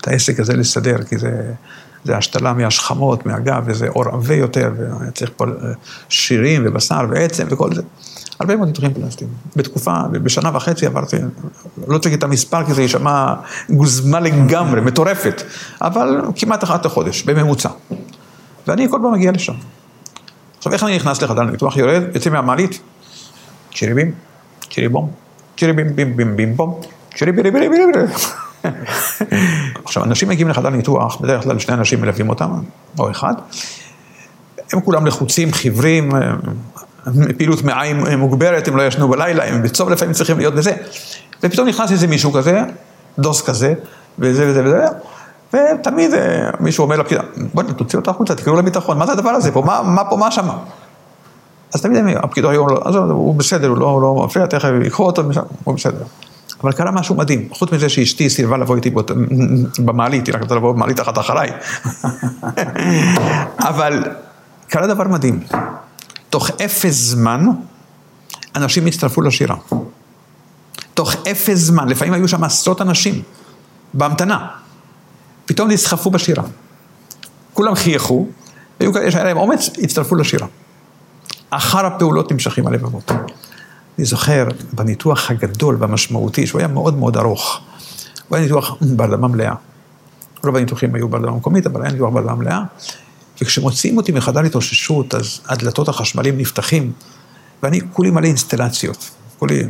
את 0.00 0.08
העסק 0.08 0.40
הזה 0.40 0.56
לסדר, 0.56 1.02
כי 1.02 1.18
זה, 1.18 1.52
זה 2.04 2.16
השתלה 2.16 2.52
מהשכמות, 2.52 3.26
מהגב, 3.26 3.62
וזה 3.66 3.88
עור 3.88 4.08
עבה 4.08 4.34
יותר, 4.34 4.72
וצריך 5.08 5.30
פה 5.36 5.44
שירים 6.08 6.62
ובשר 6.66 7.00
ועצם 7.10 7.46
וכל 7.50 7.74
זה. 7.74 7.82
הרבה 8.40 8.56
מאוד 8.56 8.68
ניתוחים 8.68 8.94
פלסטיים. 8.94 9.30
בתקופה, 9.56 9.94
בשנה 10.12 10.50
וחצי 10.56 10.86
עברתי, 10.86 11.16
לא 11.88 11.98
צריך 11.98 12.14
את 12.14 12.22
המספר 12.22 12.64
כי 12.64 12.74
זה 12.74 12.82
יישמע 12.82 13.34
גוזמה 13.70 14.20
לגמרי, 14.20 14.80
מטורפת, 14.80 15.42
אבל 15.80 16.20
כמעט 16.36 16.64
אחת 16.64 16.86
לחודש, 16.86 17.22
בממוצע. 17.22 17.68
ואני 18.66 18.88
כל 18.90 18.98
פעם 19.02 19.12
מגיע 19.12 19.32
לשם. 19.32 19.52
עכשיו, 20.58 20.72
איך 20.72 20.84
אני 20.84 20.96
נכנס 20.96 21.22
לחדר 21.22 21.42
ניתוח? 21.42 21.76
יורד, 21.76 22.02
יוצא 22.14 22.30
מהמעלית, 22.30 22.80
צ'יריבים, 23.74 24.12
צ'יריבום, 24.70 25.10
צ'יריבים 25.58 25.96
בים 25.96 26.16
בים 26.16 26.36
בים 26.36 26.56
בום, 26.56 26.80
צ'יריבירי 27.16 27.50
בירי 27.50 27.68
בירי 27.68 27.84
בירי. 27.92 28.06
עכשיו, 29.84 30.04
אנשים 30.04 30.28
מגיעים 30.28 30.48
לחדר 30.48 30.70
ניתוח, 30.70 31.20
בדרך 31.20 31.42
כלל 31.42 31.58
שני 31.58 31.74
אנשים 31.74 32.00
מלווים 32.00 32.28
אותם, 32.28 32.50
או 32.98 33.10
אחד. 33.10 33.34
הם 34.72 34.80
כולם 34.80 35.06
לחוצים, 35.06 35.52
חיוורים, 35.52 36.12
פעילות 37.38 37.62
מעיים 37.62 38.06
מוגברת, 38.18 38.68
הם 38.68 38.76
לא 38.76 38.82
ישנו 38.82 39.08
בלילה, 39.08 39.44
הם 39.44 39.62
בצום 39.62 39.92
לפעמים 39.92 40.14
צריכים 40.14 40.38
להיות 40.38 40.54
בזה. 40.54 40.72
ופתאום 41.42 41.68
נכנס 41.68 41.92
איזה 41.92 42.06
מישהו 42.06 42.32
כזה, 42.32 42.62
דוס 43.18 43.42
כזה, 43.42 43.74
וזה 44.18 44.50
וזה 44.50 44.64
וזה, 44.64 44.86
ותמיד 45.54 46.10
מישהו 46.60 46.84
אומר 46.84 46.96
לפקידה, 46.96 47.22
בואי 47.54 47.66
תוציא 47.76 47.98
אותו 47.98 48.10
החוצה, 48.10 48.34
תקראו 48.34 48.56
לביטחון, 48.56 48.98
מה 48.98 49.06
זה 49.06 49.12
הדבר 49.12 49.30
הזה 49.30 49.52
פה, 49.52 49.62
מה, 49.62 49.82
מה 49.82 50.04
פה, 50.04 50.16
מה 50.16 50.30
שמה? 50.30 50.58
אז 51.74 51.82
תמיד 51.82 52.16
הפקידו 52.16 52.50
היו, 52.50 52.66
עזוב, 52.84 53.10
הוא 53.10 53.34
בסדר, 53.34 53.68
הוא 53.68 53.78
לא, 53.78 54.00
לא 54.02 54.22
מפריע, 54.24 54.46
תכף 54.46 54.68
ייקחו 54.82 55.04
אותו 55.04 55.22
הוא 55.64 55.74
בסדר. 55.74 56.04
אבל 56.64 56.72
קרה 56.72 56.90
משהו 56.90 57.14
מדהים, 57.14 57.48
חוץ 57.52 57.72
מזה 57.72 57.88
שאשתי 57.88 58.30
סירבה 58.30 58.56
לבוא 58.56 58.76
איתי 58.76 58.90
במעלית, 59.78 60.26
היא 60.26 60.34
רק 60.34 60.42
רצתה 60.42 60.54
לבוא 60.54 60.72
במעלית 60.72 61.00
אחת 61.00 61.18
אחריי. 61.18 61.50
אבל 63.70 64.04
קרה 64.68 64.86
דבר 64.86 65.08
מדהים. 65.08 65.40
תוך 66.30 66.50
אפס 66.64 66.94
זמן, 66.94 67.46
אנשים 68.56 68.86
הצטרפו 68.86 69.22
לשירה. 69.22 69.56
תוך 70.94 71.14
אפס 71.30 71.58
זמן, 71.58 71.88
לפעמים 71.88 72.14
היו 72.14 72.28
שם 72.28 72.44
עשרות 72.44 72.80
אנשים 72.80 73.22
בהמתנה. 73.94 74.46
פתאום 75.46 75.70
נסחפו 75.70 76.10
בשירה. 76.10 76.44
כולם 77.54 77.74
חייכו, 77.74 78.26
היו 78.80 78.92
כאלה 78.92 79.10
שהיה 79.10 79.24
להם 79.24 79.36
אומץ, 79.36 79.70
הצטרפו 79.82 80.16
לשירה. 80.16 80.46
אחר 81.50 81.86
הפעולות 81.86 82.32
נמשכים 82.32 82.66
הלבבות. 82.66 83.12
אני 84.00 84.06
זוכר 84.06 84.48
בניתוח 84.72 85.30
הגדול 85.30 85.76
והמשמעותי, 85.78 86.46
שהוא 86.46 86.58
היה 86.58 86.68
מאוד 86.68 86.98
מאוד 86.98 87.16
ארוך, 87.16 87.60
הוא 88.28 88.36
היה 88.36 88.46
ניתוח 88.46 88.76
בהרדמה 88.80 89.28
מלאה. 89.28 89.54
רוב 90.44 90.56
הניתוחים 90.56 90.94
היו 90.94 91.08
בהרדמה 91.08 91.36
מקומית, 91.36 91.66
אבל 91.66 91.82
היה 91.82 91.92
ניתוח 91.92 92.14
בהרדמה 92.14 92.34
מלאה. 92.34 92.62
וכשמוציאים 93.40 93.96
אותי 93.96 94.12
מחדר 94.12 94.40
התאוששות, 94.40 95.14
אז 95.14 95.40
הדלתות 95.46 95.88
החשמליים 95.88 96.38
נפתחים, 96.38 96.92
ואני 97.62 97.80
כולי 97.92 98.10
מלא 98.10 98.26
אינסטלציות, 98.26 99.10
כולי... 99.38 99.62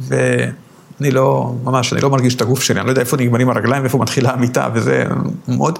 ואני 0.00 1.10
לא, 1.10 1.54
ממש, 1.64 1.92
אני 1.92 2.00
לא 2.00 2.10
מרגיש 2.10 2.34
את 2.34 2.40
הגוף 2.40 2.62
שלי, 2.62 2.80
אני 2.80 2.86
לא 2.86 2.92
יודע 2.92 3.00
איפה 3.00 3.16
נגמרים 3.16 3.50
הרגליים 3.50 3.82
ואיפה 3.82 3.98
מתחילה 3.98 4.30
המיטה, 4.30 4.68
וזה 4.74 5.04
מאוד... 5.48 5.78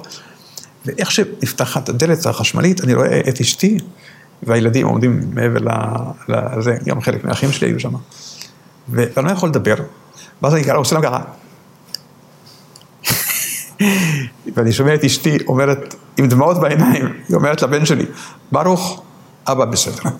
ואיך 0.86 1.10
שנפתחת 1.10 1.88
הדלת 1.88 2.26
החשמלית, 2.26 2.84
אני 2.84 2.94
רואה 2.94 3.20
את 3.28 3.40
אשתי 3.40 3.78
והילדים 4.42 4.86
עומדים 4.86 5.20
מעבר 5.34 5.58
לזה, 6.28 6.76
גם 6.84 7.00
חלק 7.00 7.24
מהאחים 7.24 7.52
שלי 7.52 7.68
היו 7.68 7.80
שם. 7.80 7.92
ואני 8.88 9.26
לא 9.26 9.32
יכול 9.32 9.48
לדבר, 9.48 9.74
ואז 10.42 10.54
אני 10.54 10.70
עושה 10.70 10.94
להם 10.94 11.04
ככה. 11.04 11.20
ואני 14.54 14.72
שומע 14.72 14.94
את 14.94 15.04
אשתי 15.04 15.38
אומרת, 15.46 15.94
עם 16.16 16.28
דמעות 16.28 16.60
בעיניים, 16.60 17.12
היא 17.28 17.36
אומרת 17.36 17.62
לבן 17.62 17.86
שלי, 17.86 18.06
ברוך, 18.52 19.02
אבא 19.46 19.64
בסדר. 19.64 20.02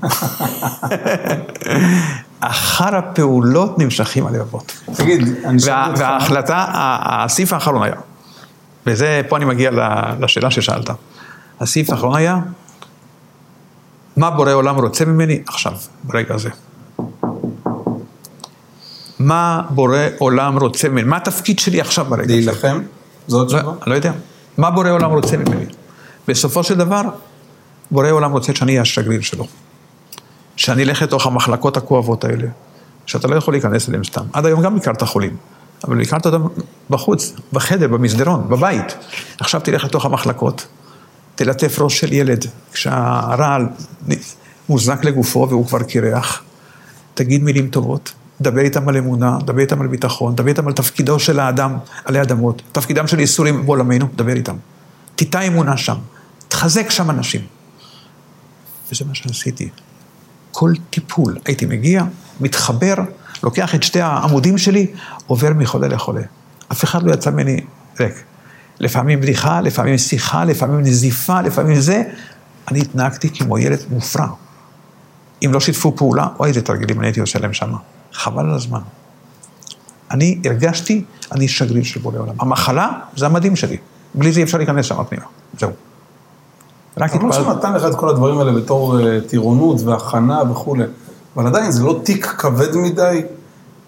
אחר 2.41 2.97
הפעולות 2.97 3.79
נמשכים 3.79 4.27
הלבבות. 4.27 4.73
תגיד, 4.97 5.23
אני 5.45 5.61
שואל 5.61 5.91
אותך... 5.91 6.01
וההחלטה, 6.01 6.67
הסעיף 6.73 7.53
האחרון 7.53 7.83
היה, 7.83 7.95
וזה, 8.87 9.21
פה 9.29 9.37
אני 9.37 9.45
מגיע 9.45 9.71
לשאלה 10.21 10.51
ששאלת. 10.51 10.91
הסעיף 11.61 11.91
האחרון 11.91 12.17
היה, 12.17 12.39
מה 14.17 14.31
בורא 14.31 14.53
עולם 14.53 14.77
רוצה 14.77 15.05
ממני 15.05 15.43
עכשיו, 15.47 15.73
ברגע 16.05 16.35
הזה? 16.35 16.51
מה 19.19 19.63
בורא 19.71 19.99
עולם 20.19 20.59
רוצה 20.59 20.89
ממני? 20.89 21.09
מה 21.09 21.17
התפקיד 21.17 21.59
שלי 21.59 21.81
עכשיו 21.81 22.05
ברגע 22.05 22.25
הזה? 22.25 22.33
להילחם? 22.33 22.81
זו 23.29 23.43
התשובה? 23.43 23.63
לא, 23.63 23.73
לא 23.87 23.95
יודע. 23.95 24.13
מה 24.59 24.71
בורא 24.71 24.91
עולם 24.91 25.11
רוצה 25.11 25.37
ממני? 25.37 25.65
בסופו 26.29 26.65
של 26.65 26.75
דבר, 26.75 27.03
בורא 27.91 28.11
עולם 28.11 28.33
רוצה 28.33 28.55
שאני 28.55 28.73
אהיה 28.73 28.83
השגריר 28.83 29.21
שלו. 29.21 29.47
שאני 30.57 30.83
אלך 30.83 31.03
לתוך 31.03 31.27
המחלקות 31.27 31.77
הכואבות 31.77 32.25
האלה, 32.25 32.47
שאתה 33.07 33.29
לא 33.29 33.37
יכול 33.37 33.55
להיכנס 33.55 33.89
אליהן 33.89 34.05
סתם. 34.05 34.25
עד 34.33 34.47
היום 34.47 34.63
גם 34.63 34.77
הכרת 34.77 35.03
חולים, 35.03 35.37
אבל 35.85 36.01
הכרת 36.01 36.27
אותם 36.27 36.47
בחוץ, 36.91 37.33
בחדר, 37.53 37.89
במסדרון, 37.89 38.49
בבית. 38.49 38.97
עכשיו 39.41 39.61
תלך 39.61 39.85
לתוך 39.85 40.05
המחלקות, 40.05 40.67
תלטף 41.35 41.79
ראש 41.79 42.01
של 42.01 42.13
ילד, 42.13 42.47
כשהרעל 42.73 43.67
מוזנק 44.69 45.05
לגופו 45.05 45.47
והוא 45.51 45.67
כבר 45.67 45.83
קירח, 45.83 46.43
תגיד 47.15 47.43
מילים 47.43 47.69
טובות, 47.69 48.13
דבר 48.41 48.61
איתם 48.61 48.89
על 48.89 48.97
אמונה, 48.97 49.39
דבר 49.45 49.61
איתם 49.61 49.81
על 49.81 49.87
ביטחון, 49.87 50.35
דבר 50.35 50.49
איתם 50.49 50.67
על 50.67 50.73
תפקידו 50.73 51.19
של 51.19 51.41
האדם 51.41 51.77
עלי 52.05 52.23
אדמות, 52.23 52.63
תפקידם 52.73 53.07
של 53.07 53.21
ייסורים 53.21 53.67
בעולמנו, 53.67 54.07
דבר 54.15 54.33
איתם. 54.33 54.57
תיטע 55.15 55.41
אמונה 55.41 55.77
שם, 55.77 55.97
תחזק 56.49 56.91
שם 56.91 57.11
אנשים. 57.11 57.41
וזה 58.93 59.05
מה 59.05 59.15
שעשיתי. 59.15 59.69
כל 60.53 60.73
טיפול, 60.91 61.39
הייתי 61.45 61.67
מגיע, 61.67 62.05
מתחבר, 62.41 62.95
לוקח 63.43 63.75
את 63.75 63.83
שתי 63.83 64.01
העמודים 64.01 64.59
שלי, 64.59 64.87
עובר 65.27 65.53
מחולה 65.55 65.89
לחולה. 65.89 66.23
אף 66.73 66.85
אחד 66.85 67.03
לא 67.03 67.13
יצא 67.13 67.31
ממני 67.31 67.61
ריק. 68.01 68.25
לפעמים 68.81 69.21
בדיחה, 69.21 69.61
לפעמים 69.61 69.99
שיחה, 69.99 70.45
לפעמים 70.45 70.81
נזיפה, 70.81 71.41
לפעמים 71.41 71.81
זה. 71.81 72.03
אני 72.71 72.81
התנהגתי 72.81 73.31
כמו 73.31 73.59
ילד 73.59 73.79
מופרע. 73.91 74.27
אם 75.45 75.53
לא 75.53 75.61
שיתפו 75.61 75.97
פעולה, 75.97 76.27
אוי, 76.39 76.49
איזה 76.49 76.63
תרגילים 76.63 76.99
אני 76.99 77.07
הייתי 77.07 77.21
עושה 77.21 77.39
להם 77.39 77.53
שמה. 77.53 77.79
חבל 78.13 78.45
על 78.45 78.55
הזמן. 78.55 78.81
אני 80.11 80.41
הרגשתי, 80.45 81.05
אני 81.33 81.49
שגריר 81.49 81.85
של 81.85 82.01
בורא 82.01 82.19
עולם. 82.19 82.35
המחלה 82.39 82.91
זה 83.17 83.27
המדים 83.27 83.57
שלי. 83.57 83.77
בלי 84.15 84.33
זה 84.33 84.41
אי 84.41 84.45
אפשר 84.45 84.59
להיכנס 84.59 84.87
שם 84.87 85.05
פנימה. 85.09 85.25
זהו. 85.61 85.71
רק 86.97 87.15
למרות 87.15 87.31
התפעל... 87.31 87.45
שהוא 87.45 87.55
נתן 87.55 87.73
לך 87.73 87.85
את 87.85 87.95
כל 87.95 88.09
הדברים 88.09 88.39
האלה 88.39 88.53
בתור 88.53 89.01
אה, 89.01 89.19
טירונות 89.27 89.81
והכנה 89.81 90.43
וכולי, 90.51 90.85
אבל 91.37 91.47
עדיין 91.47 91.71
זה 91.71 91.83
לא 91.83 92.01
תיק 92.05 92.27
כבד 92.27 92.77
מדי, 92.77 93.23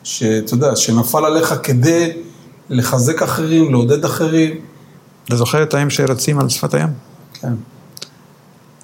שאתה 0.02 0.54
יודע, 0.54 0.76
שנפל 0.76 1.24
עליך 1.24 1.54
כדי 1.62 2.12
לחזק 2.68 3.22
אחרים, 3.22 3.72
לעודד 3.72 4.04
אחרים. 4.04 4.54
אתה 5.26 5.36
זוכר 5.36 5.62
את 5.62 5.74
ההם 5.74 5.90
שרצים 5.90 6.38
על 6.38 6.48
שפת 6.48 6.74
הים? 6.74 6.88
כן. 7.32 7.52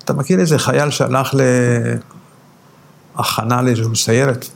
אתה 0.05 0.12
מכיר 0.12 0.40
איזה 0.40 0.59
חייל 0.59 0.90
שהלך 0.90 1.34
להכנה 3.16 3.62
לאיזושהי 3.62 3.97
סיירת? 3.97 4.47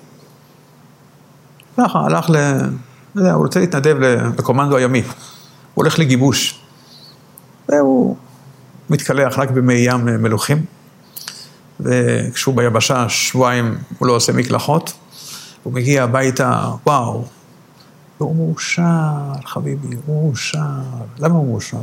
ככה, 1.76 1.98
הלך 1.98 2.30
ל... 2.30 2.36
לא 3.14 3.20
יודע, 3.20 3.32
הוא 3.32 3.44
רוצה 3.44 3.60
להתנדב 3.60 3.96
לקומנדו 4.38 4.76
הימי. 4.76 5.02
הוא 5.02 5.12
הולך 5.74 5.98
לגיבוש. 5.98 6.60
והוא 7.68 8.16
מתקלח 8.90 9.38
רק 9.38 9.50
במי 9.50 9.74
ים 9.74 10.04
מלוכים. 10.04 10.64
וכשהוא 11.80 12.54
ביבשה 12.54 13.08
שבועיים 13.08 13.78
הוא 13.98 14.08
לא 14.08 14.12
עושה 14.12 14.32
מקלחות. 14.32 14.92
הוא 15.62 15.72
מגיע 15.72 16.04
הביתה, 16.04 16.70
וואו, 16.86 17.24
והוא 18.20 18.36
מאושר, 18.36 18.82
חביבי, 19.44 19.96
הוא 20.06 20.26
מאושר. 20.26 20.58
למה 21.18 21.34
הוא 21.34 21.46
מאושר? 21.46 21.78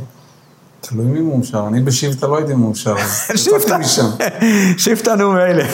תלוי 0.80 1.06
מי 1.06 1.20
מאושר, 1.20 1.64
אני 1.68 1.80
בשבטה 1.80 2.26
לא 2.26 2.36
הייתי 2.36 2.54
מאושר. 2.54 2.96
שבטה. 3.36 3.76
שבטה 4.78 5.14
נו 5.18 5.32
מאלה. 5.32 5.64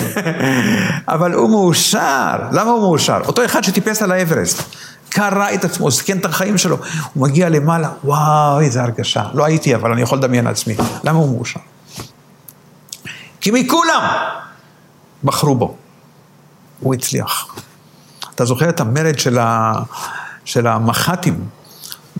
אבל 1.14 1.32
הוא 1.32 1.50
מאושר. 1.50 2.36
למה 2.52 2.70
הוא 2.70 2.80
מאושר? 2.80 3.20
אותו 3.26 3.44
אחד 3.44 3.64
שטיפס 3.64 4.02
על 4.02 4.12
האברסט, 4.12 4.62
קרע 5.08 5.54
את 5.54 5.64
עצמו, 5.64 5.90
סיכן 5.90 6.18
את 6.18 6.24
החיים 6.24 6.58
שלו, 6.58 6.76
הוא 7.14 7.28
מגיע 7.28 7.48
למעלה, 7.48 7.90
וואו, 8.04 8.60
איזה 8.60 8.82
הרגשה. 8.82 9.24
לא 9.34 9.44
הייתי, 9.44 9.74
אבל 9.74 9.92
אני 9.92 10.02
יכול 10.02 10.18
לדמיין 10.18 10.44
לעצמי. 10.44 10.76
למה 11.04 11.18
הוא 11.18 11.36
מאושר? 11.36 11.60
כי 13.40 13.50
מכולם 13.50 14.02
בחרו 15.24 15.54
בו. 15.54 15.74
הוא 16.80 16.94
הצליח. 16.94 17.54
אתה 18.34 18.44
זוכר 18.44 18.68
את 18.68 18.80
המרד 18.80 19.18
של, 19.18 19.38
ה... 19.38 19.72
של 20.44 20.66
המח"טים 20.66 21.44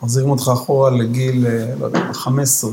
מחזירים 0.03 0.31
אותך 0.31 0.51
אחורה 0.53 0.91
לגיל, 0.91 1.47
אה, 1.47 1.75
לא 1.81 1.87
יודע, 1.87 2.13
15, 2.13 2.71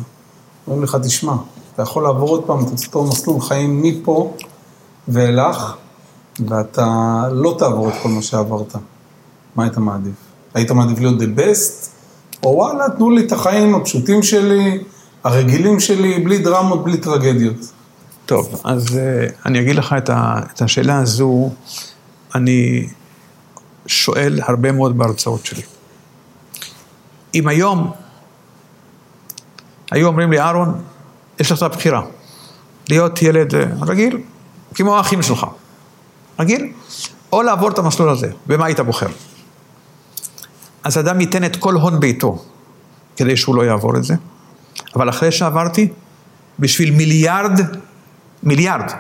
אומרים 0.67 0.84
לך, 0.84 0.97
תשמע, 1.03 1.34
אתה 1.73 1.84
יכול 1.84 2.03
לעבור 2.03 2.30
עוד 2.30 2.43
פעם 2.43 2.59
את 2.59 2.86
אותו 2.86 3.03
מסלול 3.03 3.41
חיים 3.41 3.82
מפה 3.82 4.38
ואילך, 5.07 5.75
ואתה 6.47 6.86
לא 7.32 7.55
תעבור 7.59 7.89
את 7.89 7.93
כל 8.03 8.09
מה 8.09 8.21
שעברת. 8.21 8.75
מה 9.55 9.63
היית 9.63 9.78
מעדיף? 9.78 10.26
היית 10.58 10.72
מעדיף 10.72 10.99
להיות 10.99 11.22
the 11.22 11.39
best, 11.39 11.88
או 12.43 12.49
וואלה, 12.49 12.86
תנו 12.97 13.10
לי 13.10 13.26
את 13.26 13.32
החיים 13.32 13.76
הפשוטים 13.76 14.24
שלי, 14.24 14.84
הרגילים 15.24 15.80
שלי, 15.80 16.20
בלי 16.20 16.38
דרמות, 16.38 16.84
בלי 16.84 16.97
טרגדיות. 16.97 17.58
טוב, 18.26 18.62
אז 18.64 18.88
uh, 18.88 19.34
אני 19.45 19.60
אגיד 19.60 19.76
לך 19.76 19.95
את, 19.97 20.10
ה, 20.10 20.39
את 20.53 20.62
השאלה 20.62 20.99
הזו, 20.99 21.49
אני 22.36 22.88
שואל 23.86 24.39
הרבה 24.43 24.72
מאוד 24.72 24.97
בהרצאות 24.97 25.45
שלי. 25.45 25.62
אם 27.36 27.47
היום 27.47 27.91
היו 29.91 30.08
אומרים 30.08 30.32
לי, 30.32 30.39
אהרון, 30.39 30.82
יש 31.39 31.51
לך 31.51 31.58
את 31.58 31.64
הבחירה, 31.64 32.01
להיות 32.89 33.22
ילד 33.22 33.55
אה, 33.55 33.66
רגיל, 33.82 34.22
כמו 34.76 34.97
האחים 34.97 35.22
שלך, 35.24 35.45
רגיל, 36.39 36.72
או 37.34 37.41
לעבור 37.41 37.70
את 37.70 37.78
המסלול 37.78 38.10
הזה, 38.10 38.32
במה 38.47 38.66
היית 38.66 38.80
בוחר? 38.80 39.08
אז 40.88 40.97
אדם 40.97 41.21
ייתן 41.21 41.43
את 41.43 41.55
כל 41.55 41.73
הון 41.73 41.99
ביתו 41.99 42.38
כדי 43.15 43.38
שהוא 43.38 43.55
לא 43.55 43.61
יעבור 43.61 43.97
את 43.97 44.03
זה, 44.03 44.15
אבל 44.95 45.09
אחרי 45.09 45.31
שעברתי, 45.31 45.88
בשביל 46.59 46.91
מיליארד, 46.91 47.59
מיליארד 48.43 48.91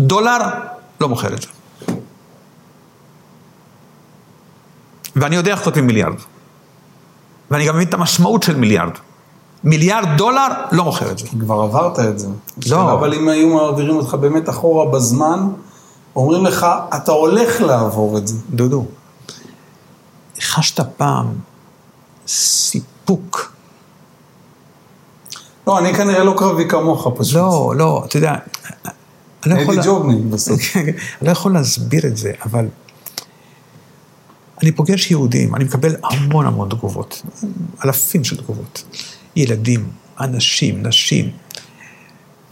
דולר, 0.00 0.38
לא 1.00 1.08
מוכר 1.08 1.34
את 1.34 1.42
זה. 1.42 1.48
ואני 5.16 5.36
יודע 5.36 5.50
איך 5.52 5.64
כותבים 5.64 5.86
מיליארד. 5.86 6.16
ואני 7.50 7.66
גם 7.66 7.74
מבין 7.74 7.88
את 7.88 7.94
המשמעות 7.94 8.42
של 8.42 8.56
מיליארד. 8.56 8.92
מיליארד 9.64 10.08
דולר, 10.16 10.48
לא 10.72 10.84
מוכר 10.84 11.10
את 11.10 11.18
זה. 11.18 11.26
כבר 11.40 11.60
עברת 11.60 11.98
את 11.98 12.18
זה. 12.18 12.28
לא. 12.70 12.92
אבל 12.92 13.14
אם 13.14 13.28
היו 13.28 13.48
מעבירים 13.48 13.96
אותך 13.96 14.14
באמת 14.14 14.48
אחורה 14.48 14.90
בזמן, 14.90 15.48
אומרים 16.16 16.44
לך, 16.44 16.66
אתה 16.96 17.12
הולך 17.12 17.60
לעבור 17.60 18.18
את 18.18 18.26
זה. 18.26 18.36
דודו, 18.50 18.84
חשת 20.40 20.80
פעם 20.96 21.26
סיפוק. 22.26 23.54
לא, 25.66 25.78
אני 25.78 25.94
כנראה 25.94 26.24
לא 26.24 26.34
קרבי 26.38 26.68
כמוך 26.68 27.08
פשוט. 27.16 27.34
לא, 27.34 27.74
לא, 27.76 28.04
אתה 28.06 28.16
יודע, 28.16 28.34
אני 29.46 29.54
לא 29.54 29.60
יכול... 29.60 29.82
ג'ובניק 29.84 30.24
בסוף. 30.30 30.60
אני 30.76 30.92
לא 31.22 31.30
יכול 31.30 31.52
להסביר 31.52 32.06
את 32.06 32.16
זה, 32.16 32.32
אבל 32.44 32.66
אני 34.62 34.72
פוגש 34.72 35.10
יהודים, 35.10 35.54
אני 35.54 35.64
מקבל 35.64 35.96
המון 36.04 36.46
המון 36.46 36.68
תגובות, 36.68 37.22
אלפים 37.84 38.24
של 38.24 38.36
תגובות. 38.36 38.84
ילדים, 39.36 39.90
אנשים, 40.20 40.86
נשים. 40.86 41.30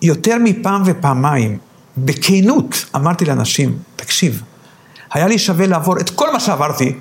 יותר 0.03 0.37
מפעם 0.45 0.83
ופעמיים, 0.87 1.59
בכנות, 1.99 2.85
אמרתי 2.97 3.25
לאנשים, 3.25 3.79
תקשיב, 3.97 4.43
היה 5.13 5.27
לי 5.27 5.39
שווה 5.39 5.67
לעבור 5.67 6.01
את 6.01 6.11
כל 6.11 6.33
מה 6.33 6.41
שעברתי 6.41 6.93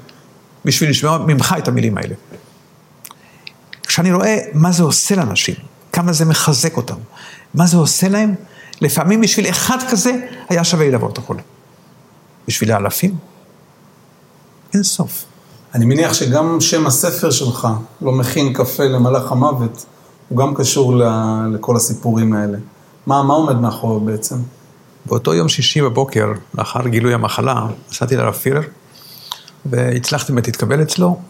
בשביל 0.66 0.90
לשמוע 0.90 1.18
ממך 1.18 1.56
את 1.58 1.68
המילים 1.68 1.98
האלה. 1.98 2.16
כשאני 3.88 4.14
רואה 4.14 4.38
מה 4.54 4.72
זה 4.72 4.84
עושה 4.84 5.16
לאנשים, 5.16 5.56
כמה 5.94 6.14
זה 6.14 6.26
מחזק 6.26 6.78
אותם, 6.78 6.96
מה 7.54 7.66
זה 7.68 7.78
עושה 7.78 8.10
להם, 8.10 8.36
לפעמים 8.82 9.22
בשביל 9.22 9.50
אחד 9.50 9.78
כזה 9.92 10.12
היה 10.50 10.64
שווה 10.64 10.86
לי 10.86 10.92
לעבור 10.92 11.10
את 11.10 11.18
הכול. 11.18 11.38
בשביל 12.48 12.72
האלפים, 12.72 13.16
אין 14.74 14.84
סוף. 14.84 15.26
אני 15.76 15.86
מניח 15.86 16.14
שגם 16.14 16.62
שם 16.62 16.88
הספר 16.88 17.32
שלך, 17.32 17.68
לא 18.02 18.12
מכין 18.12 18.54
קפה 18.54 18.84
למלאך 18.84 19.32
המוות, 19.32 19.86
הוא 20.30 20.38
גם 20.38 20.56
קשור 20.56 20.96
ל, 20.96 21.04
לכל 21.54 21.76
הסיפורים 21.76 22.34
האלה. 22.34 22.58
מה, 23.08 23.24
מה 23.24 23.34
עומד 23.34 23.56
מאחורי 23.56 24.06
בעצם? 24.06 24.36
באותו 25.06 25.34
יום 25.34 25.50
שישי 25.50 25.82
בבוקר, 25.82 26.32
לאחר 26.58 26.88
גילוי 26.88 27.14
המחלה, 27.14 27.66
נסעתי 27.90 28.16
לרב 28.16 28.34
פירר, 28.34 28.62
והצלחתי 29.66 30.34
באמת 30.34 30.48
להתקבל 30.48 30.82
אצלו. 30.82 31.22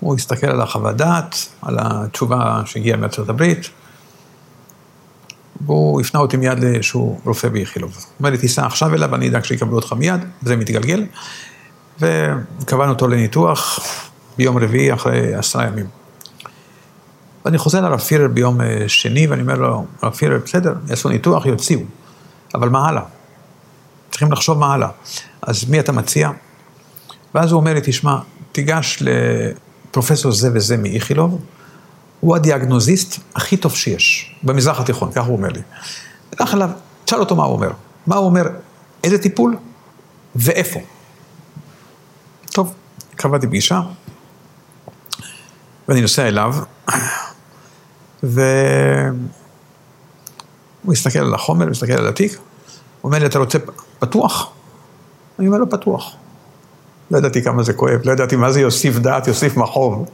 הוא 0.00 0.14
הסתכל 0.14 0.46
על 0.46 0.60
החוות 0.60 0.96
דעת, 0.96 1.36
על 1.62 1.76
התשובה 1.80 2.62
שהגיעה 2.64 2.96
מארצות 2.96 3.28
הברית, 3.28 3.70
והוא 5.60 6.00
הפנה 6.00 6.20
אותי 6.20 6.36
מיד 6.36 6.58
לאיזשהו 6.58 7.20
רופא 7.24 7.48
באיכילוב. 7.48 7.92
הוא 7.94 8.04
אומר 8.18 8.30
לי, 8.30 8.38
תיסע 8.38 8.66
עכשיו 8.66 8.94
אליו, 8.94 9.14
אני 9.14 9.28
אדאג 9.28 9.44
שיקבלו 9.44 9.76
אותך 9.76 9.92
מיד, 9.92 10.20
וזה 10.42 10.56
מתגלגל. 10.56 11.06
וקבענו 12.00 12.92
אותו 12.92 13.08
לניתוח 13.08 13.80
ביום 14.36 14.58
רביעי 14.58 14.94
אחרי 14.94 15.34
עשרה 15.34 15.66
ימים. 15.66 15.86
ואני 17.44 17.58
חוזר 17.58 17.80
לרב 17.80 17.98
פירר 17.98 18.28
ביום 18.28 18.60
אה, 18.60 18.84
שני, 18.88 19.26
ואני 19.26 19.42
אומר 19.42 19.54
לו, 19.54 19.86
רב 20.02 20.14
פירר, 20.14 20.38
בסדר, 20.44 20.74
יעשו 20.88 21.08
ניתוח, 21.08 21.46
יוציאו. 21.46 21.80
אבל 22.54 22.68
מה 22.68 22.88
הלאה? 22.88 23.02
צריכים 24.10 24.32
לחשוב 24.32 24.58
מה 24.58 24.74
הלאה. 24.74 24.88
אז 25.42 25.70
מי 25.70 25.80
אתה 25.80 25.92
מציע? 25.92 26.30
ואז 27.34 27.52
הוא 27.52 27.60
אומר 27.60 27.74
לי, 27.74 27.80
תשמע, 27.84 28.18
תיגש 28.52 28.98
לפרופסור 29.00 30.32
זה 30.32 30.50
וזה 30.54 30.76
מאיכילוב, 30.76 31.40
הוא 32.20 32.36
הדיאגנוזיסט 32.36 33.20
הכי 33.34 33.56
טוב 33.56 33.74
שיש 33.74 34.34
במזרח 34.42 34.80
התיכון, 34.80 35.12
ככה 35.12 35.26
הוא 35.26 35.36
אומר 35.36 35.48
לי. 35.48 35.60
תלך 36.30 36.54
אליו, 36.54 36.70
תשאל 37.04 37.20
אותו 37.20 37.36
מה 37.36 37.44
הוא 37.44 37.52
אומר. 37.54 37.70
מה 38.06 38.16
הוא 38.16 38.26
אומר, 38.26 38.42
איזה 39.04 39.18
טיפול 39.18 39.56
ואיפה. 40.36 40.80
טוב, 42.52 42.74
קבעתי 43.16 43.46
פגישה, 43.46 43.80
ואני 45.88 46.00
נוסע 46.00 46.28
אליו, 46.28 46.54
והוא 48.22 48.38
מסתכל 50.84 51.18
על 51.18 51.34
החומר, 51.34 51.66
מסתכל 51.66 51.92
על 51.92 52.08
התיק, 52.08 52.32
הוא 52.32 52.42
אומר 53.02 53.18
לי, 53.18 53.26
אתה 53.26 53.38
רוצה 53.38 53.58
פתוח? 53.98 54.50
אני 55.38 55.46
אומר 55.46 55.58
לו, 55.58 55.70
פתוח. 55.70 56.16
לא 57.10 57.18
ידעתי 57.18 57.42
כמה 57.42 57.62
זה 57.62 57.72
כואב, 57.72 58.00
לא 58.04 58.12
ידעתי 58.12 58.36
מה 58.36 58.52
זה 58.52 58.60
יוסיף 58.60 58.96
דעת, 58.96 59.26
יוסיף 59.26 59.56
מחוב. 59.56 59.94
אני 59.94 60.04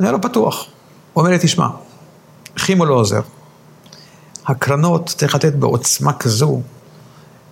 אומר 0.00 0.12
לו, 0.12 0.20
פתוח. 0.20 0.66
הוא 1.12 1.22
אומר 1.22 1.30
לי, 1.30 1.38
תשמע, 1.42 1.68
כימו 2.56 2.84
לא 2.84 2.94
עוזר. 2.94 3.20
הקרנות 4.46 5.06
צריך 5.06 5.34
לתת 5.34 5.54
בעוצמה 5.54 6.12
כזו, 6.12 6.60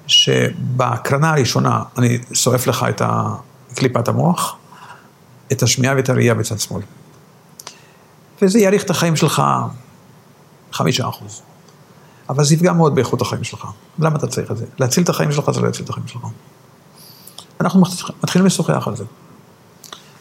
שבהקרנה 0.06 1.30
הראשונה 1.30 1.82
אני 1.98 2.18
שורף 2.32 2.66
לך 2.66 2.86
את 2.88 3.02
קליפת 3.74 4.08
המוח, 4.08 4.56
את 5.52 5.62
השמיעה 5.62 5.96
ואת 5.96 6.08
הראייה 6.08 6.34
בצד 6.34 6.58
שמאל. 6.58 6.82
וזה 8.42 8.58
יאריך 8.58 8.84
את 8.84 8.90
החיים 8.90 9.16
שלך 9.16 9.42
חמישה 10.72 11.08
אחוז. 11.08 11.42
אבל 12.28 12.44
זה 12.44 12.54
יפגע 12.54 12.72
מאוד 12.72 12.94
באיכות 12.94 13.20
החיים 13.20 13.44
שלך. 13.44 13.66
למה 13.98 14.16
אתה 14.16 14.26
צריך 14.26 14.50
את 14.50 14.56
זה? 14.56 14.64
להציל 14.78 15.04
את 15.04 15.08
החיים 15.08 15.32
שלך 15.32 15.50
זה 15.50 15.60
לא 15.60 15.68
יציל 15.68 15.84
את 15.84 15.90
החיים 15.90 16.06
שלך. 16.06 16.22
אנחנו 17.60 17.82
מתחילים 18.22 18.46
לשוחח 18.46 18.88
על 18.88 18.96
זה. 18.96 19.04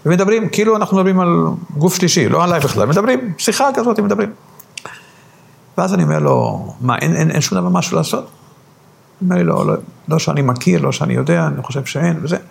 ומדברים, 0.06 0.50
כאילו 0.50 0.76
אנחנו 0.76 0.98
מדברים 0.98 1.20
על 1.20 1.46
גוף 1.78 1.96
שלישי, 1.96 2.30
לא 2.30 2.44
עליי 2.44 2.60
בכלל, 2.60 2.88
מדברים, 2.88 3.34
שיחה 3.38 3.70
כזאת, 3.76 4.00
מדברים. 4.00 4.34
ואז 5.78 5.94
אני 5.94 6.04
אומר 6.04 6.20
לו, 6.20 6.68
מה, 6.82 6.98
אין, 6.98 7.16
אין, 7.16 7.32
אין 7.32 7.42
שום 7.42 7.58
דבר 7.58 7.70
משהו 7.70 7.98
לעשות? 7.98 8.24
הוא 8.24 8.30
אומר 9.22 9.36
לי, 9.36 9.44
לא, 9.44 9.68
לא, 9.68 9.74
לא 10.08 10.20
שאני 10.20 10.42
מכיר, 10.42 10.82
לא 10.82 10.92
שאני 10.92 11.14
יודע, 11.14 11.48
אני 11.48 11.64
חושב 11.64 11.86
שאין, 11.86 12.20
וזה. 12.24 12.36
הוא 12.36 12.46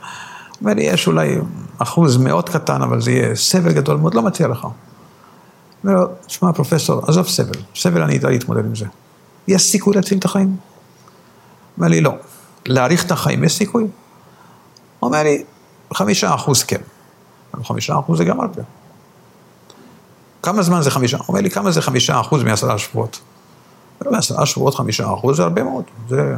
אומר 0.61 0.74
לי, 0.74 0.82
יש 0.82 1.07
אולי 1.07 1.39
אחוז 1.78 2.16
מאוד 2.16 2.49
קטן, 2.49 2.82
אבל 2.82 3.01
זה 3.01 3.11
יהיה 3.11 3.36
סבל 3.36 3.72
גדול 3.72 3.97
מאוד, 3.97 4.14
לא 4.14 4.22
מציע 4.22 4.49
לך. 4.49 4.66
אומר 5.84 6.01
לו, 6.01 6.07
תשמע, 6.26 6.53
פרופסור, 6.53 7.03
עזוב 7.09 7.28
סבל, 7.28 7.59
סבל 7.76 8.03
אני 8.03 8.18
אדע 8.18 8.28
להתמודד 8.28 8.64
עם 8.64 8.74
זה. 8.76 8.86
יש 9.49 9.62
סיכוי 9.62 9.95
להציל 9.97 10.18
את 10.18 10.24
החיים? 10.24 10.57
אומר 11.76 11.89
לי, 11.89 12.01
לא. 12.01 12.12
להאריך 12.66 13.07
את 13.07 13.11
החיים 13.11 13.45
יש 13.45 13.53
סיכוי? 13.53 13.86
הוא 15.01 15.09
אומר 15.09 15.22
לי, 15.22 15.44
חמישה 15.94 16.34
אחוז 16.34 16.62
כן. 16.62 16.80
חמישה 17.64 17.99
אחוז 17.99 18.18
זה 18.18 18.24
גם 18.24 18.40
הרבה. 18.40 18.62
כמה 20.42 20.62
זמן 20.62 20.82
זה 20.82 20.90
חמישה? 20.90 21.16
הוא 21.16 21.24
אומר 21.28 21.40
לי, 21.40 21.51
כמה 21.51 21.70
זה 21.70 21.82
חמישה 21.82 22.20
אחוז 22.20 22.42
מעשרה 22.42 22.78
שבועות? 22.78 23.20
מעשרה 24.11 24.46
שבועות 24.46 24.74
חמישה 24.74 25.14
אחוז 25.14 25.36
זה 25.36 25.42
הרבה 25.42 25.62
מאוד, 25.62 25.84
זה 26.09 26.34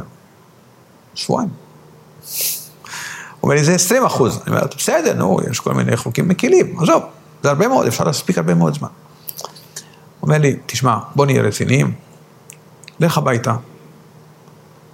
שבועיים. 1.15 1.49
הוא 1.49 3.43
אומר 3.43 3.55
לי, 3.55 3.63
זה 3.63 3.75
20 3.75 4.05
אחוז. 4.05 4.39
אני 4.47 4.55
אומר, 4.55 4.67
בסדר, 4.77 5.13
נו, 5.13 5.39
יש 5.51 5.59
כל 5.59 5.73
מיני 5.73 5.97
חוקים 5.97 6.27
מקילים, 6.27 6.79
עזוב, 6.79 7.03
זה 7.43 7.49
הרבה 7.49 7.67
מאוד, 7.67 7.87
אפשר 7.87 8.03
להספיק 8.03 8.37
הרבה 8.37 8.53
מאוד 8.53 8.73
זמן. 8.73 8.87
הוא 9.39 10.27
אומר 10.27 10.37
לי, 10.37 10.55
תשמע, 10.65 10.97
בוא 11.15 11.25
נהיה 11.25 11.41
רציניים, 11.41 11.93
לך 12.99 13.17
הביתה, 13.17 13.55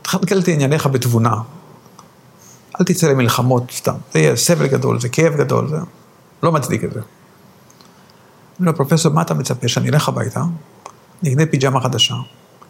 תחלקל 0.02 0.40
את 0.40 0.48
ענייניך 0.48 0.88
בתבונה, 0.88 1.36
אל 2.80 2.86
תצא 2.86 3.08
למלחמות 3.08 3.72
סתם, 3.72 3.96
זה 4.14 4.20
יהיה 4.20 4.36
סבל 4.36 4.68
גדול, 4.68 5.00
זה 5.00 5.10
כאב 5.10 5.36
גדול, 5.36 5.68
זה 5.70 5.78
לא 6.44 6.52
מצדיק 6.52 6.84
את 6.84 6.94
זה. 6.94 7.00
אומר 8.60 8.72
לו, 8.72 8.78
פרופסור, 8.78 9.14
מה 9.14 9.22
אתה 9.22 9.34
מצפה, 9.34 9.68
שאני 9.68 9.90
אלך 9.90 10.10
הביתה, 10.10 10.44
נקנה 11.24 11.46
פיג'מה 11.46 11.82
חדשה, 11.82 12.16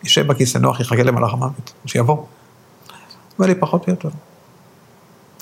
יישב 0.04 0.28
בכיסא 0.28 0.58
נוח, 0.58 0.80
יחכה 0.80 1.04
למלאך 1.04 1.34
המוות, 1.34 1.74
שיבוא. 1.86 2.26
אומר 3.38 3.50
לי, 3.50 3.56
פחות 3.56 3.88
או 3.88 3.94
יותר. 3.94 4.10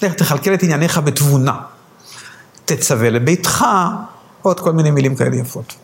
לך 0.01 0.13
תכלכל 0.13 0.53
את 0.53 0.63
ענייניך 0.63 0.97
בתבונה. 0.97 1.59
תצווה 2.65 3.09
לביתך, 3.09 3.65
עוד 4.41 4.59
כל 4.59 4.73
מיני 4.73 4.91
מילים 4.91 5.15
כאלה 5.15 5.35
יפות. 5.35 5.75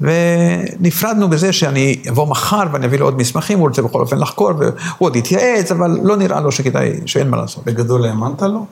ונפרדנו 0.00 1.28
בזה 1.28 1.52
שאני 1.52 2.02
אבוא 2.10 2.26
מחר 2.26 2.64
ואני 2.72 2.86
אביא 2.86 2.98
לו 2.98 3.04
עוד 3.04 3.16
מסמכים, 3.16 3.58
הוא 3.58 3.68
רוצה 3.68 3.82
בכל 3.82 4.00
אופן 4.00 4.18
לחקור, 4.18 4.50
והוא 4.58 4.74
עוד 4.98 5.16
יתייעץ, 5.16 5.70
אבל 5.70 5.98
לא 6.02 6.16
נראה 6.16 6.40
לו 6.40 6.52
שכדאי, 6.52 7.00
שאין 7.06 7.30
מה 7.30 7.36
לעשות. 7.36 7.64
בגדול 7.64 8.04
האמנת 8.04 8.42
לו? 8.42 8.66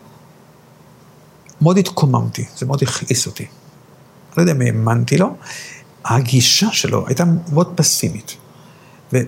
מאוד 1.61 1.79
התקוממתי, 1.79 2.45
זה 2.57 2.67
מאוד 2.67 2.83
הכעיס 2.83 3.27
אותי. 3.27 3.47
לא 4.37 4.43
יודע 4.43 4.53
אם 4.53 4.61
האמנתי 4.61 5.19
לו, 5.19 5.37
הגישה 6.05 6.69
שלו 6.73 7.05
הייתה 7.07 7.25
מאוד 7.53 7.73
פסימית. 7.75 8.37
ו... 9.13 9.19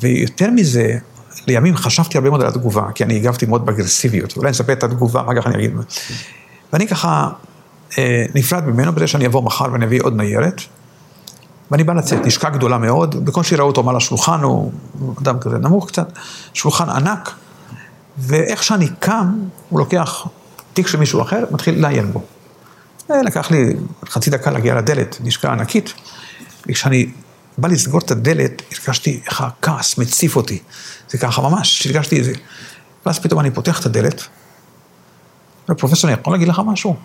ויותר 0.00 0.50
מזה, 0.50 0.98
לימים 1.46 1.76
חשבתי 1.76 2.18
הרבה 2.18 2.30
מאוד 2.30 2.40
על 2.40 2.46
התגובה, 2.46 2.86
כי 2.94 3.04
אני 3.04 3.16
הגבתי 3.16 3.46
מאוד 3.46 3.66
באגרסיביות, 3.66 4.36
אולי 4.36 4.46
אני 4.46 4.52
אספר 4.52 4.72
את 4.72 4.84
התגובה, 4.84 5.20
אחר 5.20 5.40
כך 5.40 5.46
אני 5.46 5.54
אגיד. 5.54 5.72
ואני 6.72 6.88
ככה 6.88 7.28
אה, 7.98 8.24
נפרד 8.34 8.64
ממנו 8.64 8.92
בזה 8.92 9.06
שאני 9.06 9.26
אבוא 9.26 9.42
מחר 9.42 9.72
ואני 9.72 9.84
אביא 9.84 10.00
עוד 10.02 10.16
ניירת, 10.16 10.62
ואני 11.70 11.84
בא 11.84 11.92
לצאת, 11.92 12.26
לשכה 12.26 12.50
גדולה 12.50 12.78
מאוד, 12.78 13.24
בקושי 13.24 13.56
ראו 13.56 13.66
אותו 13.66 13.82
מעל 13.82 13.96
השולחן, 13.96 14.40
הוא 14.40 14.72
אדם 15.22 15.40
כזה 15.40 15.58
נמוך 15.58 15.88
קצת, 15.88 16.12
שולחן 16.54 16.88
ענק, 16.88 17.30
ואיך 18.18 18.62
שאני 18.62 18.88
קם, 18.98 19.34
הוא 19.68 19.78
לוקח 19.78 20.26
תיק 20.72 20.86
של 20.86 20.98
מישהו 20.98 21.22
אחר, 21.22 21.44
מתחיל 21.50 21.80
לעיין 21.80 22.12
בו. 22.12 22.22
אה, 23.10 23.22
לקח 23.22 23.50
לי 23.50 23.76
חצי 24.08 24.30
דקה 24.30 24.50
להגיע 24.50 24.74
לדלת, 24.74 25.18
לשכה 25.24 25.52
ענקית, 25.52 25.94
וכשאני 26.66 27.10
בא 27.58 27.68
לסגור 27.68 28.00
את 28.00 28.10
הדלת, 28.10 28.62
הרגשתי 28.72 29.20
איך 29.26 29.40
הכעס 29.40 29.98
מציף 29.98 30.36
אותי. 30.36 30.58
זה 31.08 31.18
ככה 31.18 31.42
ממש, 31.42 31.86
הרגשתי 31.86 32.20
את 32.20 32.24
זה. 32.24 32.32
ואז 33.06 33.18
פתאום 33.18 33.40
אני 33.40 33.50
פותח 33.50 33.80
את 33.80 33.86
הדלת, 33.86 34.22
ופרופסור, 35.68 36.10
אני 36.10 36.20
יכול 36.20 36.32
להגיד 36.32 36.48
לך 36.48 36.62
משהו? 36.66 36.96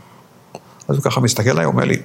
אז 0.87 0.95
הוא 0.95 1.03
ככה 1.03 1.21
מסתכל 1.21 1.49
עליי, 1.49 1.65
אומר 1.65 1.83
לי, 1.83 2.01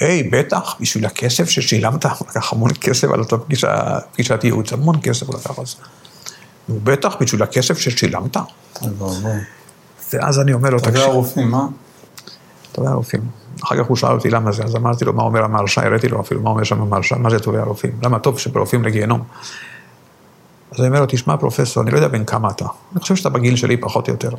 היי, 0.00 0.22
בטח, 0.22 0.76
בשביל 0.80 1.06
הכסף 1.06 1.48
ששילמת, 1.48 2.04
הוא 2.04 2.28
לקח 2.30 2.52
המון 2.52 2.70
כסף 2.80 3.08
על 3.10 3.20
אותו 3.20 3.44
פגישה, 3.44 3.98
פגישת 4.12 4.44
ייעוץ, 4.44 4.72
המון 4.72 5.00
כסף 5.02 5.26
הוא 5.26 5.34
לקח 5.34 5.62
זה. 5.64 5.76
נו, 6.68 6.78
בטח, 6.84 7.16
בשביל 7.20 7.42
הכסף 7.42 7.78
ששילמת. 7.78 8.36
ואז 10.12 10.40
אני 10.40 10.52
אומר 10.52 10.70
לו, 10.70 10.78
תקשיב. 10.78 10.94
תודה 10.94 11.04
הרופאים, 11.04 11.50
מה? 11.50 11.66
תודה 12.72 12.90
הרופאים. 12.90 13.20
אחר 13.64 13.82
כך 13.82 13.88
הוא 13.88 13.96
שאל 13.96 14.12
אותי 14.12 14.30
למה 14.30 14.52
זה, 14.52 14.64
אז 14.64 14.76
אמרתי 14.76 15.04
לו 15.04 15.12
מה 15.12 15.22
אומר 15.22 15.44
המהרש"א, 15.44 15.80
הראיתי 15.80 16.08
לו 16.08 16.20
אפילו 16.20 16.42
מה 16.42 16.50
אומר 16.50 16.64
שם 16.64 16.80
המהרש"א, 16.80 17.14
מה 17.14 17.30
זה 17.30 17.38
טובי 17.38 17.58
הרופאים, 17.58 17.92
למה 18.02 18.18
טוב 18.18 18.38
שברופאים 18.38 18.84
לגיהנום. 18.84 19.22
אז 20.72 20.80
אני 20.80 20.88
אומר 20.88 21.00
לו, 21.00 21.06
תשמע 21.08 21.36
פרופסור, 21.36 21.82
אני 21.82 21.90
לא 21.90 21.96
יודע 21.96 22.08
בין 22.08 22.24
כמה 22.24 22.50
אתה, 22.50 22.66
אני 22.92 23.00
חושב 23.00 23.16
שאתה 23.16 23.28
בגיל 23.28 23.56
שלי 23.56 23.76
פחות 23.76 24.08
או 24.08 24.12
יותר. 24.12 24.30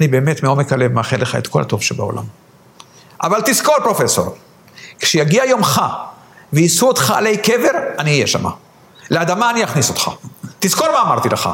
אני 0.00 0.08
באמת 0.08 0.42
מעומק 0.42 0.72
הלב 0.72 0.92
מאחל 0.92 1.16
לך 1.16 1.36
את 1.36 1.46
כל 1.46 1.62
הטוב 1.62 1.82
שבעולם. 1.82 2.24
אבל 3.22 3.40
תזכור 3.44 3.74
פרופסור, 3.84 4.36
כשיגיע 5.00 5.44
יומך 5.44 5.82
ויישאו 6.52 6.88
אותך 6.88 7.10
עלי 7.10 7.36
קבר, 7.36 7.70
אני 7.98 8.10
אהיה 8.10 8.26
שמה. 8.26 8.50
לאדמה 9.10 9.50
אני 9.50 9.64
אכניס 9.64 9.88
אותך. 9.88 10.10
תזכור 10.58 10.86
מה 10.92 11.02
אמרתי 11.02 11.28
לך. 11.28 11.48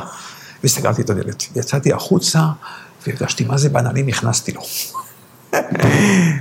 וסגרתי 0.64 1.02
את 1.02 1.10
הדלת. 1.10 1.44
יצאתי 1.56 1.92
החוצה, 1.92 2.40
והרגשתי 3.06 3.44
מה 3.44 3.58
זה 3.58 3.68
בננים 3.68 4.06
נכנסתי 4.06 4.52
לו. 4.52 4.60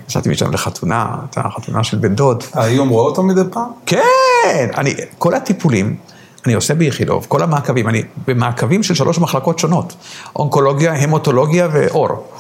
יצאתי 0.08 0.30
משם 0.30 0.52
לחתונה, 0.52 1.16
הייתה 1.22 1.50
חתונה 1.56 1.84
של 1.84 1.98
בן 1.98 2.16
דוד. 2.16 2.44
היום 2.54 2.90
רואה 2.90 3.06
אותו 3.06 3.24
מדי 3.24 3.42
פעם? 3.52 3.70
כן, 3.86 4.70
אני, 4.78 4.96
כל 5.18 5.34
הטיפולים, 5.34 5.98
אני 6.46 6.54
עושה 6.54 6.74
באיכילוב, 6.74 7.26
כל 7.30 7.44
המעקבים, 7.44 7.90
אני 7.90 8.04
במעקבים 8.28 8.84
של 8.84 8.94
שלוש 8.94 9.20
מחלקות 9.20 9.60
שונות, 9.60 9.96
אונקולוגיה, 10.36 10.94
המטולוגיה 10.94 11.68
ואור. 11.72 12.32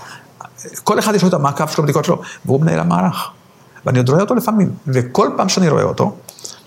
כל 0.83 0.99
אחד 0.99 1.15
יש 1.15 1.21
לו 1.21 1.29
את 1.29 1.33
המעקב 1.33 1.67
שלו, 1.67 1.83
בדיקות 1.83 2.05
שלו, 2.05 2.21
והוא 2.45 2.61
מנהל 2.61 2.79
המערך. 2.79 3.31
ואני 3.85 3.97
עוד 3.97 4.09
רואה 4.09 4.21
אותו 4.21 4.35
לפעמים, 4.35 4.69
וכל 4.87 5.29
פעם 5.37 5.49
שאני 5.49 5.69
רואה 5.69 5.83
אותו, 5.83 6.03
אני 6.03 6.13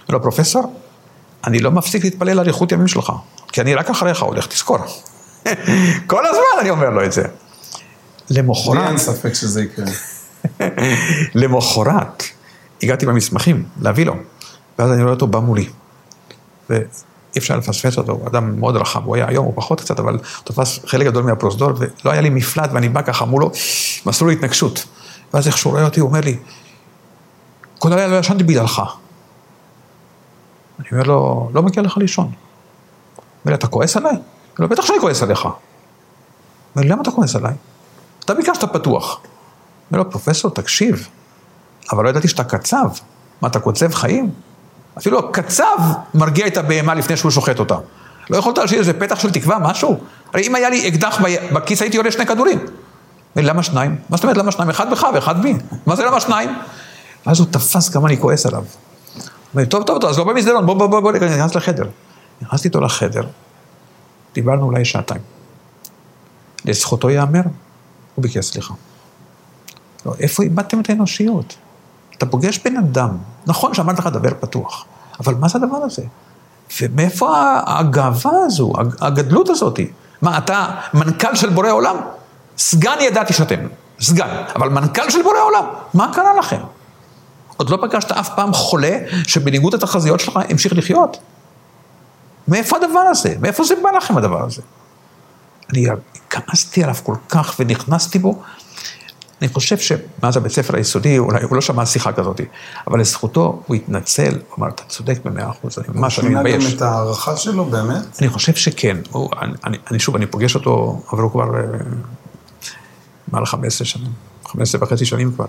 אומר 0.09 0.19
לו, 0.19 0.23
פרופסור, 0.23 0.81
אני 1.47 1.59
לא 1.59 1.71
מפסיק 1.71 2.05
להתפלל 2.05 2.39
על 2.39 2.49
איכות 2.49 2.73
ימים 2.73 2.89
שלך, 2.89 3.13
כי 3.53 3.61
אני 3.61 3.75
רק 3.75 3.91
אחריך 3.91 4.23
הולך, 4.23 4.47
תזכור. 4.47 4.79
כל 6.07 6.27
הזמן 6.27 6.61
אני 6.61 6.71
אומר 6.71 6.91
לו 6.91 7.05
את 7.05 7.13
זה. 7.13 7.23
לי 8.31 8.43
למחרת, 8.43 8.89
אין 8.89 8.99
ספק 8.99 9.35
שזה 9.35 9.63
יקרה. 9.63 9.87
למחרת, 11.35 12.23
הגעתי 12.83 13.07
במסמכים 13.07 13.65
להביא 13.81 14.07
לו, 14.07 14.15
ואז 14.79 14.93
אני 14.93 15.03
רואה 15.03 15.15
אותו 15.15 15.27
בא 15.27 15.39
מולי. 15.39 15.69
ואי 16.71 16.81
אפשר 17.39 17.57
לפספס 17.57 17.99
אותו, 17.99 18.13
הוא 18.13 18.29
אדם 18.29 18.61
מאוד 18.61 18.77
רחב, 18.77 19.05
הוא 19.05 19.17
היה 19.17 19.29
היום, 19.29 19.45
הוא 19.45 19.53
פחות 19.57 19.81
קצת, 19.81 20.01
אבל 20.01 20.13
הוא 20.13 20.23
תפס 20.45 20.79
חלק 20.87 21.07
גדול 21.07 21.25
מהפרוזדור, 21.25 21.71
ולא 21.79 22.11
היה 22.13 22.21
לי 22.21 22.31
מפלט, 22.31 22.71
ואני 22.73 22.89
בא 22.89 23.03
ככה 23.03 23.25
מולו, 23.25 23.51
מסלול 24.07 24.31
התנגשות. 24.31 24.85
ואז 25.35 25.47
איך 25.47 25.59
שהוא 25.59 25.73
רואה 25.73 25.85
אותי, 25.85 26.01
הוא 26.01 26.09
אומר 26.09 26.21
לי, 26.21 26.37
כל 27.85 27.93
הלילה 27.93 28.09
לא 28.09 28.19
ישנתי 28.19 28.45
בגללך. 28.45 28.83
אני 30.81 30.89
אומר 30.93 31.03
לו, 31.03 31.51
לא 31.55 31.63
מגיע 31.63 31.83
לך 31.83 31.97
לישון. 31.97 32.25
אומר 32.25 32.37
לי, 33.47 33.55
אתה 33.55 33.67
כועס 33.67 33.97
עליי? 33.97 34.17
לו, 34.59 34.69
בטח 34.69 34.83
שאני 34.83 35.01
כועס 35.01 35.23
עליך. 35.23 35.45
אומר 35.45 35.57
לי, 36.77 36.89
למה 36.89 37.03
אתה 37.03 37.11
כועס 37.11 37.37
עליי? 37.37 37.53
אתה 38.25 38.35
ביקשת 38.35 38.65
פתוח. 38.65 39.21
אומר 39.91 40.03
לו, 40.03 40.11
פרופסור, 40.11 40.51
תקשיב, 40.51 41.09
אבל 41.93 42.05
לא 42.05 42.09
ידעתי 42.09 42.29
שאתה 42.29 42.45
קצב. 42.45 42.89
מה, 43.41 43.49
אתה 43.49 43.61
קוצב 43.61 43.95
חיים? 43.95 44.31
אפילו 44.99 45.19
הקצב 45.19 45.77
מרגיע 46.15 46.47
את 46.47 46.57
הבהמה 46.57 46.95
לפני 46.95 47.17
שהוא 47.17 47.31
שוחט 47.31 47.59
אותה. 47.59 47.77
לא 48.31 48.37
יכולת 48.37 48.59
להשאיר 48.59 48.81
איזה 48.81 48.93
פתח 48.93 49.19
של 49.19 49.31
תקווה, 49.31 49.59
משהו? 49.59 50.01
הרי 50.35 50.47
אם 50.47 50.55
היה 50.55 50.71
לי 50.71 50.89
אקדח 50.89 51.21
בכיס, 51.53 51.83
הייתי 51.83 51.97
עולה 51.97 52.11
שני 52.11 52.27
כדורים. 52.27 52.59
למה 53.37 53.63
שניים? 53.63 53.97
מה 54.11 54.17
זאת 54.17 54.25
אומרת 54.25 54.37
למה 54.37 54.53
שניים? 54.53 54.71
אחד 54.71 54.91
בך 54.91 55.07
ואחד 55.15 55.43
בי. 55.43 55.55
מה 55.87 55.97
זה 55.97 56.05
למה 56.05 56.21
שניים? 56.21 56.51
ואז 57.27 57.41
הוא 57.41 57.47
תפס 57.51 57.89
כמה 57.89 58.09
אני 58.09 58.21
כועס 58.21 58.47
עליו. 58.47 58.65
אומר 59.55 59.65
לי, 59.65 59.67
טוב, 59.67 59.83
טוב, 59.83 60.01
טוב, 60.01 60.11
אז 60.11 60.19
לא 60.19 60.25
במסדרון, 60.25 60.67
בוא, 60.67 60.75
בוא, 60.75 60.87
בוא, 60.87 61.01
בוא, 61.01 61.13
נכנס 61.13 61.55
לחדר. 61.55 61.85
נכנסתי 62.43 62.69
איתו 62.69 62.81
לחדר, 62.81 63.23
דיברנו 64.35 64.65
אולי 64.65 64.85
שעתיים. 64.85 65.21
לזכותו 66.65 67.11
ייאמר, 67.11 67.41
הוא 68.15 68.23
ביקש 68.23 68.47
סליחה. 68.47 68.75
לא, 70.07 70.15
איפה 70.21 70.43
איבדתם 70.43 70.81
את 70.81 70.91
האנושיות? 70.91 71.57
אתה 72.19 72.27
פוגש 72.27 72.59
בן 72.59 72.77
אדם, 72.77 73.17
נכון 73.47 73.75
שאמרתי 73.75 74.01
לך 74.01 74.07
דבר 74.07 74.31
פתוח, 74.41 74.85
אבל 75.21 75.35
מה 75.35 75.49
זה 75.49 75.59
הדבר 75.59 75.77
הזה? 75.77 76.03
ומאיפה 76.81 77.59
הגאווה 77.67 78.33
הזו, 78.47 78.73
הגדלות 79.01 79.49
הזאת? 79.49 79.81
מה, 80.23 80.39
אתה 80.39 80.67
מנכ"ל 80.95 81.35
של 81.35 81.51
בורא 81.51 81.71
עולם? 81.71 81.97
סגן 82.59 82.97
ידעתי 83.01 83.33
שאתם, 83.33 83.59
סגן, 84.01 84.43
אבל 84.57 84.69
מנכ"ל 84.69 85.11
של 85.11 85.23
בורא 85.23 85.41
עולם, 85.43 85.65
מה 85.95 86.13
קרה 86.15 86.35
לכם? 86.39 86.61
עוד 87.57 87.71
לא 87.71 87.79
פגשת 87.83 88.13
אף 88.13 88.35
פעם 88.37 88.53
חולה 88.53 88.99
שבניגוד 89.27 89.75
לתחזיות 89.75 90.21
שלך 90.21 90.41
המשיך 90.49 90.73
לחיות? 90.73 91.17
מאיפה 92.49 92.77
הדבר 92.77 92.99
הזה? 92.99 93.35
מאיפה 93.41 93.65
זה 93.65 93.75
בא 93.83 93.91
לכם 93.91 94.17
הדבר 94.17 94.45
הזה? 94.45 94.63
אני 95.71 95.87
כעסתי 96.31 96.83
עליו 96.83 96.95
כל 97.03 97.15
כך 97.29 97.55
ונכנסתי 97.59 98.19
בו. 98.19 98.43
אני 99.43 99.49
חושב 99.49 99.79
שמאז 99.79 100.37
הבית 100.37 100.53
ספר 100.53 100.77
היסודי, 100.77 101.19
אולי 101.19 101.43
הוא 101.43 101.55
לא 101.55 101.61
שמע 101.61 101.87
שיחה 101.87 102.13
כזאת, 102.13 102.41
אבל 102.87 103.01
לזכותו 103.01 103.63
הוא 103.67 103.77
התנצל, 103.77 104.33
הוא 104.33 104.59
אמר, 104.59 104.69
אתה 104.69 104.83
צודק 104.89 105.19
במאה 105.25 105.51
אחוז, 105.51 105.79
אני 105.79 105.87
ממש, 105.95 106.19
אני 106.19 106.29
שינה 106.29 106.43
מתבייש. 106.43 106.65
גם 106.65 106.77
את 106.77 106.83
ההערכה 106.83 107.37
שלו, 107.37 107.65
באמת? 107.65 108.21
אני 108.21 108.29
חושב 108.29 108.55
שכן. 108.55 108.97
הוא, 109.11 109.31
אני, 109.43 109.53
אני, 109.65 109.79
אני 109.91 109.99
שוב, 109.99 110.17
אני 110.17 110.27
פוגש 110.27 110.55
אותו, 110.55 111.03
אבל 111.13 111.23
הוא 111.23 111.31
כבר 111.31 111.57
אה, 111.57 111.63
מעל 113.29 113.47
15 113.47 113.87
שנים, 113.87 114.13
15 114.47 114.83
וחצי 114.83 115.07
שנים 115.07 115.33
כבר. 115.33 115.47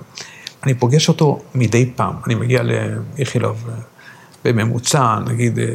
אני 0.65 0.73
פוגש 0.73 1.09
אותו 1.09 1.39
מדי 1.55 1.91
פעם. 1.95 2.13
אני 2.25 2.35
מגיע 2.35 2.61
לאיכילוב 2.63 3.63
אה, 3.69 3.73
בממוצע, 4.45 5.19
נגיד, 5.25 5.59
אה, 5.59 5.65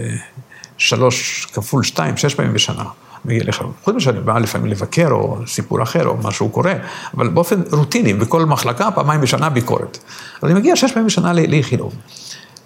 שלוש 0.78 1.46
כפול 1.52 1.82
שתיים, 1.82 2.16
שש 2.16 2.34
פעמים 2.34 2.52
בשנה. 2.52 2.84
מגיע 3.24 3.44
לאיכילוב. 3.44 3.72
חוץ 3.84 3.94
מזה 3.94 4.04
שאני 4.04 4.20
בא 4.20 4.38
לפעמים 4.38 4.70
לבקר, 4.70 5.08
או 5.10 5.38
סיפור 5.46 5.82
אחר, 5.82 6.06
או 6.06 6.16
משהו 6.16 6.48
קורה, 6.48 6.74
אבל 7.14 7.28
באופן 7.28 7.62
רוטיני, 7.72 8.14
בכל 8.14 8.44
מחלקה, 8.44 8.90
פעמיים 8.90 9.20
בשנה 9.20 9.50
ביקורת. 9.50 9.98
אז 10.42 10.50
אני 10.50 10.54
מגיע 10.54 10.76
שש 10.76 10.92
פעמים 10.92 11.06
בשנה 11.06 11.32
לאיכילוב. 11.32 11.94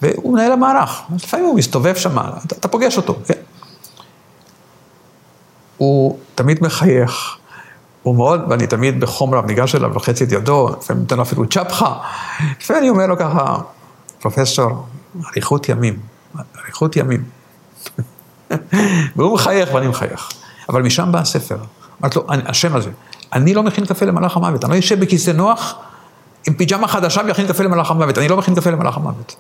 והוא 0.03 0.35
מנהל 0.35 0.53
המערך, 0.53 1.03
לפעמים 1.15 1.47
הוא 1.47 1.57
מסתובב 1.57 1.95
שם, 1.95 2.19
אתה, 2.19 2.55
אתה 2.59 2.69
פוגש 2.69 2.97
אותו, 2.97 3.19
כן. 3.27 3.35
הוא 5.77 6.19
תמיד 6.35 6.59
מחייך, 6.63 7.37
הוא 8.05 8.17
מאוד, 8.17 8.41
ואני 8.51 8.67
תמיד 8.67 9.01
בחום 9.01 9.35
רב 9.35 9.47
ניגש 9.47 9.75
אליו, 9.75 9.91
לוחץ 9.95 10.23
את 10.23 10.33
ידו, 10.33 10.69
לפעמים 10.79 11.03
נותן 11.03 11.17
לו 11.17 11.23
אפילו 11.23 11.49
צ'פחה, 11.49 11.99
לפעמים 12.61 12.83
אני 12.83 12.91
אומר 12.91 13.07
לו 13.07 13.19
ככה, 13.19 13.57
פרופסור, 14.21 14.87
אריכות 15.33 15.69
ימים, 15.69 15.99
אריכות 16.65 16.97
ימים. 16.97 17.25
והוא 19.17 19.35
מחייך 19.35 19.75
ואני 19.75 19.89
מחייך. 19.89 20.29
אבל 20.69 20.83
משם 20.83 21.13
בא 21.13 21.19
הספר. 21.19 21.57
אמרתי 22.01 22.19
לו, 22.19 22.25
"אני- 22.31 22.43
השם 22.47 22.77
הזה, 22.77 22.91
אני 23.33 23.55
לא 23.55 23.63
מכין 23.63 23.87
קפה 23.87 24.07
למלאך 24.07 24.37
המוות, 24.37 24.65
אני 24.65 24.71
לא 24.71 24.77
יושב 24.77 25.01
בכיסא 25.01 25.31
נוח 25.31 25.75
עם 26.49 26.55
פיג'מה 26.55 26.89
חדשה 26.89 27.21
ויכין 27.27 27.47
קפה 27.49 27.65
למלאך 27.65 27.91
המוות, 27.91 28.19
אני 28.19 28.29
לא 28.29 28.37
מכין 28.37 28.55
קפה 28.55 28.71
למלאך 28.71 28.97
המוות. 28.97 29.37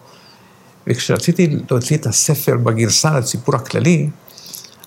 וכשרציתי 0.87 1.57
להוציא 1.71 1.97
את 1.97 2.07
הספר 2.07 2.57
בגרסה 2.57 3.19
לציבור 3.19 3.57
הכללי, 3.57 4.11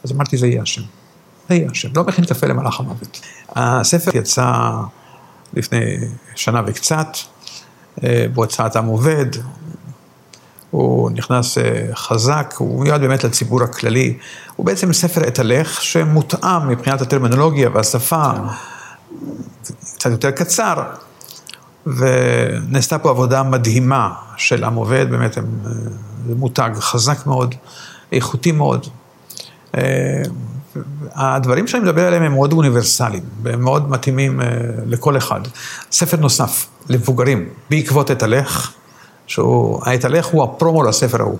אז 0.04 0.12
אמרתי, 0.12 0.38
זה 0.38 0.48
יהיה 0.48 0.62
השם. 0.62 0.82
זה 1.50 1.56
יהיה 1.56 1.72
השם, 1.72 1.90
לא 1.96 2.04
מכין 2.04 2.26
קפה 2.26 2.48
למלאך 2.48 2.80
המוות. 2.80 3.22
הספר 3.56 4.18
יצא 4.18 4.72
לפני 5.54 5.98
שנה 6.36 6.62
וקצת, 6.68 7.08
אה, 8.04 8.26
בהוצאת 8.34 8.76
עם 8.76 8.86
עובד, 8.86 9.26
הוא 10.72 11.12
נכנס 11.12 11.58
אה, 11.58 11.88
חזק, 11.94 12.54
הוא 12.58 12.84
מיועד 12.84 13.02
באמת 13.02 13.24
לציבור 13.24 13.64
הכללי. 13.64 14.18
הוא 14.56 14.66
בעצם 14.66 14.94
ספר 14.94 15.28
עת 15.28 15.40
הלך 15.40 15.82
שמותאם 15.82 16.68
מבחינת 16.68 17.02
הטרמינולוגיה 17.02 17.70
והשפה, 17.74 18.32
קצת 19.96 20.10
יותר 20.10 20.32
קצר, 20.32 20.84
ונעשתה 21.86 23.00
פה 23.00 23.10
עבודה 23.10 23.44
מדהימה 23.44 24.14
של 24.38 24.64
עם 24.64 24.76
עובד, 24.76 25.10
באמת 25.10 25.38
הם, 25.38 25.46
אה, 25.66 25.72
זה 26.28 26.36
מותג 26.36 26.70
חזק 26.80 27.28
מאוד, 27.28 27.56
איכותי 28.12 28.52
מאוד. 28.52 28.88
הדברים 31.14 31.68
שאני 31.68 31.84
מדבר 31.84 32.08
עליהם 32.08 32.24
הם 32.24 32.32
מאוד 32.32 32.54
אוניברסליים, 32.54 33.24
והם 33.44 33.62
מאוד 33.62 33.90
מתאימים 33.90 34.42
אה, 34.42 34.48
לכל 34.86 35.18
אחד. 35.18 35.42
ספר 35.92 36.18
נוסף, 36.18 36.66
למבוגרים, 36.90 37.50
בעקבות 37.70 38.10
עת 38.10 38.24
הלך, 38.24 38.72
שהוא, 39.28 39.82
עת 39.86 40.06
הלך 40.06 40.26
הוא 40.26 40.44
הפרומו 40.44 40.84
לספר 40.84 41.22
ההוא. 41.22 41.38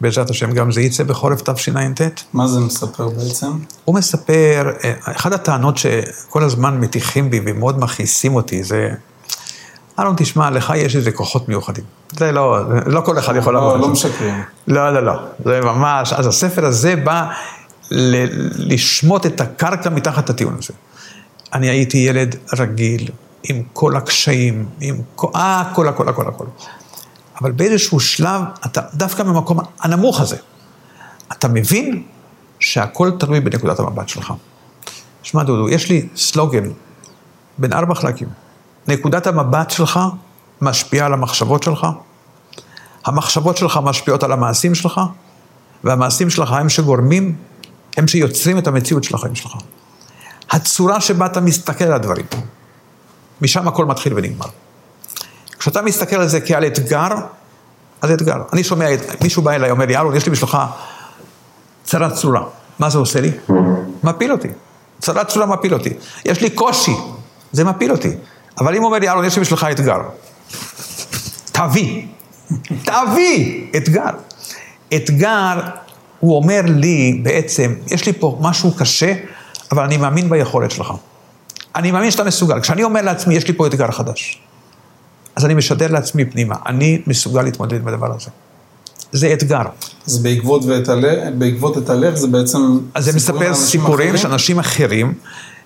בעזרת 0.00 0.30
השם 0.30 0.52
גם 0.52 0.72
זה 0.72 0.80
יצא 0.80 1.04
בחורף 1.04 1.42
תשע"ט. 1.42 2.00
מה 2.32 2.46
זה 2.46 2.60
מספר 2.60 3.08
בעצם? 3.08 3.50
הוא 3.84 3.94
מספר, 3.94 4.70
אה, 4.84 4.92
אחת 5.02 5.32
הטענות 5.32 5.76
שכל 5.76 6.42
הזמן 6.42 6.80
מטיחים 6.80 7.30
בי 7.30 7.40
ומאוד 7.46 7.80
מכעיסים 7.80 8.34
אותי 8.34 8.62
זה, 8.62 8.90
אהלן, 9.98 10.14
תשמע, 10.16 10.50
לך 10.50 10.72
יש 10.76 10.96
איזה 10.96 11.12
כוחות 11.12 11.48
מיוחדים. 11.48 11.84
זה 12.12 12.32
לא, 12.32 12.60
לא 12.86 13.00
כל 13.00 13.18
אחד 13.18 13.36
יכול 13.36 13.54
לא, 13.54 13.60
לעבוד. 13.60 13.80
לא 13.80 13.86
זה. 13.86 13.92
משקרים. 13.92 14.42
לא, 14.68 14.94
לא, 14.94 15.04
לא, 15.04 15.12
זה 15.44 15.60
ממש, 15.60 16.12
אז 16.12 16.26
הספר 16.26 16.64
הזה 16.66 16.96
בא 16.96 17.30
ל- 17.90 18.72
לשמוט 18.74 19.26
את 19.26 19.40
הקרקע 19.40 19.90
מתחת 19.90 20.30
הטיעון 20.30 20.56
הזה. 20.58 20.74
אני 21.52 21.68
הייתי 21.68 21.98
ילד 21.98 22.36
רגיל, 22.58 23.10
עם 23.42 23.62
כל 23.72 23.96
הקשיים, 23.96 24.66
עם 24.80 24.96
כל, 25.14 25.28
אה, 25.34 25.60
הכל, 25.60 25.88
הכל, 25.88 26.08
הכל, 26.08 26.28
הכל. 26.28 26.44
אבל 27.40 27.52
באיזשהו 27.52 28.00
שלב, 28.00 28.40
אתה 28.66 28.80
דווקא 28.94 29.22
במקום 29.22 29.58
הנמוך 29.80 30.20
הזה, 30.20 30.36
אתה 31.32 31.48
מבין 31.48 32.02
שהכל 32.60 33.10
תלוי 33.18 33.40
בנקודת 33.40 33.78
המבט 33.78 34.08
שלך. 34.08 34.32
שמע, 35.22 35.42
דודו, 35.42 35.68
יש 35.68 35.90
לי 35.90 36.08
סלוגן 36.16 36.70
בין 37.58 37.72
ארבע 37.72 37.94
חלקים. 37.94 38.28
נקודת 38.88 39.26
המבט 39.26 39.70
שלך 39.70 40.00
משפיעה 40.60 41.06
על 41.06 41.12
המחשבות 41.12 41.62
שלך, 41.62 41.86
המחשבות 43.04 43.56
שלך 43.56 43.80
משפיעות 43.82 44.22
על 44.22 44.32
המעשים 44.32 44.74
שלך, 44.74 45.00
והמעשים 45.84 46.30
שלך 46.30 46.52
הם 46.52 46.68
שגורמים, 46.68 47.36
הם 47.96 48.08
שיוצרים 48.08 48.58
את 48.58 48.66
המציאות 48.66 49.04
של 49.04 49.14
החיים 49.14 49.34
שלך. 49.34 49.52
הצורה 50.50 51.00
שבה 51.00 51.26
אתה 51.26 51.40
מסתכל 51.40 51.84
על 51.84 51.92
הדברים, 51.92 52.26
משם 53.42 53.68
הכל 53.68 53.86
מתחיל 53.86 54.12
ונגמר. 54.16 54.46
כשאתה 55.58 55.82
מסתכל 55.82 56.16
על 56.16 56.28
זה 56.28 56.40
כעל 56.40 56.66
אתגר, 56.66 57.08
אז 58.02 58.10
אתגר. 58.10 58.36
אני 58.52 58.64
שומע, 58.64 58.94
את- 58.94 59.22
מישהו 59.22 59.42
בא 59.42 59.50
אליי, 59.52 59.70
אומר 59.70 59.86
לי, 59.86 59.96
אהרון, 59.96 60.16
יש 60.16 60.26
לי 60.26 60.32
בשבילך 60.32 60.58
צרת 61.84 62.14
צרורה. 62.14 62.42
מה 62.78 62.90
זה 62.90 62.98
עושה 62.98 63.20
לי? 63.20 63.30
מפיל 64.04 64.32
אותי. 64.32 64.48
צרת 65.00 65.28
צרורה 65.28 65.46
מפיל 65.46 65.74
אותי. 65.74 65.90
יש 66.24 66.40
לי 66.40 66.50
קושי, 66.50 66.94
זה 67.52 67.64
מפיל 67.64 67.92
אותי. 67.92 68.10
אבל 68.58 68.76
אם 68.76 68.84
אומר 68.84 68.98
לי, 68.98 69.08
אהרון, 69.08 69.24
יש 69.24 69.36
לי 69.36 69.42
בשבילך 69.42 69.66
אתגר. 69.70 69.98
תביא, 71.52 72.06
תביא 72.84 73.66
אתגר. 73.76 74.10
אתגר 74.96 75.60
הוא 76.20 76.36
אומר 76.36 76.60
לי 76.66 77.20
בעצם, 77.22 77.74
יש 77.90 78.06
לי 78.06 78.12
פה 78.12 78.38
משהו 78.40 78.72
קשה, 78.72 79.14
אבל 79.72 79.82
אני 79.82 79.96
מאמין 79.96 80.28
ביכולת 80.28 80.70
שלך. 80.70 80.92
אני 81.76 81.92
מאמין 81.92 82.10
שאתה 82.10 82.24
מסוגל. 82.24 82.60
כשאני 82.60 82.84
אומר 82.84 83.02
לעצמי, 83.02 83.34
יש 83.34 83.48
לי 83.48 83.54
פה 83.54 83.66
אתגר 83.66 83.90
חדש, 83.90 84.40
אז 85.36 85.44
אני 85.44 85.54
משדר 85.54 85.92
לעצמי 85.92 86.24
פנימה, 86.24 86.54
אני 86.66 87.02
מסוגל 87.06 87.42
להתמודד 87.42 87.80
עם 87.80 87.88
הדבר 87.88 88.14
הזה. 88.14 88.30
זה 89.12 89.32
אתגר. 89.32 89.62
אז 90.06 90.18
בעקבות 90.18 90.64
ואת 90.64 90.88
הלב, 90.88 91.38
בעקבות 91.38 91.78
את 91.78 91.90
הלב 91.90 92.14
זה 92.14 92.26
בעצם... 92.26 92.78
אז 92.94 93.04
זה 93.04 93.12
מספר 93.12 93.54
סיפורים? 93.54 94.16
של 94.16 94.28
אנשים 94.28 94.58
אחרים, 94.58 95.14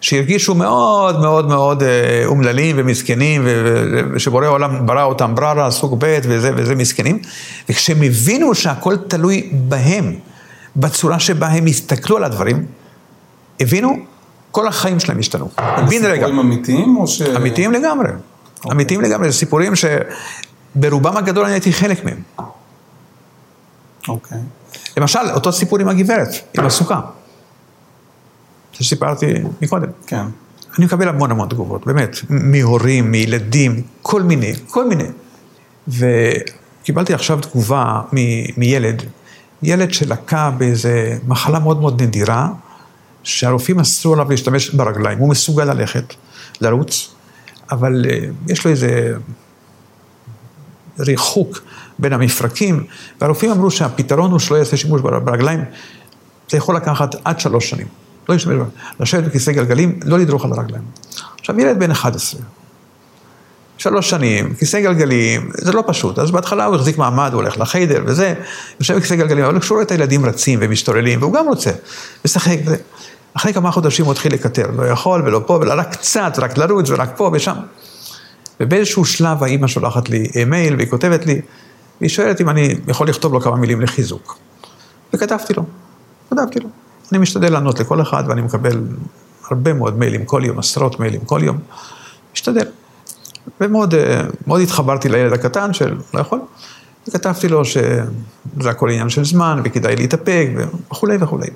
שהרגישו 0.00 0.54
מאוד 0.54 1.20
מאוד 1.20 1.48
מאוד 1.48 1.82
אה, 1.82 2.22
אומללים 2.26 2.76
ומסכנים, 2.78 3.42
ושבורא 4.14 4.44
העולם 4.44 4.86
ברא 4.86 5.04
אותם 5.04 5.34
בררה, 5.34 5.70
סוג 5.70 5.96
ב' 5.98 6.18
וזה 6.22 6.50
וזה 6.56 6.74
מסכנים, 6.74 7.18
וכשהם 7.68 8.02
הבינו 8.02 8.54
שהכל 8.54 8.96
תלוי 8.96 9.50
בהם, 9.52 10.14
בצורה 10.76 11.20
שבה 11.20 11.46
הם 11.48 11.66
הסתכלו 11.66 12.16
על 12.16 12.24
הדברים, 12.24 12.66
הבינו, 13.60 13.96
כל 14.50 14.68
החיים 14.68 15.00
שלהם 15.00 15.18
השתנו. 15.18 15.48
בן 15.56 16.04
רגע. 16.04 16.14
סיפורים 16.14 16.38
אמיתיים 16.38 16.96
או 16.96 17.06
ש... 17.06 17.22
אמיתיים 17.22 17.72
לגמרי. 17.72 18.08
אמיתיים 18.70 19.00
לגמרי, 19.00 19.30
זה 19.30 19.38
סיפורים 19.38 19.72
שברובם 19.76 21.16
הגדול 21.16 21.44
אני 21.44 21.54
הייתי 21.54 21.72
חלק 21.72 22.04
מהם. 22.04 22.22
אוקיי. 24.08 24.38
למשל, 24.96 25.18
אותו 25.34 25.52
סיפור 25.52 25.78
עם 25.78 25.88
הגברת, 25.88 26.28
עם 26.58 26.66
הסוכה. 26.66 27.00
שסיפרתי 28.72 29.26
מקודם. 29.62 29.88
כן. 30.06 30.24
אני 30.78 30.86
מקבל 30.86 31.08
המון 31.08 31.30
המון 31.30 31.48
תגובות, 31.48 31.86
באמת, 31.86 32.16
מהורים, 32.28 33.10
מילדים, 33.10 33.82
כל 34.02 34.22
מיני, 34.22 34.52
כל 34.70 34.88
מיני. 34.88 35.04
וקיבלתי 35.88 37.14
עכשיו 37.14 37.40
תגובה 37.40 38.00
מילד, 38.56 39.02
ילד 39.62 39.92
שלקה 39.94 40.50
באיזה 40.58 41.18
מחלה 41.26 41.58
מאוד 41.58 41.80
מאוד 41.80 42.02
נדירה, 42.02 42.48
שהרופאים 43.22 43.80
אסרו 43.80 44.12
עליו 44.12 44.30
להשתמש 44.30 44.70
ברגליים. 44.70 45.18
הוא 45.18 45.28
מסוגל 45.28 45.64
ללכת, 45.64 46.14
לרוץ, 46.60 47.14
אבל 47.70 48.06
אה, 48.10 48.18
יש 48.48 48.64
לו 48.64 48.70
איזה 48.70 49.14
ריחוק 50.98 51.60
בין 51.98 52.12
המפרקים, 52.12 52.84
והרופאים 53.20 53.50
אמרו 53.50 53.70
שהפתרון 53.70 54.30
הוא 54.30 54.38
שלא 54.38 54.56
יעשה 54.56 54.76
שימוש 54.76 55.00
בר- 55.00 55.18
ברגליים. 55.18 55.64
זה 56.50 56.56
יכול 56.56 56.76
לקחת 56.76 57.14
עד 57.24 57.40
שלוש 57.40 57.70
שנים. 57.70 57.86
לא 58.28 58.34
להשתמש, 58.34 58.54
לשבת 59.00 59.24
בכיסא 59.24 59.52
גלגלים, 59.52 60.00
לא 60.04 60.18
לדרוך 60.18 60.44
על 60.44 60.52
הרגליים. 60.52 60.84
עכשיו, 61.40 61.60
ילד 61.60 61.78
בן 61.78 61.90
11, 61.90 62.40
שלוש 63.80 64.10
שנים, 64.10 64.54
כיסא 64.54 64.80
גלגלים, 64.80 65.50
זה 65.54 65.72
לא 65.72 65.84
פשוט. 65.86 66.18
אז 66.18 66.30
בהתחלה 66.30 66.64
הוא 66.64 66.74
החזיק 66.74 66.98
מעמד, 66.98 67.30
הוא 67.32 67.42
הולך 67.42 67.58
לחיידר 67.58 68.02
וזה, 68.06 68.34
יושב 68.80 68.96
בכיסא 68.96 69.16
גלגלים, 69.16 69.44
אבל 69.44 69.60
כשהוא 69.60 69.76
רואה 69.76 69.84
את 69.84 69.90
הילדים 69.90 70.26
רצים 70.26 70.58
ומשתוללים, 70.62 71.22
והוא 71.22 71.32
גם 71.32 71.48
רוצה, 71.48 71.70
לשחק. 72.24 72.58
אחרי 73.34 73.52
כמה 73.52 73.70
חודשים 73.70 74.04
הוא 74.04 74.12
התחיל 74.12 74.32
לקטר, 74.32 74.70
לא 74.76 74.82
יכול 74.82 75.22
ולא 75.26 75.42
פה, 75.46 75.52
ולא 75.52 75.74
רק 75.76 75.92
קצת, 75.92 76.32
רק 76.38 76.58
לרוץ 76.58 76.90
ורק 76.90 77.10
פה 77.16 77.30
ושם. 77.32 77.56
ובאיזשהו 78.60 79.04
שלב 79.04 79.42
האימא 79.42 79.66
שולחת 79.66 80.08
לי 80.08 80.28
מייל 80.46 80.76
והיא 80.76 80.88
כותבת 80.88 81.26
לי, 81.26 81.40
והיא 82.00 82.10
שואלת 82.10 82.40
אם 82.40 82.48
אני 82.48 82.74
יכול 82.88 83.08
לכתוב 83.08 83.32
לו 83.32 83.40
כמה 83.40 83.56
מילים 83.56 83.80
לחיזוק. 83.80 84.38
וכתבתי 85.14 85.54
לו, 85.54 85.64
כתבתי 86.30 86.60
לו. 86.60 86.68
אני 87.12 87.18
משתדל 87.18 87.52
לענות 87.52 87.80
לכל 87.80 88.02
אחד 88.02 88.24
ואני 88.28 88.42
מקבל 88.42 88.80
הרבה 89.50 89.72
מאוד 89.72 89.98
מיילים 89.98 90.24
כל 90.24 90.42
יום, 90.44 90.58
עשרות 90.58 91.00
מיילים 91.00 91.20
כל 91.20 91.40
יום. 91.42 91.58
משתדל. 92.34 92.66
ומאוד 93.60 93.94
אה, 93.94 94.22
מאוד 94.46 94.60
התחברתי 94.60 95.08
לילד 95.08 95.32
הקטן 95.32 95.72
של 95.72 95.96
לא 96.14 96.20
יכול, 96.20 96.40
וכתבתי 97.08 97.48
לו 97.48 97.64
שזה 97.64 98.70
הכל 98.70 98.90
עניין 98.90 99.08
של 99.08 99.24
זמן 99.24 99.62
וכדאי 99.64 99.96
להתאפק 99.96 100.48
וכולי 100.90 101.16
וכולי. 101.20 101.46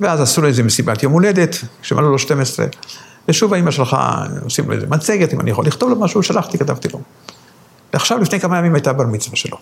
ואז 0.00 0.20
עשו 0.20 0.42
לו 0.42 0.48
איזה 0.48 0.62
מסיבת 0.62 1.02
יום 1.02 1.12
הולדת, 1.12 1.56
כשמלאו 1.82 2.10
לו 2.10 2.18
12, 2.18 2.66
ושוב 3.28 3.54
האמא 3.54 3.70
שלך, 3.70 3.96
עושים 4.44 4.66
לו 4.66 4.72
איזה 4.72 4.86
מצגת, 4.86 5.34
אם 5.34 5.40
אני 5.40 5.50
יכול 5.50 5.66
לכתוב 5.66 5.90
לו 5.90 6.00
משהו, 6.00 6.22
שלחתי, 6.22 6.58
כתבתי 6.58 6.88
לו. 6.88 7.00
ועכשיו, 7.92 8.18
לפני 8.18 8.40
כמה 8.40 8.58
ימים 8.58 8.74
הייתה 8.74 8.92
בר 8.92 9.06
מצווה 9.06 9.36
שלו. 9.36 9.56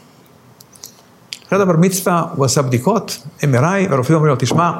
אחרי 1.48 1.62
הבר 1.62 1.76
מצווה 1.76 2.24
הוא 2.36 2.44
עשה 2.44 2.62
בדיקות, 2.62 3.18
MRI, 3.40 3.90
והרופאים 3.90 4.16
אומרים 4.16 4.34
לו, 4.34 4.36
תשמע, 4.38 4.72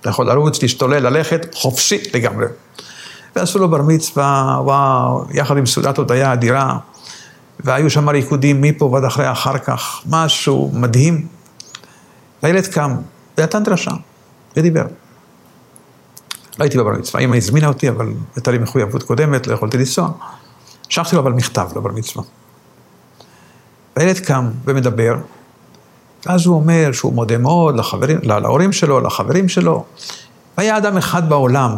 אתה 0.00 0.10
יכול 0.10 0.26
לרוץ, 0.26 0.62
להשתולל, 0.62 1.08
ללכת, 1.08 1.54
חופשי 1.54 1.98
לגמרי. 2.14 2.46
ועשו 3.36 3.58
לו 3.58 3.68
בר 3.68 3.82
מצווה, 3.82 4.58
וואו, 4.64 5.24
יחד 5.30 5.56
עם 5.56 5.66
סעודת 5.66 5.98
הודיה 5.98 6.32
אדירה, 6.32 6.78
והיו 7.60 7.90
שם 7.90 8.08
ריקודים 8.08 8.62
מפה 8.62 8.84
ועד 8.84 9.04
אחרי 9.04 9.32
אחר 9.32 9.58
כך, 9.58 10.02
משהו 10.10 10.70
מדהים. 10.74 11.26
והילד 12.42 12.66
קם, 12.66 12.96
ונתן 13.38 13.62
דרשה, 13.62 13.90
ודיבר. 14.56 14.84
לא 16.58 16.64
הייתי 16.64 16.78
בבר 16.78 16.90
מצווה, 16.90 17.20
אמא 17.20 17.36
הזמינה 17.36 17.68
אותי, 17.68 17.88
אבל 17.88 18.12
הייתה 18.36 18.50
לי 18.50 18.58
מחויבות 18.58 19.02
קודמת, 19.02 19.46
לא 19.46 19.54
יכולתי 19.54 19.78
לנסוע. 19.78 20.10
שלחתי 20.88 21.16
לו 21.16 21.22
אבל 21.22 21.32
מכתב 21.32 21.68
לבר 21.76 21.90
מצווה. 21.90 22.24
והילד 23.96 24.18
קם 24.18 24.50
ומדבר, 24.64 25.14
ואז 26.26 26.46
הוא 26.46 26.56
אומר 26.56 26.92
שהוא 26.92 27.12
מודה 27.12 27.38
מאוד 27.38 27.76
לחברים, 27.76 28.18
להורים 28.22 28.72
שלו, 28.72 29.00
לחברים 29.00 29.48
שלו. 29.48 29.84
והיה 30.58 30.78
אדם 30.78 30.96
אחד 30.96 31.28
בעולם 31.28 31.76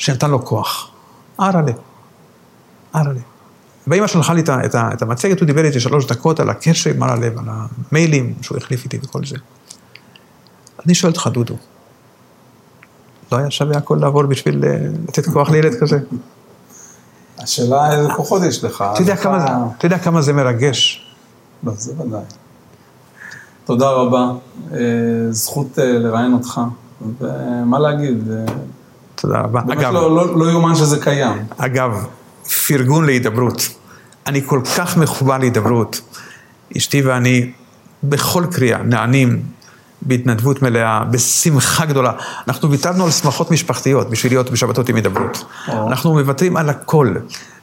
שנתן 0.00 0.30
לו 0.30 0.44
כוח, 0.44 0.90
ארלה, 1.40 1.72
ארלה. 2.94 3.20
ואימא 3.86 4.06
שלחה 4.06 4.34
לי 4.34 4.40
את, 4.40 4.48
את, 4.74 5.02
המצגת, 5.02 5.40
הוא 5.40 5.46
דיבר 5.46 5.64
איתי 5.64 5.80
שלוש 5.80 6.06
דקות 6.06 6.40
על 6.40 6.50
הקשר 6.50 6.90
עם 6.90 7.02
הלב, 7.02 7.38
על 7.38 7.44
המיילים 7.48 8.34
שהוא 8.42 8.58
החליף 8.58 8.84
איתי 8.84 8.98
וכל 9.02 9.24
זה. 9.24 9.36
אני 10.86 10.94
שואל 10.94 11.12
אותך, 11.12 11.26
דודו, 11.32 11.54
לא 13.32 13.36
היה 13.36 13.50
שווה 13.50 13.76
הכל 13.76 13.98
לעבור 14.00 14.26
בשביל 14.26 14.64
אה, 14.64 14.76
לתת 15.08 15.26
כוח 15.26 15.50
לילד 15.50 15.74
כזה? 15.80 15.98
השאלה 17.38 17.92
איזה 17.96 18.08
כוחות 18.16 18.42
יש 18.42 18.64
לך. 18.64 18.84
אתה 18.92 19.02
יודע 19.02 19.12
לך- 19.14 19.22
כמה 19.22 19.40
זה, 19.40 19.46
אתה 19.78 19.86
יודע 19.86 19.98
כמה 19.98 20.22
זה 20.22 20.32
מרגש. 20.32 21.06
לא, 21.64 21.72
זה 21.76 21.92
ודאי. 22.02 22.20
תודה 23.64 23.90
רבה. 23.90 24.30
אה, 24.72 24.78
זכות 25.30 25.78
אה, 25.78 25.84
לראיין 25.92 26.32
אותך. 26.32 26.60
ומה 27.20 27.78
להגיד? 27.78 28.28
תודה 29.20 29.38
רבה. 29.38 29.60
באמת 29.60 29.78
אגב, 29.78 29.92
לא- 29.92 30.16
לא 30.16 30.38
לא 30.38 30.50
יאומן 30.50 30.74
שזה 30.74 30.98
קיים. 31.00 31.36
אגב, 31.58 32.06
פרגון 32.68 33.06
להידברות. 33.06 33.68
אני 34.26 34.42
כל 34.46 34.60
כך 34.76 34.96
מחובר 34.96 35.38
להידברות. 35.38 36.00
אשתי 36.76 37.02
ואני, 37.02 37.50
בכל 38.02 38.44
קריאה, 38.52 38.82
נענים 38.82 39.42
בהתנדבות 40.02 40.62
מלאה, 40.62 41.04
בשמחה 41.04 41.84
גדולה. 41.84 42.12
אנחנו 42.48 42.70
ויתרנו 42.70 43.04
על 43.04 43.10
שמחות 43.10 43.50
משפחתיות 43.50 44.10
בשביל 44.10 44.32
להיות 44.32 44.50
בשבתות 44.50 44.88
עם 44.88 44.96
הידברות. 44.96 45.44
או. 45.68 45.88
אנחנו 45.88 46.12
מוותרים 46.14 46.56
על 46.56 46.70
הכל. 46.70 47.14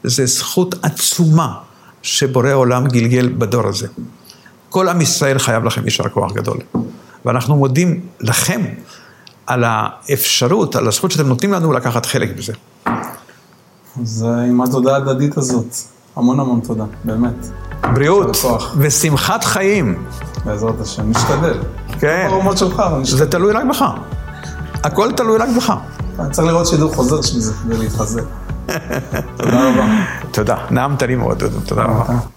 זו 0.04 0.26
זכות 0.26 0.76
עצומה 0.82 1.54
שבורא 2.02 2.52
עולם 2.54 2.88
גלגל 2.88 3.30
בדור 3.38 3.68
הזה. 3.68 3.88
כל 4.70 4.90
עם 4.90 5.02
ישראל 5.02 5.40
חייב 5.40 5.64
לכם 5.64 5.82
יישר 5.86 6.10
כוח 6.10 6.32
גדול. 6.34 6.58
ואנחנו 7.26 7.56
מודים 7.56 8.00
לכם 8.22 8.62
על 9.48 9.64
האפשרות, 9.68 10.76
על 10.76 10.88
הזכות 10.88 11.12
שאתם 11.12 11.28
נותנים 11.28 11.54
לנו 11.54 11.74
לקחת 11.74 12.06
חלק 12.06 12.30
בזה. 12.38 12.54
אז 14.02 14.26
עם 14.50 14.62
התודה 14.62 14.94
ההדדית 14.94 15.38
הזאת. 15.38 15.76
המון 16.16 16.40
המון 16.40 16.60
תודה, 16.60 16.84
באמת. 17.04 17.48
בריאות. 17.94 18.38
ושמחת 18.78 19.44
חיים. 19.44 20.06
בעזרת 20.46 20.82
השם. 20.82 21.10
נשתדל. 21.10 21.60
כן. 22.00 22.28
ברמות 22.32 22.58
שלך, 22.58 22.80
אבל 22.80 23.00
נשתדל. 23.00 23.18
זה 23.18 23.32
תלוי 23.32 23.54
רק 23.54 23.64
בך. 23.70 23.86
הכל 24.84 25.12
תלוי 25.12 25.38
רק 25.38 25.50
בך. 25.58 25.74
אני 26.20 26.32
צריך 26.32 26.48
לראות 26.48 26.68
שידור 26.68 26.96
חוזר 26.96 27.22
של 27.22 27.40
זה 27.40 27.54
כדי 27.64 27.78
להתחזק. 27.78 28.24
תודה 29.38 29.70
רבה. 29.70 29.86
תודה. 30.32 30.58
נעמת 30.72 31.04
לי 31.04 31.16
מאוד. 31.16 31.44
תודה 31.66 31.84
רבה. 31.84 32.37